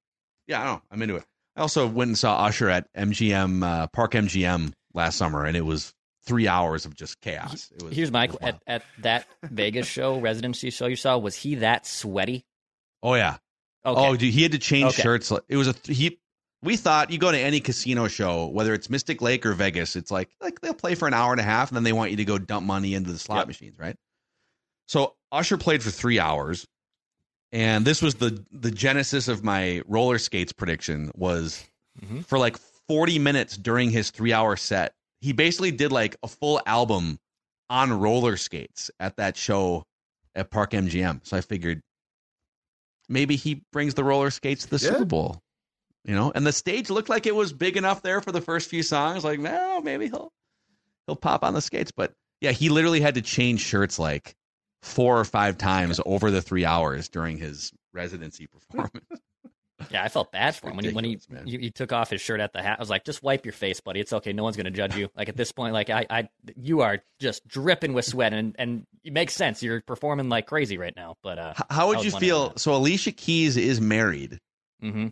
yeah 0.47 0.61
i 0.61 0.65
don't 0.65 0.75
know 0.77 0.83
i'm 0.93 1.03
into 1.03 1.17
it 1.17 1.25
i 1.57 1.61
also 1.61 1.89
went 1.89 2.07
and 2.07 2.17
saw 2.17 2.45
usher 2.45 2.69
at 2.69 2.87
mgm 2.95 3.65
uh, 3.65 3.89
park 3.89 4.13
mgm 4.13 4.73
last 4.93 5.17
summer 5.17 5.45
and 5.45 5.57
it 5.57 5.63
was 5.63 5.93
three 6.25 6.47
hours 6.47 6.87
of 6.87 6.95
just 6.95 7.21
chaos 7.21 7.73
it 7.75 7.83
was, 7.83 7.97
Here's 7.97 8.13
my 8.13 8.27
it 8.27 8.31
was 8.31 8.39
wild. 8.41 8.55
at, 8.69 8.75
at 8.77 8.83
that 9.01 9.27
Vegas 9.43 9.89
show, 9.89 10.21
residency 10.21 10.71
show 10.71 10.87
you 10.87 10.95
saw. 10.95 11.19
Was 11.19 11.35
he 11.35 11.57
that 11.57 11.87
sweaty? 11.87 12.45
Oh 13.05 13.15
yeah 13.15 13.37
Okay. 13.87 14.01
Oh, 14.01 14.17
dude, 14.17 14.33
he 14.33 14.43
had 14.43 14.53
to 14.53 14.59
change 14.59 14.93
Okay. 14.93 15.03
shirts. 15.03 15.31
It 15.47 15.59
was 15.59 15.69
a 15.69 15.75
he. 15.85 16.19
We 16.63 16.79
thought 16.79 17.11
you 17.11 17.19
go 17.19 17.31
to 17.31 17.39
any 17.39 17.61
casino 17.61 18.09
show, 18.09 18.47
whether 18.47 18.73
it's 18.73 18.89
Mystic 18.89 19.21
Lake 19.21 19.45
or 19.45 19.53
Vegas, 19.53 19.95
it's 19.95 20.11
like 20.11 20.31
like 20.41 20.59
they'll 20.63 20.73
play 20.73 20.95
for 20.95 21.07
an 21.07 21.13
hour 21.13 21.31
and 21.33 21.39
a 21.41 21.45
half, 21.45 21.69
and 21.69 21.77
then 21.77 21.85
they 21.85 21.93
want 21.93 22.11
you 22.11 22.17
to 22.17 22.25
go 22.25 22.39
dump 22.39 22.65
money 22.67 22.95
into 22.95 23.13
the 23.13 23.19
slot 23.19 23.41
Yep. 23.41 23.47
machines, 23.49 23.79
right? 23.79 23.95
So 24.89 25.17
Usher 25.31 25.59
played 25.59 25.83
for 25.83 25.91
three 25.91 26.19
hours, 26.19 26.67
and 27.53 27.85
this 27.85 28.01
was 28.01 28.15
the 28.15 28.43
the 28.51 28.71
genesis 28.71 29.29
of 29.29 29.45
my 29.45 29.83
roller 29.87 30.19
skates 30.19 30.53
prediction. 30.55 31.11
Was 31.15 31.63
Mhm. 32.03 32.25
for 32.25 32.39
like 32.39 32.57
forty 32.89 33.19
minutes 33.19 33.59
during 33.59 33.91
his 33.91 34.11
three 34.11 34.33
hour 34.33 34.57
set, 34.57 34.95
he 35.21 35.33
basically 35.35 35.73
did 35.73 35.93
like 35.93 36.17
a 36.23 36.29
full 36.29 36.59
album 36.65 37.19
on 37.69 37.93
roller 37.93 38.39
skates 38.39 38.91
at 38.99 39.17
that 39.17 39.37
show 39.37 39.85
at 40.35 40.51
Park 40.51 40.71
MGM. 40.73 41.21
So 41.23 41.37
I 41.37 41.43
figured 41.43 41.83
maybe 43.09 43.37
he 43.37 43.63
brings 43.73 43.95
the 43.95 44.05
roller 44.05 44.31
skates 44.31 44.65
to 44.65 44.71
the 44.71 44.85
Yeah. 44.85 44.93
Super 44.93 45.05
Bowl. 45.05 45.41
You 46.05 46.15
know, 46.15 46.33
and 46.35 46.47
the 46.47 46.53
stage 46.53 46.91
looked 46.91 47.09
like 47.09 47.25
it 47.27 47.35
was 47.35 47.53
big 47.55 47.79
enough 47.79 48.03
there 48.03 48.21
for 48.21 48.31
the 48.31 48.43
first 48.43 48.69
few 48.69 48.83
songs. 48.83 49.25
Like, 49.25 49.41
no, 49.41 49.81
maybe 49.81 50.07
he'll 50.09 50.33
he'll 51.07 51.17
pop 51.17 51.43
on 51.43 51.55
the 51.55 51.63
skates. 51.63 51.93
But 51.93 52.13
yeah, 52.43 52.51
he 52.53 52.69
literally 52.69 53.01
had 53.01 53.15
to 53.15 53.23
change 53.23 53.61
shirts 53.61 53.99
like 53.99 54.35
four 54.83 55.19
or 55.19 55.25
five 55.25 55.57
times 55.57 56.01
over 56.05 56.31
the 56.31 56.43
three 56.43 56.67
hours 56.67 57.09
during 57.09 57.39
his 57.39 57.73
residency 57.95 58.47
performance. 58.71 59.07
Yeah, 59.91 60.05
I 60.05 60.09
felt 60.09 60.31
bad 60.31 60.55
for 60.55 60.71
him 60.71 60.77
when 60.77 60.85
he 60.85 60.93
when 60.93 61.05
he, 61.05 61.19
he 61.47 61.59
he 61.59 61.71
took 61.71 61.93
off 61.93 62.09
his 62.11 62.21
shirt 62.21 62.39
at 62.41 62.53
the 62.53 62.63
hat. 62.63 62.79
I 62.79 62.83
was 62.83 62.91
like, 62.91 63.05
just 63.05 63.23
wipe 63.25 63.45
your 63.45 63.53
face, 63.53 63.81
buddy. 63.81 63.99
It's 64.01 64.13
okay. 64.13 64.33
No 64.33 64.45
one's 64.45 64.57
gonna 64.57 64.71
judge 64.71 64.97
you. 64.97 65.09
Like 65.17 65.29
at 65.29 65.37
this 65.37 65.51
point, 65.53 65.73
like 65.75 65.91
I, 65.91 66.07
I 66.09 66.29
you 66.57 66.83
are 66.83 67.03
just 67.21 67.47
dripping 67.49 67.93
with 67.93 68.05
sweat, 68.05 68.33
and 68.33 68.55
and 68.59 68.87
it 69.03 69.13
makes 69.13 69.35
sense. 69.35 69.63
You're 69.63 69.81
performing 69.83 70.29
like 70.29 70.47
crazy 70.47 70.79
right 70.79 70.95
now. 70.95 71.17
But 71.25 71.39
uh, 71.39 71.55
How 71.71 71.89
would 71.89 72.05
you 72.05 72.13
feel? 72.13 72.53
So 72.57 72.75
Alicia 72.75 73.13
Keys 73.13 73.57
is 73.57 73.81
married. 73.81 74.39
hmm 74.81 75.09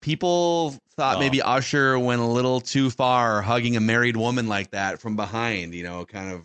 People 0.00 0.74
thought 0.96 1.16
Oh. 1.16 1.20
maybe 1.20 1.42
Usher 1.42 1.98
went 1.98 2.22
a 2.22 2.26
little 2.26 2.60
too 2.60 2.88
far, 2.90 3.42
hugging 3.42 3.76
a 3.76 3.80
married 3.80 4.16
woman 4.16 4.48
like 4.48 4.70
that 4.70 4.98
from 5.00 5.14
behind. 5.14 5.74
You 5.74 5.82
know, 5.82 6.06
kind 6.06 6.32
of. 6.32 6.42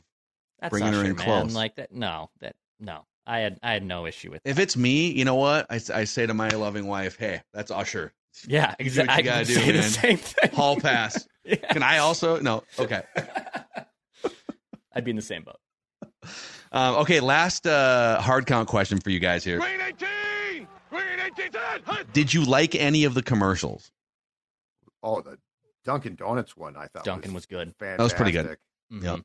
that's 0.60 0.72
Bringing 0.72 0.91
her 0.93 1.02
in 1.06 1.16
man. 1.16 1.26
close. 1.26 1.56
Like 1.56 1.76
that. 1.78 1.91
No, 1.93 2.30
that 2.41 2.56
no. 2.80 3.06
I 3.28 3.40
had 3.40 3.60
I 3.64 3.74
had 3.74 3.84
no 3.84 4.06
issue 4.06 4.30
with. 4.32 4.42
It. 4.46 4.50
If 4.50 4.60
it's 4.60 4.78
me, 4.78 5.12
you 5.12 5.26
know 5.26 5.36
what? 5.36 5.66
I, 5.70 5.80
I 5.94 6.04
say 6.04 6.26
to 6.28 6.34
my 6.34 6.50
loving 6.50 6.86
wife, 6.88 7.18
"Hey, 7.18 7.42
that's 7.54 7.72
Usher. 7.72 8.14
Yeah, 8.48 8.76
You 8.80 8.90
do 8.90 9.00
what 9.02 9.10
exactly. 9.10 9.18
you 9.18 9.24
gotta 9.30 9.46
could 9.46 9.48
do, 9.48 9.54
say 9.54 9.66
the 9.72 9.80
man. 9.80 9.90
same 9.90 10.18
thing. 10.18 10.52
Hall 10.52 10.76
pass. 10.82 11.28
Yeah. 11.46 11.56
Can 11.72 11.84
I 11.84 12.00
also? 12.00 12.40
No. 12.42 12.64
Okay. 12.78 13.02
I'd 14.94 15.04
be 15.04 15.12
in 15.12 15.16
the 15.16 15.22
same 15.22 15.44
boat. 15.44 15.60
Um, 16.72 16.96
okay. 16.96 17.22
Last 17.22 17.66
uh, 17.68 18.20
hard 18.20 18.46
count 18.48 18.68
question 18.68 19.00
for 19.00 19.10
you 19.10 19.20
guys 19.20 19.46
here. 19.46 19.60
Green 19.60 19.80
18! 19.80 20.68
Green 20.90 21.20
18 21.40 22.06
Did 22.12 22.34
you 22.34 22.44
like 22.44 22.76
any 22.76 23.06
of 23.06 23.14
the 23.14 23.22
commercials? 23.24 23.92
Oh, 25.02 25.22
the 25.22 25.38
Dunkin' 25.86 26.16
Donuts 26.16 26.58
one 26.58 26.76
I 26.76 26.88
thought 26.88 27.06
Dunkin' 27.06 27.34
was 27.34 27.46
good. 27.46 27.74
fantastic. 27.80 27.98
That 27.98 28.04
was 28.04 28.14
pretty 28.14 28.32
good. 28.34 28.58
Mhm. 28.92 29.04
Yep. 29.04 29.20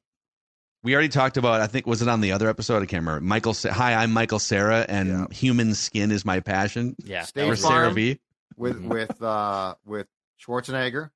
We 0.83 0.95
already 0.95 1.09
talked 1.11 1.37
about. 1.37 1.61
I 1.61 1.67
think 1.67 1.87
was 1.87 2.01
it 2.03 2.09
on 2.09 2.21
the 2.21 2.33
other 2.33 2.49
episode? 2.49 2.77
I 2.83 2.87
can't 2.87 3.03
remember. 3.03 3.21
Michael. 3.21 3.53
Sa- 3.55 3.73
Hi, 3.73 3.95
I'm 3.95 4.13
Michael 4.13 4.39
Cera, 4.39 4.87
and 4.89 5.09
Yeah. 5.09 5.27
human 5.31 5.75
skin 5.75 6.11
is 6.11 6.25
my 6.25 6.41
passion. 6.41 6.97
Yeah, 7.05 7.25
State 7.25 7.49
Or. 7.49 7.53
CeraVe 7.55 8.19
with 8.57 8.83
Mhm. 8.83 8.89
with 8.89 9.23
uh 9.23 9.75
with 9.85 10.07
Schwarzenegger. 10.43 11.11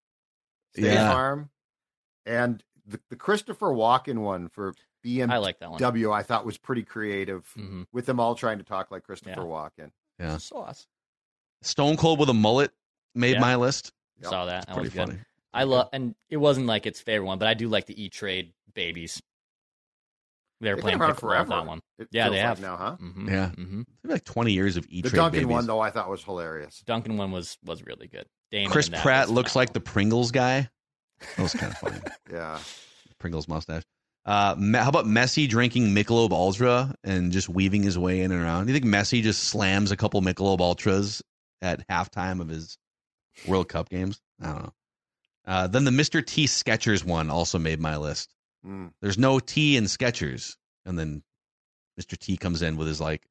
State 0.75 0.85
Yeah. 0.85 1.11
Farm, 1.13 1.51
and 2.27 2.63
the, 2.87 3.01
the 3.09 3.17
Christopher 3.17 3.69
Walken 3.69 4.19
one 4.19 4.49
for 4.51 4.75
BMW. 5.03 5.33
I 5.33 5.39
like 5.39 5.59
that 5.61 5.71
one. 5.71 6.13
I 6.13 6.23
thought 6.23 6.45
was 6.45 6.59
pretty 6.59 6.83
creative, 6.83 7.51
Mhm. 7.57 7.87
with 7.93 8.05
them 8.07 8.21
all 8.21 8.35
trying 8.35 8.59
to 8.59 8.65
talk 8.65 8.91
like 8.91 9.05
Christopher 9.05 9.41
Yeah. 9.41 9.47
Walken. 9.47 9.91
Yeah. 10.19 10.37
Sauce. 10.39 10.87
Stone 11.63 11.97
Cold 11.97 12.19
with 12.19 12.29
a 12.29 12.35
mullet 12.35 12.73
made 13.15 13.35
Yeah. 13.35 13.41
my 13.41 13.57
list. 13.57 13.93
Yep. 14.21 14.31
Saw 14.31 14.45
that. 14.45 14.67
That 14.67 14.75
Pretty 14.75 14.89
was 14.89 14.93
good. 14.95 15.09
funny. 15.09 15.21
I 15.55 15.65
love, 15.65 15.89
and 15.93 16.15
it 16.29 16.37
wasn't 16.37 16.67
like 16.67 16.85
its 16.85 17.01
favorite 17.01 17.27
one, 17.27 17.39
but 17.39 17.49
I 17.49 17.55
do 17.55 17.69
like 17.69 17.87
the 17.87 18.03
E 18.03 18.09
Trade 18.11 18.53
babies. 18.75 19.23
They 20.65 20.71
were 20.71 20.77
They've 20.77 20.83
playing 20.83 20.99
been 20.99 21.03
around 21.03 21.15
pickleball 21.17 21.21
forever. 21.21 21.49
that 21.51 21.67
one. 21.67 21.81
It 21.99 22.09
Yeah, 22.11 22.25
feels 22.25 22.35
they 22.35 22.41
like 22.41 22.49
have 22.49 22.61
now, 22.61 22.77
huh? 22.77 22.97
hmm 22.97 23.29
Yeah. 23.29 23.49
hmm 23.51 23.83
Maybe 24.03 24.13
like 24.15 24.25
20 24.25 24.53
years 24.53 24.77
of 24.77 24.87
E 24.89 25.03
The 25.03 25.11
Trade 25.11 25.19
Dunkin' 25.19 25.41
babies. 25.43 25.53
one 25.53 25.67
though, 25.67 25.81
I 25.81 25.91
thought 25.91 26.09
was 26.11 26.25
hilarious. 26.25 26.83
Dunkin' 26.87 27.17
one 27.17 27.31
was 27.33 27.57
was 27.65 27.85
really 27.85 28.09
good. 28.09 28.27
Damon 28.51 28.71
Chris 28.71 28.87
in 28.87 28.93
that 28.93 29.03
Pratt 29.03 29.29
was 29.29 29.31
looks 29.35 29.57
like 29.57 29.73
the 29.73 29.81
phenomenal. 29.81 29.93
Pringles 29.93 30.31
guy. 30.33 30.69
That 31.37 31.43
was 31.43 31.53
kind 31.53 31.73
of 31.73 31.79
funny. 31.79 32.01
Yeah, 32.33 32.59
Pringles 33.19 33.47
mustache. 33.49 33.83
Uh, 34.27 34.55
Me- 34.59 34.79
how 34.79 34.89
about 34.89 35.05
Messi 35.05 35.47
drinking 35.49 35.89
Michelob 35.95 36.33
Ultra 36.33 36.95
and 37.05 37.31
just 37.31 37.49
weaving 37.49 37.83
his 37.83 37.99
way 37.99 38.21
in 38.23 38.33
and 38.33 38.41
around? 38.43 38.67
Do 38.67 38.73
you 38.73 38.79
think 38.81 38.91
Messi 38.91 39.23
just 39.23 39.45
slams 39.45 39.91
a 39.93 39.97
couple 39.97 40.21
Michelob 40.23 40.61
Ultras 40.61 41.23
at 41.61 41.87
halftime 41.89 42.41
of 42.41 42.49
his 42.49 42.79
World 43.47 43.69
Cup 43.69 43.91
games? 43.91 44.21
I 44.41 44.47
don't 44.47 44.63
know. 44.63 44.73
Uh, 45.47 45.67
then 45.67 45.85
the 45.85 45.91
Mr. 45.91 46.25
T 46.27 46.47
Skechers 46.47 47.05
one 47.05 47.31
also 47.31 47.59
made 47.59 47.81
my 47.81 47.97
list. 47.99 48.35
Mm. 48.67 48.93
There's 49.01 49.19
no 49.19 49.39
T 49.39 49.77
in 49.77 49.85
Skechers, 49.85 50.57
and 50.85 50.99
then 50.99 51.23
Mr. 52.01 52.17
T 52.19 52.37
comes 52.37 52.63
in 52.63 52.77
with 52.77 52.89
his 52.89 53.01
like, 53.01 53.27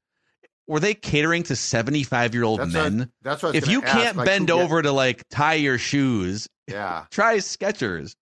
were 0.67 0.79
they 0.79 0.93
catering 0.93 1.43
to 1.43 1.55
75 1.55 2.34
year 2.34 2.43
old 2.43 2.59
that's 2.59 2.73
men? 2.73 2.99
What, 2.99 3.09
that's 3.21 3.43
what. 3.43 3.55
If 3.55 3.67
you 3.67 3.81
ask, 3.84 3.91
can't 3.91 4.17
like, 4.17 4.25
bend 4.25 4.51
over 4.51 4.81
to 4.81 4.91
like 4.91 5.23
tie 5.29 5.55
your 5.55 5.77
shoes, 5.77 6.47
yeah, 6.67 7.05
try 7.11 7.38
Skechers. 7.38 8.15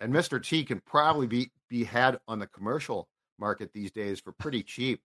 and 0.00 0.12
Mr. 0.12 0.42
T 0.42 0.64
can 0.64 0.80
probably 0.86 1.26
be 1.26 1.50
be 1.68 1.84
had 1.84 2.18
on 2.28 2.38
the 2.38 2.46
commercial 2.46 3.08
market 3.38 3.72
these 3.72 3.90
days 3.90 4.20
for 4.20 4.32
pretty 4.32 4.62
cheap. 4.62 5.00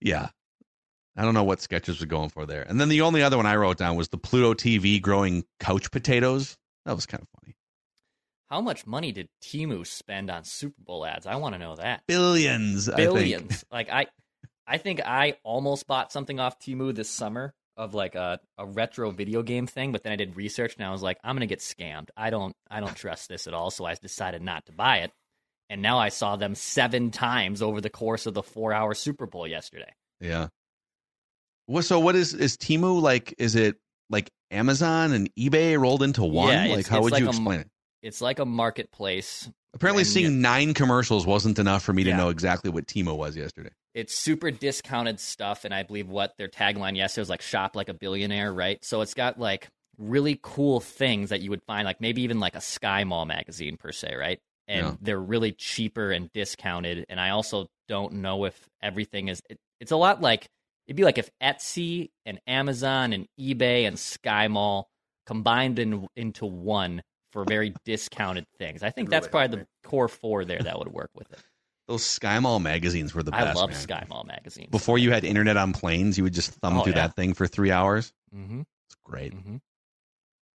Yeah. 0.00 0.28
I 1.16 1.22
don't 1.22 1.34
know 1.34 1.44
what 1.44 1.58
Skechers 1.58 1.88
was 2.00 2.04
going 2.06 2.30
for 2.30 2.46
there. 2.46 2.62
And 2.62 2.80
then 2.80 2.88
the 2.88 3.02
only 3.02 3.22
other 3.22 3.36
one 3.36 3.46
I 3.46 3.56
wrote 3.56 3.76
down 3.76 3.96
was 3.96 4.08
the 4.08 4.16
Pluto 4.18 4.54
TV 4.54 5.00
growing 5.00 5.44
couch 5.60 5.90
potatoes. 5.90 6.56
That 6.86 6.94
was 6.94 7.06
kind 7.06 7.22
of 7.22 7.28
funny. 7.40 7.54
How 8.52 8.60
much 8.60 8.86
money 8.86 9.12
did 9.12 9.30
Temu 9.42 9.86
spend 9.86 10.28
on 10.28 10.44
Super 10.44 10.82
Bowl 10.82 11.06
ads? 11.06 11.24
I 11.24 11.36
want 11.36 11.54
to 11.54 11.58
know 11.58 11.74
that. 11.76 12.02
Billions, 12.06 12.86
I. 12.86 12.96
Billions. 12.96 13.64
like 13.72 13.88
I, 13.88 14.08
I 14.66 14.76
think 14.76 15.00
I 15.00 15.38
almost 15.42 15.86
bought 15.86 16.12
something 16.12 16.38
off 16.38 16.58
Temu 16.60 16.94
this 16.94 17.08
summer 17.08 17.54
of 17.78 17.94
like 17.94 18.14
a, 18.14 18.40
a 18.58 18.66
retro 18.66 19.10
video 19.10 19.42
game 19.42 19.66
thing, 19.66 19.90
but 19.90 20.02
then 20.02 20.12
I 20.12 20.16
did 20.16 20.36
research 20.36 20.76
and 20.76 20.84
I 20.84 20.90
was 20.90 21.02
like, 21.02 21.16
I'm 21.24 21.34
gonna 21.34 21.46
get 21.46 21.60
scammed. 21.60 22.10
I 22.14 22.28
don't 22.28 22.54
I 22.70 22.80
don't 22.80 22.94
trust 22.94 23.30
this 23.30 23.46
at 23.46 23.54
all, 23.54 23.70
so 23.70 23.86
I 23.86 23.94
decided 23.94 24.42
not 24.42 24.66
to 24.66 24.72
buy 24.72 24.98
it. 24.98 25.12
And 25.70 25.80
now 25.80 25.98
I 25.98 26.10
saw 26.10 26.36
them 26.36 26.54
seven 26.54 27.10
times 27.10 27.62
over 27.62 27.80
the 27.80 27.88
course 27.88 28.26
of 28.26 28.34
the 28.34 28.42
four 28.42 28.74
hour 28.74 28.92
Super 28.92 29.24
Bowl 29.24 29.46
yesterday. 29.46 29.94
Yeah. 30.20 30.48
Well, 31.68 31.82
so 31.82 31.98
what 32.00 32.16
is 32.16 32.34
is 32.34 32.58
Temu 32.58 33.00
like? 33.00 33.34
Is 33.38 33.54
it 33.56 33.76
like 34.10 34.28
Amazon 34.50 35.12
and 35.12 35.34
eBay 35.36 35.80
rolled 35.80 36.02
into 36.02 36.22
one? 36.22 36.52
Yeah, 36.52 36.76
like 36.76 36.86
how 36.86 37.00
would 37.00 37.12
like 37.12 37.20
you 37.20 37.28
a- 37.28 37.30
explain 37.30 37.60
it? 37.60 37.68
It's 38.02 38.20
like 38.20 38.38
a 38.38 38.44
marketplace. 38.44 39.48
Apparently, 39.74 40.04
seeing 40.04 40.42
nine 40.42 40.74
commercials 40.74 41.24
wasn't 41.26 41.58
enough 41.58 41.82
for 41.82 41.92
me 41.92 42.04
to 42.04 42.12
know 42.14 42.28
exactly 42.28 42.70
what 42.70 42.86
Temu 42.86 43.16
was 43.16 43.36
yesterday. 43.36 43.70
It's 43.94 44.14
super 44.14 44.50
discounted 44.50 45.20
stuff, 45.20 45.64
and 45.64 45.74
I 45.74 45.82
believe 45.82 46.08
what 46.08 46.34
their 46.36 46.48
tagline 46.48 46.96
yesterday 46.96 47.22
was 47.22 47.28
like 47.30 47.42
"shop 47.42 47.76
like 47.76 47.88
a 47.88 47.94
billionaire," 47.94 48.52
right? 48.52 48.84
So 48.84 49.00
it's 49.00 49.14
got 49.14 49.38
like 49.38 49.68
really 49.98 50.38
cool 50.42 50.80
things 50.80 51.30
that 51.30 51.40
you 51.40 51.50
would 51.50 51.62
find, 51.62 51.84
like 51.84 52.00
maybe 52.00 52.22
even 52.22 52.40
like 52.40 52.54
a 52.54 52.60
Sky 52.60 53.04
Mall 53.04 53.24
magazine 53.24 53.76
per 53.76 53.92
se, 53.92 54.14
right? 54.14 54.38
And 54.68 54.86
Yeah. 54.86 54.94
they're 55.00 55.20
really 55.20 55.52
cheaper 55.52 56.10
and 56.10 56.30
discounted. 56.32 57.04
And 57.08 57.20
I 57.20 57.30
also 57.30 57.66
don't 57.88 58.14
know 58.14 58.44
if 58.44 58.68
everything 58.82 59.28
is. 59.28 59.40
It, 59.48 59.58
it's 59.80 59.92
a 59.92 59.96
lot 59.96 60.20
like 60.20 60.46
it'd 60.86 60.96
be 60.96 61.04
like 61.04 61.18
if 61.18 61.30
Etsy 61.42 62.10
and 62.26 62.40
Amazon 62.46 63.12
and 63.12 63.26
eBay 63.38 63.86
and 63.86 63.98
Sky 63.98 64.48
Mall 64.48 64.88
combined 65.26 65.78
in, 65.78 66.06
into 66.16 66.46
one 66.46 67.02
for 67.32 67.44
very 67.44 67.74
discounted 67.84 68.46
things. 68.58 68.82
I 68.82 68.90
think 68.90 69.10
that's 69.10 69.26
probably 69.28 69.58
the 69.58 69.66
core 69.88 70.08
four 70.08 70.44
there 70.44 70.60
that 70.60 70.78
would 70.78 70.88
work 70.92 71.10
with 71.14 71.32
it. 71.32 71.40
Those 71.88 72.04
Sky 72.04 72.38
Mall 72.38 72.60
magazines 72.60 73.12
were 73.14 73.22
the 73.24 73.32
best. 73.32 73.56
I 73.56 73.60
love 73.60 73.70
man. 73.70 73.78
Sky 73.78 74.06
Mall 74.08 74.22
magazines. 74.24 74.68
Before 74.70 74.98
you 74.98 75.10
had 75.10 75.24
internet 75.24 75.56
on 75.56 75.72
planes, 75.72 76.16
you 76.16 76.22
would 76.24 76.32
just 76.32 76.52
thumb 76.52 76.78
Oh, 76.78 76.82
through 76.84 76.92
yeah. 76.92 77.08
that 77.08 77.16
thing 77.16 77.34
for 77.34 77.46
three 77.48 77.72
hours. 77.72 78.12
Mm-hmm. 78.34 78.60
It's 78.86 78.96
great. 79.04 79.34
Mm-hmm. 79.34 79.56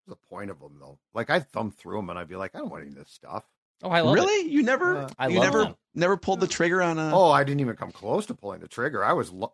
The 0.06 0.16
point 0.30 0.50
of 0.50 0.58
them 0.58 0.78
though? 0.80 0.98
Like 1.12 1.28
I'd 1.28 1.48
thumb 1.48 1.70
through 1.70 1.96
them 1.98 2.08
and 2.10 2.18
I'd 2.18 2.28
be 2.28 2.36
like, 2.36 2.54
I 2.54 2.58
don't 2.58 2.70
want 2.70 2.82
any 2.84 2.92
of 2.92 2.96
this 2.98 3.10
stuff. 3.10 3.44
Oh, 3.82 3.90
I 3.90 4.00
love 4.00 4.16
it. 4.16 4.20
really? 4.20 4.50
You 4.50 4.62
never? 4.62 4.96
Uh, 5.02 5.08
I 5.18 5.28
you 5.28 5.36
love 5.38 5.44
never? 5.44 5.64
them. 5.64 5.76
Never 5.94 6.16
pulled 6.16 6.40
the 6.40 6.46
trigger 6.48 6.82
on 6.82 6.98
a? 6.98 7.14
Oh, 7.14 7.30
I 7.30 7.44
didn't 7.44 7.60
even 7.60 7.76
come 7.76 7.92
close 7.92 8.24
to 8.26 8.34
pulling 8.34 8.60
the 8.60 8.68
trigger. 8.68 9.04
I 9.04 9.12
was, 9.12 9.30
lo- 9.30 9.52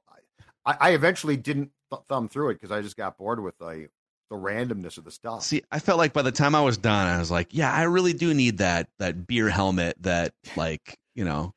I, 0.64 0.77
I 0.81 0.91
eventually 0.93 1.37
didn't 1.37 1.72
th- 1.91 2.03
thumb 2.09 2.29
through 2.29 2.51
it 2.51 2.55
because 2.55 2.70
I 2.70 2.81
just 2.83 2.97
got 2.97 3.18
bored 3.18 3.41
with 3.43 3.59
the 3.59 3.89
the 4.35 4.41
randomness 4.41 4.99
of 4.99 5.05
the 5.05 5.11
stuff. 5.11 5.43
See, 5.43 5.62
I 5.70 5.78
felt 5.78 5.99
like 5.99 6.12
by 6.12 6.22
the 6.22 6.32
time 6.32 6.55
I 6.55 6.61
was 6.62 6.76
done, 6.78 7.07
I 7.07 7.18
was 7.18 7.30
like, 7.30 7.49
yeah, 7.53 7.72
I 7.72 7.82
really 7.85 8.12
do 8.12 8.35
need 8.35 8.59
that 8.59 8.89
that 8.99 9.26
beer 9.26 9.49
helmet 9.49 9.97
that 10.01 10.32
like 10.57 10.99
you 11.14 11.24
know, 11.24 11.55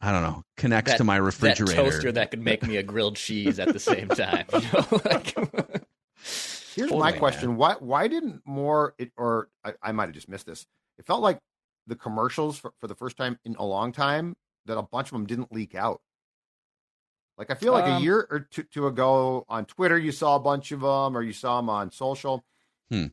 I 0.00 0.12
don't 0.12 0.22
know, 0.22 0.42
connects 0.56 0.92
That- 0.92 0.98
to 0.98 1.04
my 1.04 1.16
That 1.16 1.22
refrigerator. 1.22 1.74
toaster 1.82 2.12
that 2.12 2.30
could 2.30 2.40
make 2.40 2.62
me 2.62 2.76
a 2.76 2.82
grilled 2.82 3.16
cheese 3.16 3.58
at 3.58 3.72
the 3.72 3.80
same 3.80 4.08
time. 4.08 4.44
You 4.52 4.60
know? 4.72 5.00
Like- 5.04 5.34
Here's 6.74 6.88
Totally, 6.88 7.00
my 7.00 7.10
man. 7.10 7.18
question: 7.18 7.56
Why 7.56 7.74
why 7.80 8.06
didn't 8.06 8.42
more? 8.44 8.94
It, 8.98 9.10
or 9.16 9.48
I, 9.64 9.72
I 9.82 9.92
might 9.92 10.04
have 10.06 10.14
just 10.14 10.28
missed 10.28 10.46
this. 10.46 10.66
It 10.98 11.06
felt 11.06 11.20
like 11.20 11.38
the 11.86 11.96
commercials 11.96 12.58
for, 12.58 12.72
for 12.80 12.86
the 12.86 12.94
first 12.94 13.16
time 13.16 13.38
in 13.44 13.56
a 13.56 13.64
long 13.64 13.90
time 13.90 14.36
that 14.66 14.78
a 14.78 14.82
bunch 14.82 15.08
of 15.08 15.12
them 15.12 15.26
didn't 15.26 15.52
leak 15.52 15.74
out. 15.74 16.00
Like 17.40 17.50
I 17.50 17.54
feel 17.54 17.72
like 17.72 17.86
a 17.86 17.94
Um, 17.94 18.02
year 18.02 18.26
or 18.30 18.40
two, 18.40 18.64
two 18.64 18.86
ago 18.86 19.46
on 19.48 19.64
Twitter, 19.64 19.96
you 19.98 20.12
saw 20.12 20.36
a 20.36 20.40
bunch 20.40 20.72
of 20.72 20.80
them, 20.82 21.16
or 21.16 21.22
you 21.22 21.32
saw 21.32 21.56
them 21.56 21.70
on 21.70 21.90
social. 21.90 22.44
Hmm. 22.90 23.06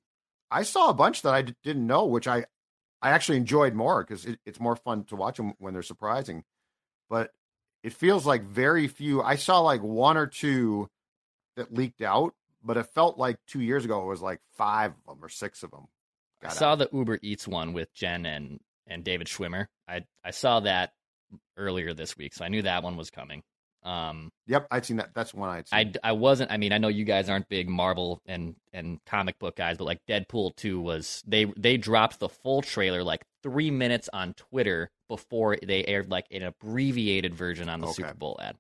I 0.52 0.64
saw 0.64 0.90
a 0.90 0.94
bunch 0.94 1.22
that 1.22 1.34
I 1.34 1.44
d- 1.44 1.56
didn't 1.64 1.88
know, 1.88 2.06
which 2.06 2.28
I 2.28 2.46
I 3.02 3.12
actually 3.12 3.38
enjoyed 3.38 3.74
more 3.74 4.04
because 4.04 4.26
it, 4.26 4.40
it's 4.46 4.60
more 4.60 4.76
fun 4.76 5.06
to 5.06 5.16
watch 5.16 5.38
them 5.38 5.54
when 5.60 5.72
they're 5.74 5.82
surprising. 5.82 6.44
But 7.10 7.32
it 7.84 7.94
feels 7.94 8.26
like 8.26 8.44
very 8.44 8.90
few. 8.90 9.22
I 9.22 9.38
saw 9.38 9.62
like 9.62 9.82
one 9.82 10.18
or 10.18 10.28
two 10.28 10.90
that 11.56 11.74
leaked 11.74 12.02
out, 12.02 12.36
but 12.62 12.76
it 12.76 12.84
felt 12.88 13.18
like 13.18 13.38
two 13.48 13.62
years 13.62 13.86
ago 13.86 14.02
it 14.04 14.08
was 14.08 14.22
like 14.22 14.42
five 14.58 14.92
of 14.92 15.06
them 15.16 15.24
or 15.24 15.30
six 15.30 15.64
of 15.64 15.72
them. 15.72 15.88
I 16.44 16.50
saw 16.50 16.74
out. 16.74 16.80
the 16.80 16.90
Uber 16.92 17.20
Eats 17.22 17.48
one 17.48 17.72
with 17.72 17.94
Jen 17.94 18.26
and 18.26 18.60
and 18.88 19.06
David 19.06 19.28
Schwimmer. 19.28 19.68
I 19.88 20.06
I 20.22 20.32
saw 20.32 20.60
that 20.60 20.92
earlier 21.56 21.94
this 21.94 22.18
week, 22.18 22.34
so 22.34 22.44
I 22.44 22.50
knew 22.50 22.64
that 22.64 22.84
one 22.84 22.98
was 22.98 23.10
coming. 23.10 23.42
Um, 23.88 24.32
Yep, 24.48 24.68
I'd 24.72 24.86
seen 24.86 24.98
that. 24.98 25.10
That's 25.14 25.34
one 25.34 25.50
I'd 25.50 25.68
seen. 25.68 25.94
I, 26.04 26.10
I 26.10 26.12
wasn't. 26.14 26.52
I 26.52 26.58
mean, 26.58 26.72
I 26.74 26.78
know 26.78 26.88
you 26.90 27.04
guys 27.06 27.30
aren't 27.30 27.48
big 27.50 27.70
Marvel 27.70 28.22
and 28.26 28.56
and 28.74 29.00
comic 29.06 29.40
book 29.40 29.56
guys, 29.56 29.78
but 29.78 29.86
like 29.86 30.02
Deadpool 30.08 30.56
two 30.56 30.80
was 30.80 31.24
they 31.28 31.46
they 31.58 31.78
dropped 31.78 32.20
the 32.20 32.30
full 32.30 32.62
trailer 32.62 33.04
like 33.04 33.24
three 33.44 33.72
minutes 33.72 34.10
on 34.14 34.34
Twitter 34.34 34.90
before 35.08 35.58
they 35.64 35.86
aired 35.86 36.10
like 36.10 36.26
an 36.32 36.44
abbreviated 36.44 37.34
version 37.34 37.70
on 37.70 37.80
the 37.80 37.88
Okay. 37.88 37.94
Super 37.96 38.14
Bowl 38.14 38.38
ad. 38.42 38.56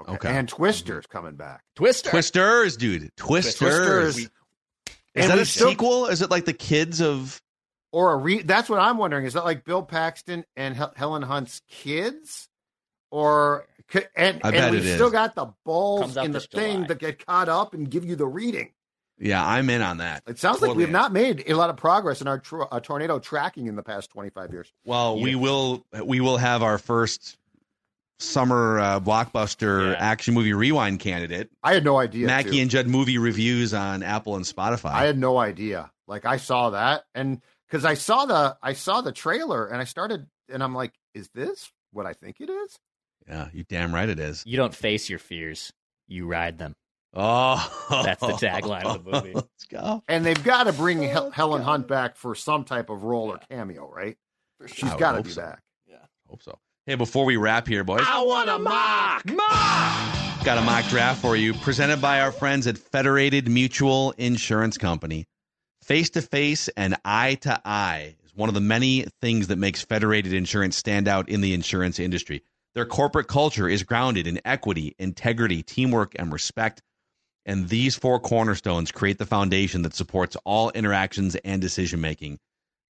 okay. 0.00 0.12
okay. 0.12 0.36
And 0.36 0.48
Twister's 0.48 1.06
coming 1.06 1.34
back. 1.36 1.62
Twister. 1.76 2.10
Twisters, 2.10 2.76
dude. 2.76 3.10
Twisters. 3.16 3.56
Twisters. 3.58 4.18
Is 5.14 5.26
that 5.28 5.38
a 5.38 5.44
still- 5.44 5.70
sequel? 5.70 6.06
Is 6.06 6.22
it 6.22 6.30
like 6.30 6.44
the 6.44 6.52
kids 6.52 7.00
of? 7.00 7.40
Or 7.92 8.12
a 8.12 8.16
re 8.16 8.42
that's 8.42 8.68
what 8.68 8.78
I'm 8.78 8.98
wondering. 8.98 9.26
Is 9.26 9.32
that 9.34 9.44
like 9.44 9.64
Bill 9.64 9.82
Paxton 9.82 10.44
and 10.56 10.76
Hel- 10.76 10.92
Helen 10.96 11.22
Hunt's 11.22 11.60
kids? 11.68 12.48
Or 13.10 13.66
could, 13.66 13.69
and, 14.16 14.40
I 14.44 14.50
and 14.50 14.70
we've 14.74 14.80
it 14.84 14.86
is. 14.86 14.94
still 14.94 15.10
got 15.10 15.34
the 15.34 15.52
balls 15.64 16.16
in 16.16 16.32
the 16.32 16.40
thing 16.40 16.74
July. 16.76 16.86
that 16.88 16.98
get 16.98 17.26
caught 17.26 17.48
up 17.48 17.74
and 17.74 17.90
give 17.90 18.04
you 18.04 18.16
the 18.16 18.26
reading. 18.26 18.72
Yeah, 19.18 19.46
I'm 19.46 19.68
in 19.68 19.82
on 19.82 19.98
that. 19.98 20.22
It 20.26 20.38
sounds 20.38 20.62
like 20.62 20.74
we've 20.74 20.86
in. 20.86 20.92
not 20.92 21.12
made 21.12 21.44
a 21.46 21.54
lot 21.54 21.68
of 21.68 21.76
progress 21.76 22.22
in 22.22 22.28
our 22.28 22.38
tr- 22.38 22.62
uh, 22.70 22.80
tornado 22.80 23.18
tracking 23.18 23.66
in 23.66 23.76
the 23.76 23.82
past 23.82 24.08
25 24.10 24.50
years. 24.52 24.72
Well, 24.86 25.20
we 25.20 25.34
will. 25.34 25.84
We 26.02 26.20
will 26.20 26.38
have 26.38 26.62
our 26.62 26.78
first 26.78 27.36
summer 28.18 28.78
uh, 28.78 29.00
blockbuster 29.00 29.92
Yeah. 29.92 29.96
action 29.98 30.34
movie 30.34 30.52
rewind 30.52 31.00
candidate. 31.00 31.50
I 31.62 31.74
had 31.74 31.84
no 31.84 31.98
idea. 31.98 32.26
Mackey 32.26 32.52
too. 32.52 32.58
and 32.60 32.70
Judd 32.70 32.86
movie 32.86 33.18
reviews 33.18 33.74
on 33.74 34.02
Apple 34.02 34.36
and 34.36 34.44
Spotify. 34.44 34.92
I 34.92 35.04
had 35.06 35.18
no 35.18 35.38
idea. 35.38 35.90
Like 36.06 36.24
I 36.26 36.36
saw 36.38 36.70
that, 36.70 37.04
and 37.14 37.40
because 37.68 37.84
I 37.84 37.94
saw 37.94 38.24
the 38.26 38.56
I 38.62 38.72
saw 38.72 39.00
the 39.00 39.12
trailer, 39.12 39.66
and 39.66 39.80
I 39.80 39.84
started, 39.84 40.26
and 40.48 40.62
I'm 40.62 40.74
like, 40.74 40.92
is 41.14 41.28
this 41.34 41.70
what 41.92 42.06
I 42.06 42.14
think 42.14 42.36
it 42.40 42.50
is? 42.50 42.78
Yeah, 43.30 43.48
you 43.52 43.64
damn 43.68 43.94
right 43.94 44.08
it 44.08 44.18
is. 44.18 44.42
You 44.46 44.56
don't 44.56 44.74
face 44.74 45.08
your 45.08 45.18
fears; 45.18 45.72
you 46.08 46.26
ride 46.26 46.58
them. 46.58 46.74
Oh, 47.14 47.56
That's 48.04 48.20
the 48.20 48.32
tagline 48.34 48.84
of 48.84 49.04
the 49.04 49.10
movie. 49.12 49.32
Let's 49.34 49.66
go. 49.68 50.02
And 50.08 50.24
they've 50.24 50.42
got 50.44 50.64
to 50.64 50.72
bring 50.72 51.02
Hel- 51.02 51.30
Helen 51.32 51.60
Hunt 51.62 51.88
back 51.88 52.14
for 52.16 52.34
some 52.36 52.62
type 52.64 52.88
of 52.88 53.02
role 53.02 53.32
or 53.32 53.38
cameo, 53.50 53.90
right? 53.92 54.16
She's 54.66 54.84
I 54.90 54.92
would 54.94 55.00
got 55.00 55.12
to 55.16 55.22
be 55.22 55.30
so. 55.30 55.40
back. 55.42 55.60
Yeah, 55.88 55.96
hope 56.28 56.42
so. 56.42 56.58
Hey, 56.86 56.94
before 56.94 57.24
we 57.24 57.36
wrap 57.36 57.66
here, 57.66 57.82
boys, 57.84 58.04
I 58.06 58.22
want 58.22 58.48
a 58.48 58.58
mock. 58.58 59.24
mock. 59.26 60.44
got 60.44 60.58
a 60.58 60.62
mock 60.62 60.84
draft 60.88 61.20
for 61.20 61.36
you, 61.36 61.52
presented 61.54 62.00
by 62.00 62.20
our 62.20 62.30
friends 62.32 62.66
at 62.66 62.78
Federated 62.78 63.48
Mutual 63.48 64.12
Insurance 64.16 64.78
Company. 64.78 65.24
Face 65.82 66.10
to 66.10 66.22
face 66.22 66.68
and 66.76 66.96
eye 67.04 67.34
to 67.42 67.60
eye 67.64 68.14
is 68.24 68.34
one 68.36 68.48
of 68.48 68.54
the 68.54 68.60
many 68.60 69.06
things 69.20 69.48
that 69.48 69.56
makes 69.56 69.82
Federated 69.82 70.32
Insurance 70.32 70.76
stand 70.76 71.08
out 71.08 71.28
in 71.28 71.40
the 71.40 71.54
insurance 71.54 71.98
industry. 71.98 72.42
Their 72.74 72.86
corporate 72.86 73.26
culture 73.26 73.68
is 73.68 73.82
grounded 73.82 74.26
in 74.26 74.40
equity, 74.44 74.94
integrity, 74.98 75.62
teamwork, 75.62 76.14
and 76.18 76.32
respect. 76.32 76.82
And 77.44 77.68
these 77.68 77.96
four 77.96 78.20
cornerstones 78.20 78.92
create 78.92 79.18
the 79.18 79.26
foundation 79.26 79.82
that 79.82 79.94
supports 79.94 80.36
all 80.44 80.70
interactions 80.70 81.34
and 81.36 81.60
decision 81.60 82.00
making. 82.00 82.38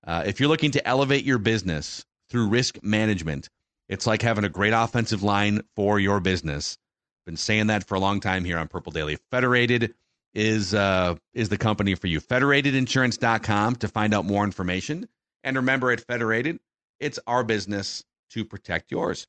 Uh, 0.05 0.23
if 0.25 0.39
you're 0.39 0.49
looking 0.49 0.71
to 0.71 0.87
elevate 0.87 1.25
your 1.25 1.37
business 1.37 2.05
through 2.29 2.47
risk 2.47 2.83
management, 2.83 3.49
it's 3.89 4.07
like 4.07 4.21
having 4.21 4.43
a 4.43 4.49
great 4.49 4.73
offensive 4.73 5.23
line 5.23 5.61
for 5.75 5.99
your 5.99 6.19
business. 6.19 6.77
Been 7.25 7.37
saying 7.37 7.67
that 7.67 7.87
for 7.87 7.95
a 7.95 7.99
long 7.99 8.19
time 8.19 8.45
here 8.45 8.57
on 8.57 8.67
Purple 8.67 8.91
Daily. 8.91 9.17
Federated 9.29 9.93
is 10.33 10.73
uh, 10.73 11.15
is 11.33 11.49
the 11.49 11.57
company 11.57 11.95
for 11.95 12.07
you. 12.07 12.19
Federatedinsurance.com 12.21 13.75
to 13.75 13.87
find 13.87 14.13
out 14.13 14.25
more 14.25 14.43
information. 14.43 15.07
And 15.43 15.57
remember, 15.57 15.91
at 15.91 16.01
Federated, 16.01 16.59
it's 16.99 17.19
our 17.27 17.43
business 17.43 18.03
to 18.31 18.45
protect 18.45 18.91
yours. 18.91 19.27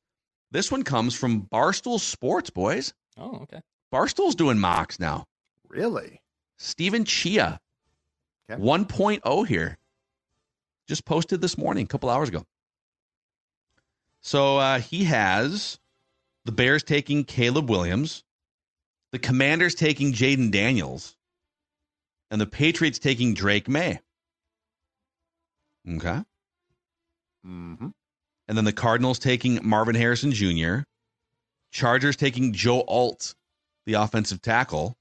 This 0.53 0.71
one 0.71 0.83
comes 0.83 1.15
from 1.15 1.47
Barstool 1.51 1.99
Sports, 1.99 2.51
boys. 2.51 2.93
Oh, 3.17 3.39
okay. 3.41 3.59
Barstool's 3.91 4.35
doing 4.35 4.59
mocks 4.59 4.99
now. 4.99 5.25
Really? 5.67 6.21
Steven 6.59 7.05
Cheah, 7.05 7.59
Okay. 8.49 8.61
1.0 8.61 9.47
here. 9.47 9.79
Just 10.87 11.05
posted 11.05 11.41
this 11.41 11.57
morning, 11.57 11.85
a 11.85 11.87
couple 11.87 12.09
hours 12.11 12.29
ago. 12.29 12.45
So 14.21 14.57
uh, 14.59 14.79
he 14.79 15.05
has 15.05 15.79
the 16.45 16.51
Bears 16.51 16.83
taking 16.83 17.23
Caleb 17.23 17.67
Williams, 17.67 18.23
the 19.11 19.17
Commanders 19.19 19.73
taking 19.73 20.13
Jayden 20.13 20.51
Daniels, 20.51 21.15
and 22.29 22.39
the 22.39 22.45
Patriots 22.45 22.99
taking 22.99 23.33
Drake 23.33 23.67
Maye. 23.67 23.99
Okay. 25.89 26.21
Mm-hmm. 27.43 27.87
And 28.47 28.57
then 28.57 28.65
the 28.65 28.73
Cardinals 28.73 29.19
taking 29.19 29.59
Marvin 29.63 29.95
Harrison 29.95 30.31
Jr., 30.31 30.79
Chargers 31.71 32.15
taking 32.15 32.53
Joe 32.53 32.83
Alt, 32.87 33.33
the 33.85 33.93
offensive 33.93 34.41
tackle, 34.41 34.95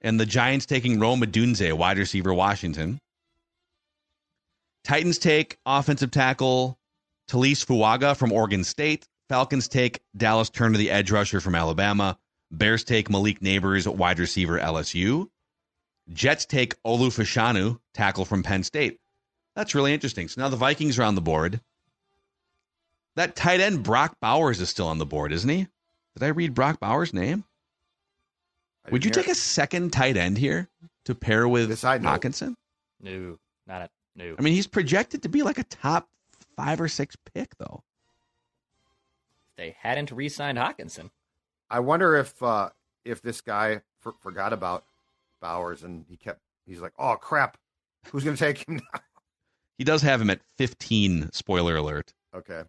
and 0.00 0.18
the 0.18 0.26
Giants 0.26 0.66
taking 0.66 0.98
Rome 0.98 1.20
Odunze, 1.20 1.72
wide 1.72 1.98
receiver, 1.98 2.34
Washington. 2.34 2.98
Titans 4.82 5.18
take 5.18 5.56
offensive 5.64 6.10
tackle 6.10 6.78
Taliese 7.28 7.64
Fuaga 7.64 8.16
from 8.16 8.32
Oregon 8.32 8.64
State. 8.64 9.06
Falcons 9.28 9.68
take 9.68 10.00
Dallas 10.16 10.50
Turner, 10.50 10.76
the 10.76 10.90
edge 10.90 11.10
rusher 11.10 11.40
from 11.40 11.54
Alabama. 11.54 12.18
Bears 12.50 12.84
take 12.84 13.08
Malik 13.08 13.40
Nabers, 13.40 13.86
wide 13.86 14.18
receiver, 14.18 14.58
LSU. 14.58 15.28
Jets 16.12 16.44
take 16.44 16.80
Olu 16.82 17.08
Fashanu, 17.08 17.78
tackle 17.94 18.26
from 18.26 18.42
Penn 18.42 18.62
State. 18.62 18.98
That's 19.56 19.74
really 19.74 19.94
interesting. 19.94 20.28
So 20.28 20.42
now 20.42 20.48
the 20.48 20.56
Vikings 20.56 20.98
are 20.98 21.04
on 21.04 21.14
the 21.14 21.22
board. 21.22 21.60
That 23.16 23.36
tight 23.36 23.60
end 23.60 23.82
Brock 23.82 24.16
Bowers 24.20 24.60
is 24.60 24.68
still 24.68 24.88
on 24.88 24.98
the 24.98 25.06
board, 25.06 25.32
isn't 25.32 25.48
he? 25.48 25.68
Did 26.14 26.22
I 26.22 26.28
read 26.28 26.54
Brock 26.54 26.80
Bowers' 26.80 27.12
name? 27.12 27.44
Would 28.90 29.04
you 29.04 29.10
didn't 29.10 29.24
take 29.24 29.32
a 29.32 29.36
second 29.36 29.92
tight 29.92 30.16
end 30.16 30.36
here 30.36 30.68
to 31.04 31.14
pair 31.14 31.48
with 31.48 31.68
This 31.68 31.84
I 31.84 31.98
know. 31.98 32.10
Hockenson? 32.10 32.54
No, 33.00 33.38
not 33.66 33.82
a 33.82 33.90
no. 34.14 34.34
I 34.38 34.42
mean, 34.42 34.54
he's 34.54 34.66
projected 34.66 35.22
to 35.22 35.28
be 35.28 35.42
like 35.42 35.58
a 35.58 35.64
top 35.64 36.08
five 36.56 36.80
or 36.80 36.88
six 36.88 37.16
pick, 37.34 37.56
though. 37.58 37.82
If 39.50 39.56
they 39.56 39.76
hadn't 39.78 40.10
re-signed 40.10 40.58
Hockenson. 40.58 41.10
I 41.70 41.80
wonder 41.80 42.16
if 42.16 42.42
uh, 42.42 42.70
if 43.04 43.22
this 43.22 43.40
guy 43.40 43.80
for, 44.00 44.14
forgot 44.20 44.52
about 44.52 44.84
Bowers 45.40 45.82
and 45.82 46.04
he 46.08 46.16
kept. 46.16 46.40
He's 46.66 46.80
like, 46.80 46.92
oh 46.98 47.16
crap, 47.16 47.58
who's 48.10 48.24
going 48.24 48.36
to 48.36 48.42
take 48.42 48.66
him 48.66 48.76
now? 48.76 49.00
He 49.76 49.84
does 49.84 50.02
have 50.02 50.20
him 50.20 50.30
at 50.30 50.40
15, 50.56 51.32
spoiler 51.32 51.76
alert. 51.76 52.14
Okay. 52.34 52.62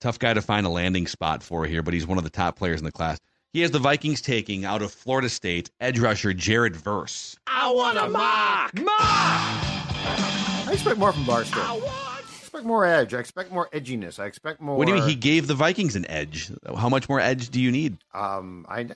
Tough 0.00 0.18
guy 0.18 0.32
to 0.34 0.42
find 0.42 0.64
a 0.64 0.68
landing 0.68 1.06
spot 1.06 1.42
for 1.42 1.66
here, 1.66 1.82
but 1.82 1.92
he's 1.92 2.06
one 2.06 2.18
of 2.18 2.24
the 2.24 2.30
top 2.30 2.56
players 2.56 2.80
in 2.80 2.84
the 2.84 2.92
class. 2.92 3.18
He 3.52 3.62
has 3.62 3.70
the 3.70 3.78
Vikings 3.78 4.20
taking 4.20 4.64
out 4.64 4.82
of 4.82 4.92
Florida 4.92 5.28
State 5.28 5.70
edge 5.80 5.98
rusher 5.98 6.32
Jared 6.32 6.76
Verse. 6.76 7.36
I 7.46 7.70
want 7.72 7.98
a 7.98 8.08
mock. 8.08 8.74
Mock. 8.78 8.88
I 8.98 10.70
expect 10.72 10.98
more 10.98 11.12
from 11.12 11.24
Barstow. 11.24 11.60
I 11.60 12.20
expect 12.38 12.64
more 12.64 12.84
edge. 12.84 13.14
I 13.14 13.18
expect 13.18 13.50
more 13.50 13.68
edginess. 13.70 14.18
I 14.20 14.26
expect 14.26 14.60
more. 14.60 14.76
What 14.76 14.86
do 14.86 14.92
you 14.92 15.00
mean? 15.00 15.08
He 15.08 15.14
gave 15.14 15.46
the 15.46 15.54
Vikings 15.54 15.96
an 15.96 16.08
edge. 16.10 16.52
How 16.76 16.88
much 16.88 17.08
more 17.08 17.20
edge 17.20 17.48
do 17.50 17.60
you 17.60 17.72
need? 17.72 17.96
Um, 18.14 18.66
I 18.68 18.88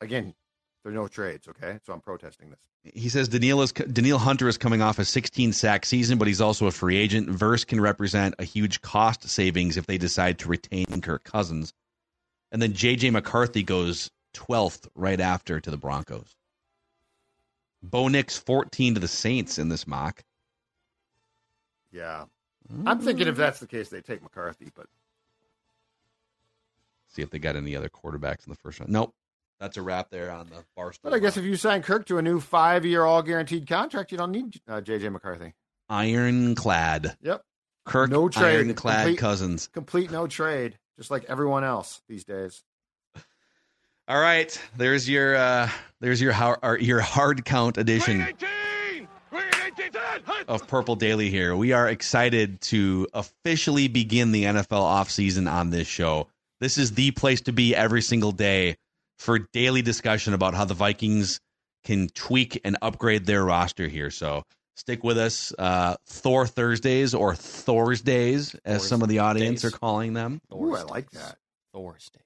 again, 0.00 0.34
there 0.82 0.92
are 0.92 0.94
no 0.94 1.08
trades. 1.08 1.48
Okay, 1.48 1.78
so 1.84 1.92
I'm 1.92 2.00
protesting 2.00 2.50
this. 2.50 2.60
He 2.94 3.08
says 3.08 3.28
Danielle 3.28 3.62
is 3.62 3.72
Danielle 3.72 4.18
Hunter 4.18 4.48
is 4.48 4.58
coming 4.58 4.82
off 4.82 4.98
a 4.98 5.04
16 5.04 5.52
sack 5.52 5.84
season, 5.86 6.18
but 6.18 6.28
he's 6.28 6.40
also 6.40 6.66
a 6.66 6.72
free 6.72 6.96
agent. 6.96 7.28
Verse 7.28 7.64
can 7.64 7.80
represent 7.80 8.34
a 8.38 8.44
huge 8.44 8.80
cost 8.82 9.28
savings 9.28 9.76
if 9.76 9.86
they 9.86 9.98
decide 9.98 10.38
to 10.40 10.48
retain 10.48 10.86
Kirk 11.00 11.24
Cousins. 11.24 11.72
And 12.50 12.60
then 12.60 12.72
JJ 12.72 13.12
McCarthy 13.12 13.62
goes 13.62 14.10
12th 14.34 14.88
right 14.94 15.20
after 15.20 15.60
to 15.60 15.70
the 15.70 15.76
Broncos. 15.76 16.34
Bo 17.82 18.08
Nix 18.08 18.36
14 18.36 18.94
to 18.94 19.00
the 19.00 19.08
Saints 19.08 19.58
in 19.58 19.68
this 19.68 19.86
mock. 19.86 20.22
Yeah, 21.90 22.24
mm-hmm. 22.72 22.88
I'm 22.88 23.00
thinking 23.00 23.28
if 23.28 23.36
that's 23.36 23.60
the 23.60 23.66
case, 23.66 23.88
they 23.88 24.00
take 24.00 24.22
McCarthy. 24.22 24.70
But 24.74 24.86
See 27.12 27.20
if 27.20 27.28
they 27.28 27.38
got 27.38 27.56
any 27.56 27.76
other 27.76 27.90
quarterbacks 27.90 28.46
in 28.46 28.50
the 28.50 28.56
first 28.56 28.80
round. 28.80 28.90
Nope. 28.90 29.14
That's 29.62 29.76
a 29.76 29.82
wrap 29.82 30.10
there 30.10 30.32
on 30.32 30.48
the 30.48 30.64
Barstool. 30.76 30.98
but 31.04 31.14
I 31.14 31.20
guess 31.20 31.36
if 31.36 31.44
you 31.44 31.54
sign 31.54 31.82
Kirk 31.82 32.06
to 32.06 32.18
a 32.18 32.22
new 32.22 32.40
five 32.40 32.84
year 32.84 33.04
all 33.04 33.22
guaranteed 33.22 33.68
contract, 33.68 34.10
you 34.10 34.18
don't 34.18 34.32
need 34.32 34.60
uh, 34.68 34.80
JJ 34.80 35.12
McCarthy. 35.12 35.52
ironclad. 35.88 37.16
Yep, 37.22 37.42
Kirk 37.86 38.10
No 38.10 38.28
trade. 38.28 38.56
ironclad 38.56 38.96
Complete- 39.04 39.18
Cousins. 39.18 39.68
complete 39.72 40.10
no 40.10 40.26
trade, 40.26 40.78
just 40.98 41.12
like 41.12 41.26
everyone 41.28 41.62
else 41.62 42.02
these 42.08 42.24
days. 42.24 42.64
All 44.08 44.20
right, 44.20 44.60
there's 44.76 45.08
your 45.08 45.36
uh 45.36 45.70
there's 46.00 46.20
your 46.20 46.32
har- 46.32 46.78
your 46.80 47.00
hard 47.00 47.44
count 47.44 47.78
edition. 47.78 48.18
Green 48.18 48.28
18. 48.28 49.08
Green 49.30 49.44
18. 49.78 49.92
Hey. 50.26 50.44
of 50.48 50.66
Purple 50.66 50.96
Daily 50.96 51.30
here. 51.30 51.54
We 51.54 51.70
are 51.72 51.88
excited 51.88 52.60
to 52.62 53.06
officially 53.14 53.86
begin 53.88 54.32
the 54.32 54.42
NFL 54.44 54.82
offseason 54.82 55.50
on 55.50 55.70
this 55.70 55.86
show. 55.86 56.26
This 56.60 56.78
is 56.78 56.92
the 56.94 57.12
place 57.12 57.40
to 57.42 57.52
be 57.52 57.74
every 57.76 58.02
single 58.02 58.32
day 58.32 58.76
for 59.22 59.38
daily 59.38 59.82
discussion 59.82 60.34
about 60.34 60.54
how 60.54 60.64
the 60.64 60.74
Vikings 60.74 61.40
can 61.84 62.08
tweak 62.08 62.60
and 62.64 62.76
upgrade 62.82 63.24
their 63.24 63.44
roster 63.44 63.86
here. 63.86 64.10
So 64.10 64.42
stick 64.74 65.04
with 65.04 65.16
us. 65.16 65.52
Uh, 65.56 65.94
Thor 66.06 66.46
Thursdays 66.46 67.14
or 67.14 67.32
Thorsdays, 67.34 68.58
as 68.64 68.86
some 68.86 69.00
of 69.00 69.08
the 69.08 69.20
audience 69.20 69.64
are 69.64 69.70
calling 69.70 70.12
them. 70.12 70.40
Ooh, 70.52 70.74
I 70.74 70.82
like 70.82 71.10
that. 71.12 71.36
Thursdays. 71.72 72.22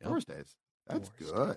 Yep. 0.00 0.10
Thursdays. 0.10 0.54
That's 0.88 1.08
Thursdays. 1.08 1.32
good. 1.32 1.56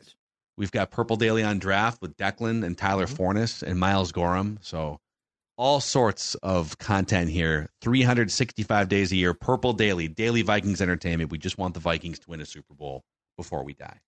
We've 0.57 0.72
got 0.72 0.91
Purple 0.91 1.16
Daily 1.16 1.43
on 1.43 1.57
draft 1.57 1.99
with 2.01 2.16
Declan 2.16 2.64
and 2.64 2.78
Tyler 2.78 3.07
Forness 3.07 3.64
and 3.64 3.80
Miles 3.80 4.12
Gorham. 4.12 4.59
So 4.62 4.99
all 5.57 5.80
sorts 5.80 6.36
of 6.36 6.78
content 6.78 7.32
here. 7.32 7.68
365 7.82 8.89
days 8.89 9.12
a 9.12 9.16
year. 9.16 9.34
Purple 9.34 9.74
Daily, 9.74 10.07
daily 10.07 10.43
Vikings 10.43 10.82
entertainment. 10.82 11.32
We 11.32 11.39
just 11.39 11.57
want 11.57 11.74
the 11.74 11.80
Vikings 11.80 12.20
to 12.20 12.30
win 12.30 12.41
a 12.41 12.45
Super 12.45 12.76
Bowl 12.76 13.01
before 13.38 13.64
we 13.64 13.74
die. 13.74 14.01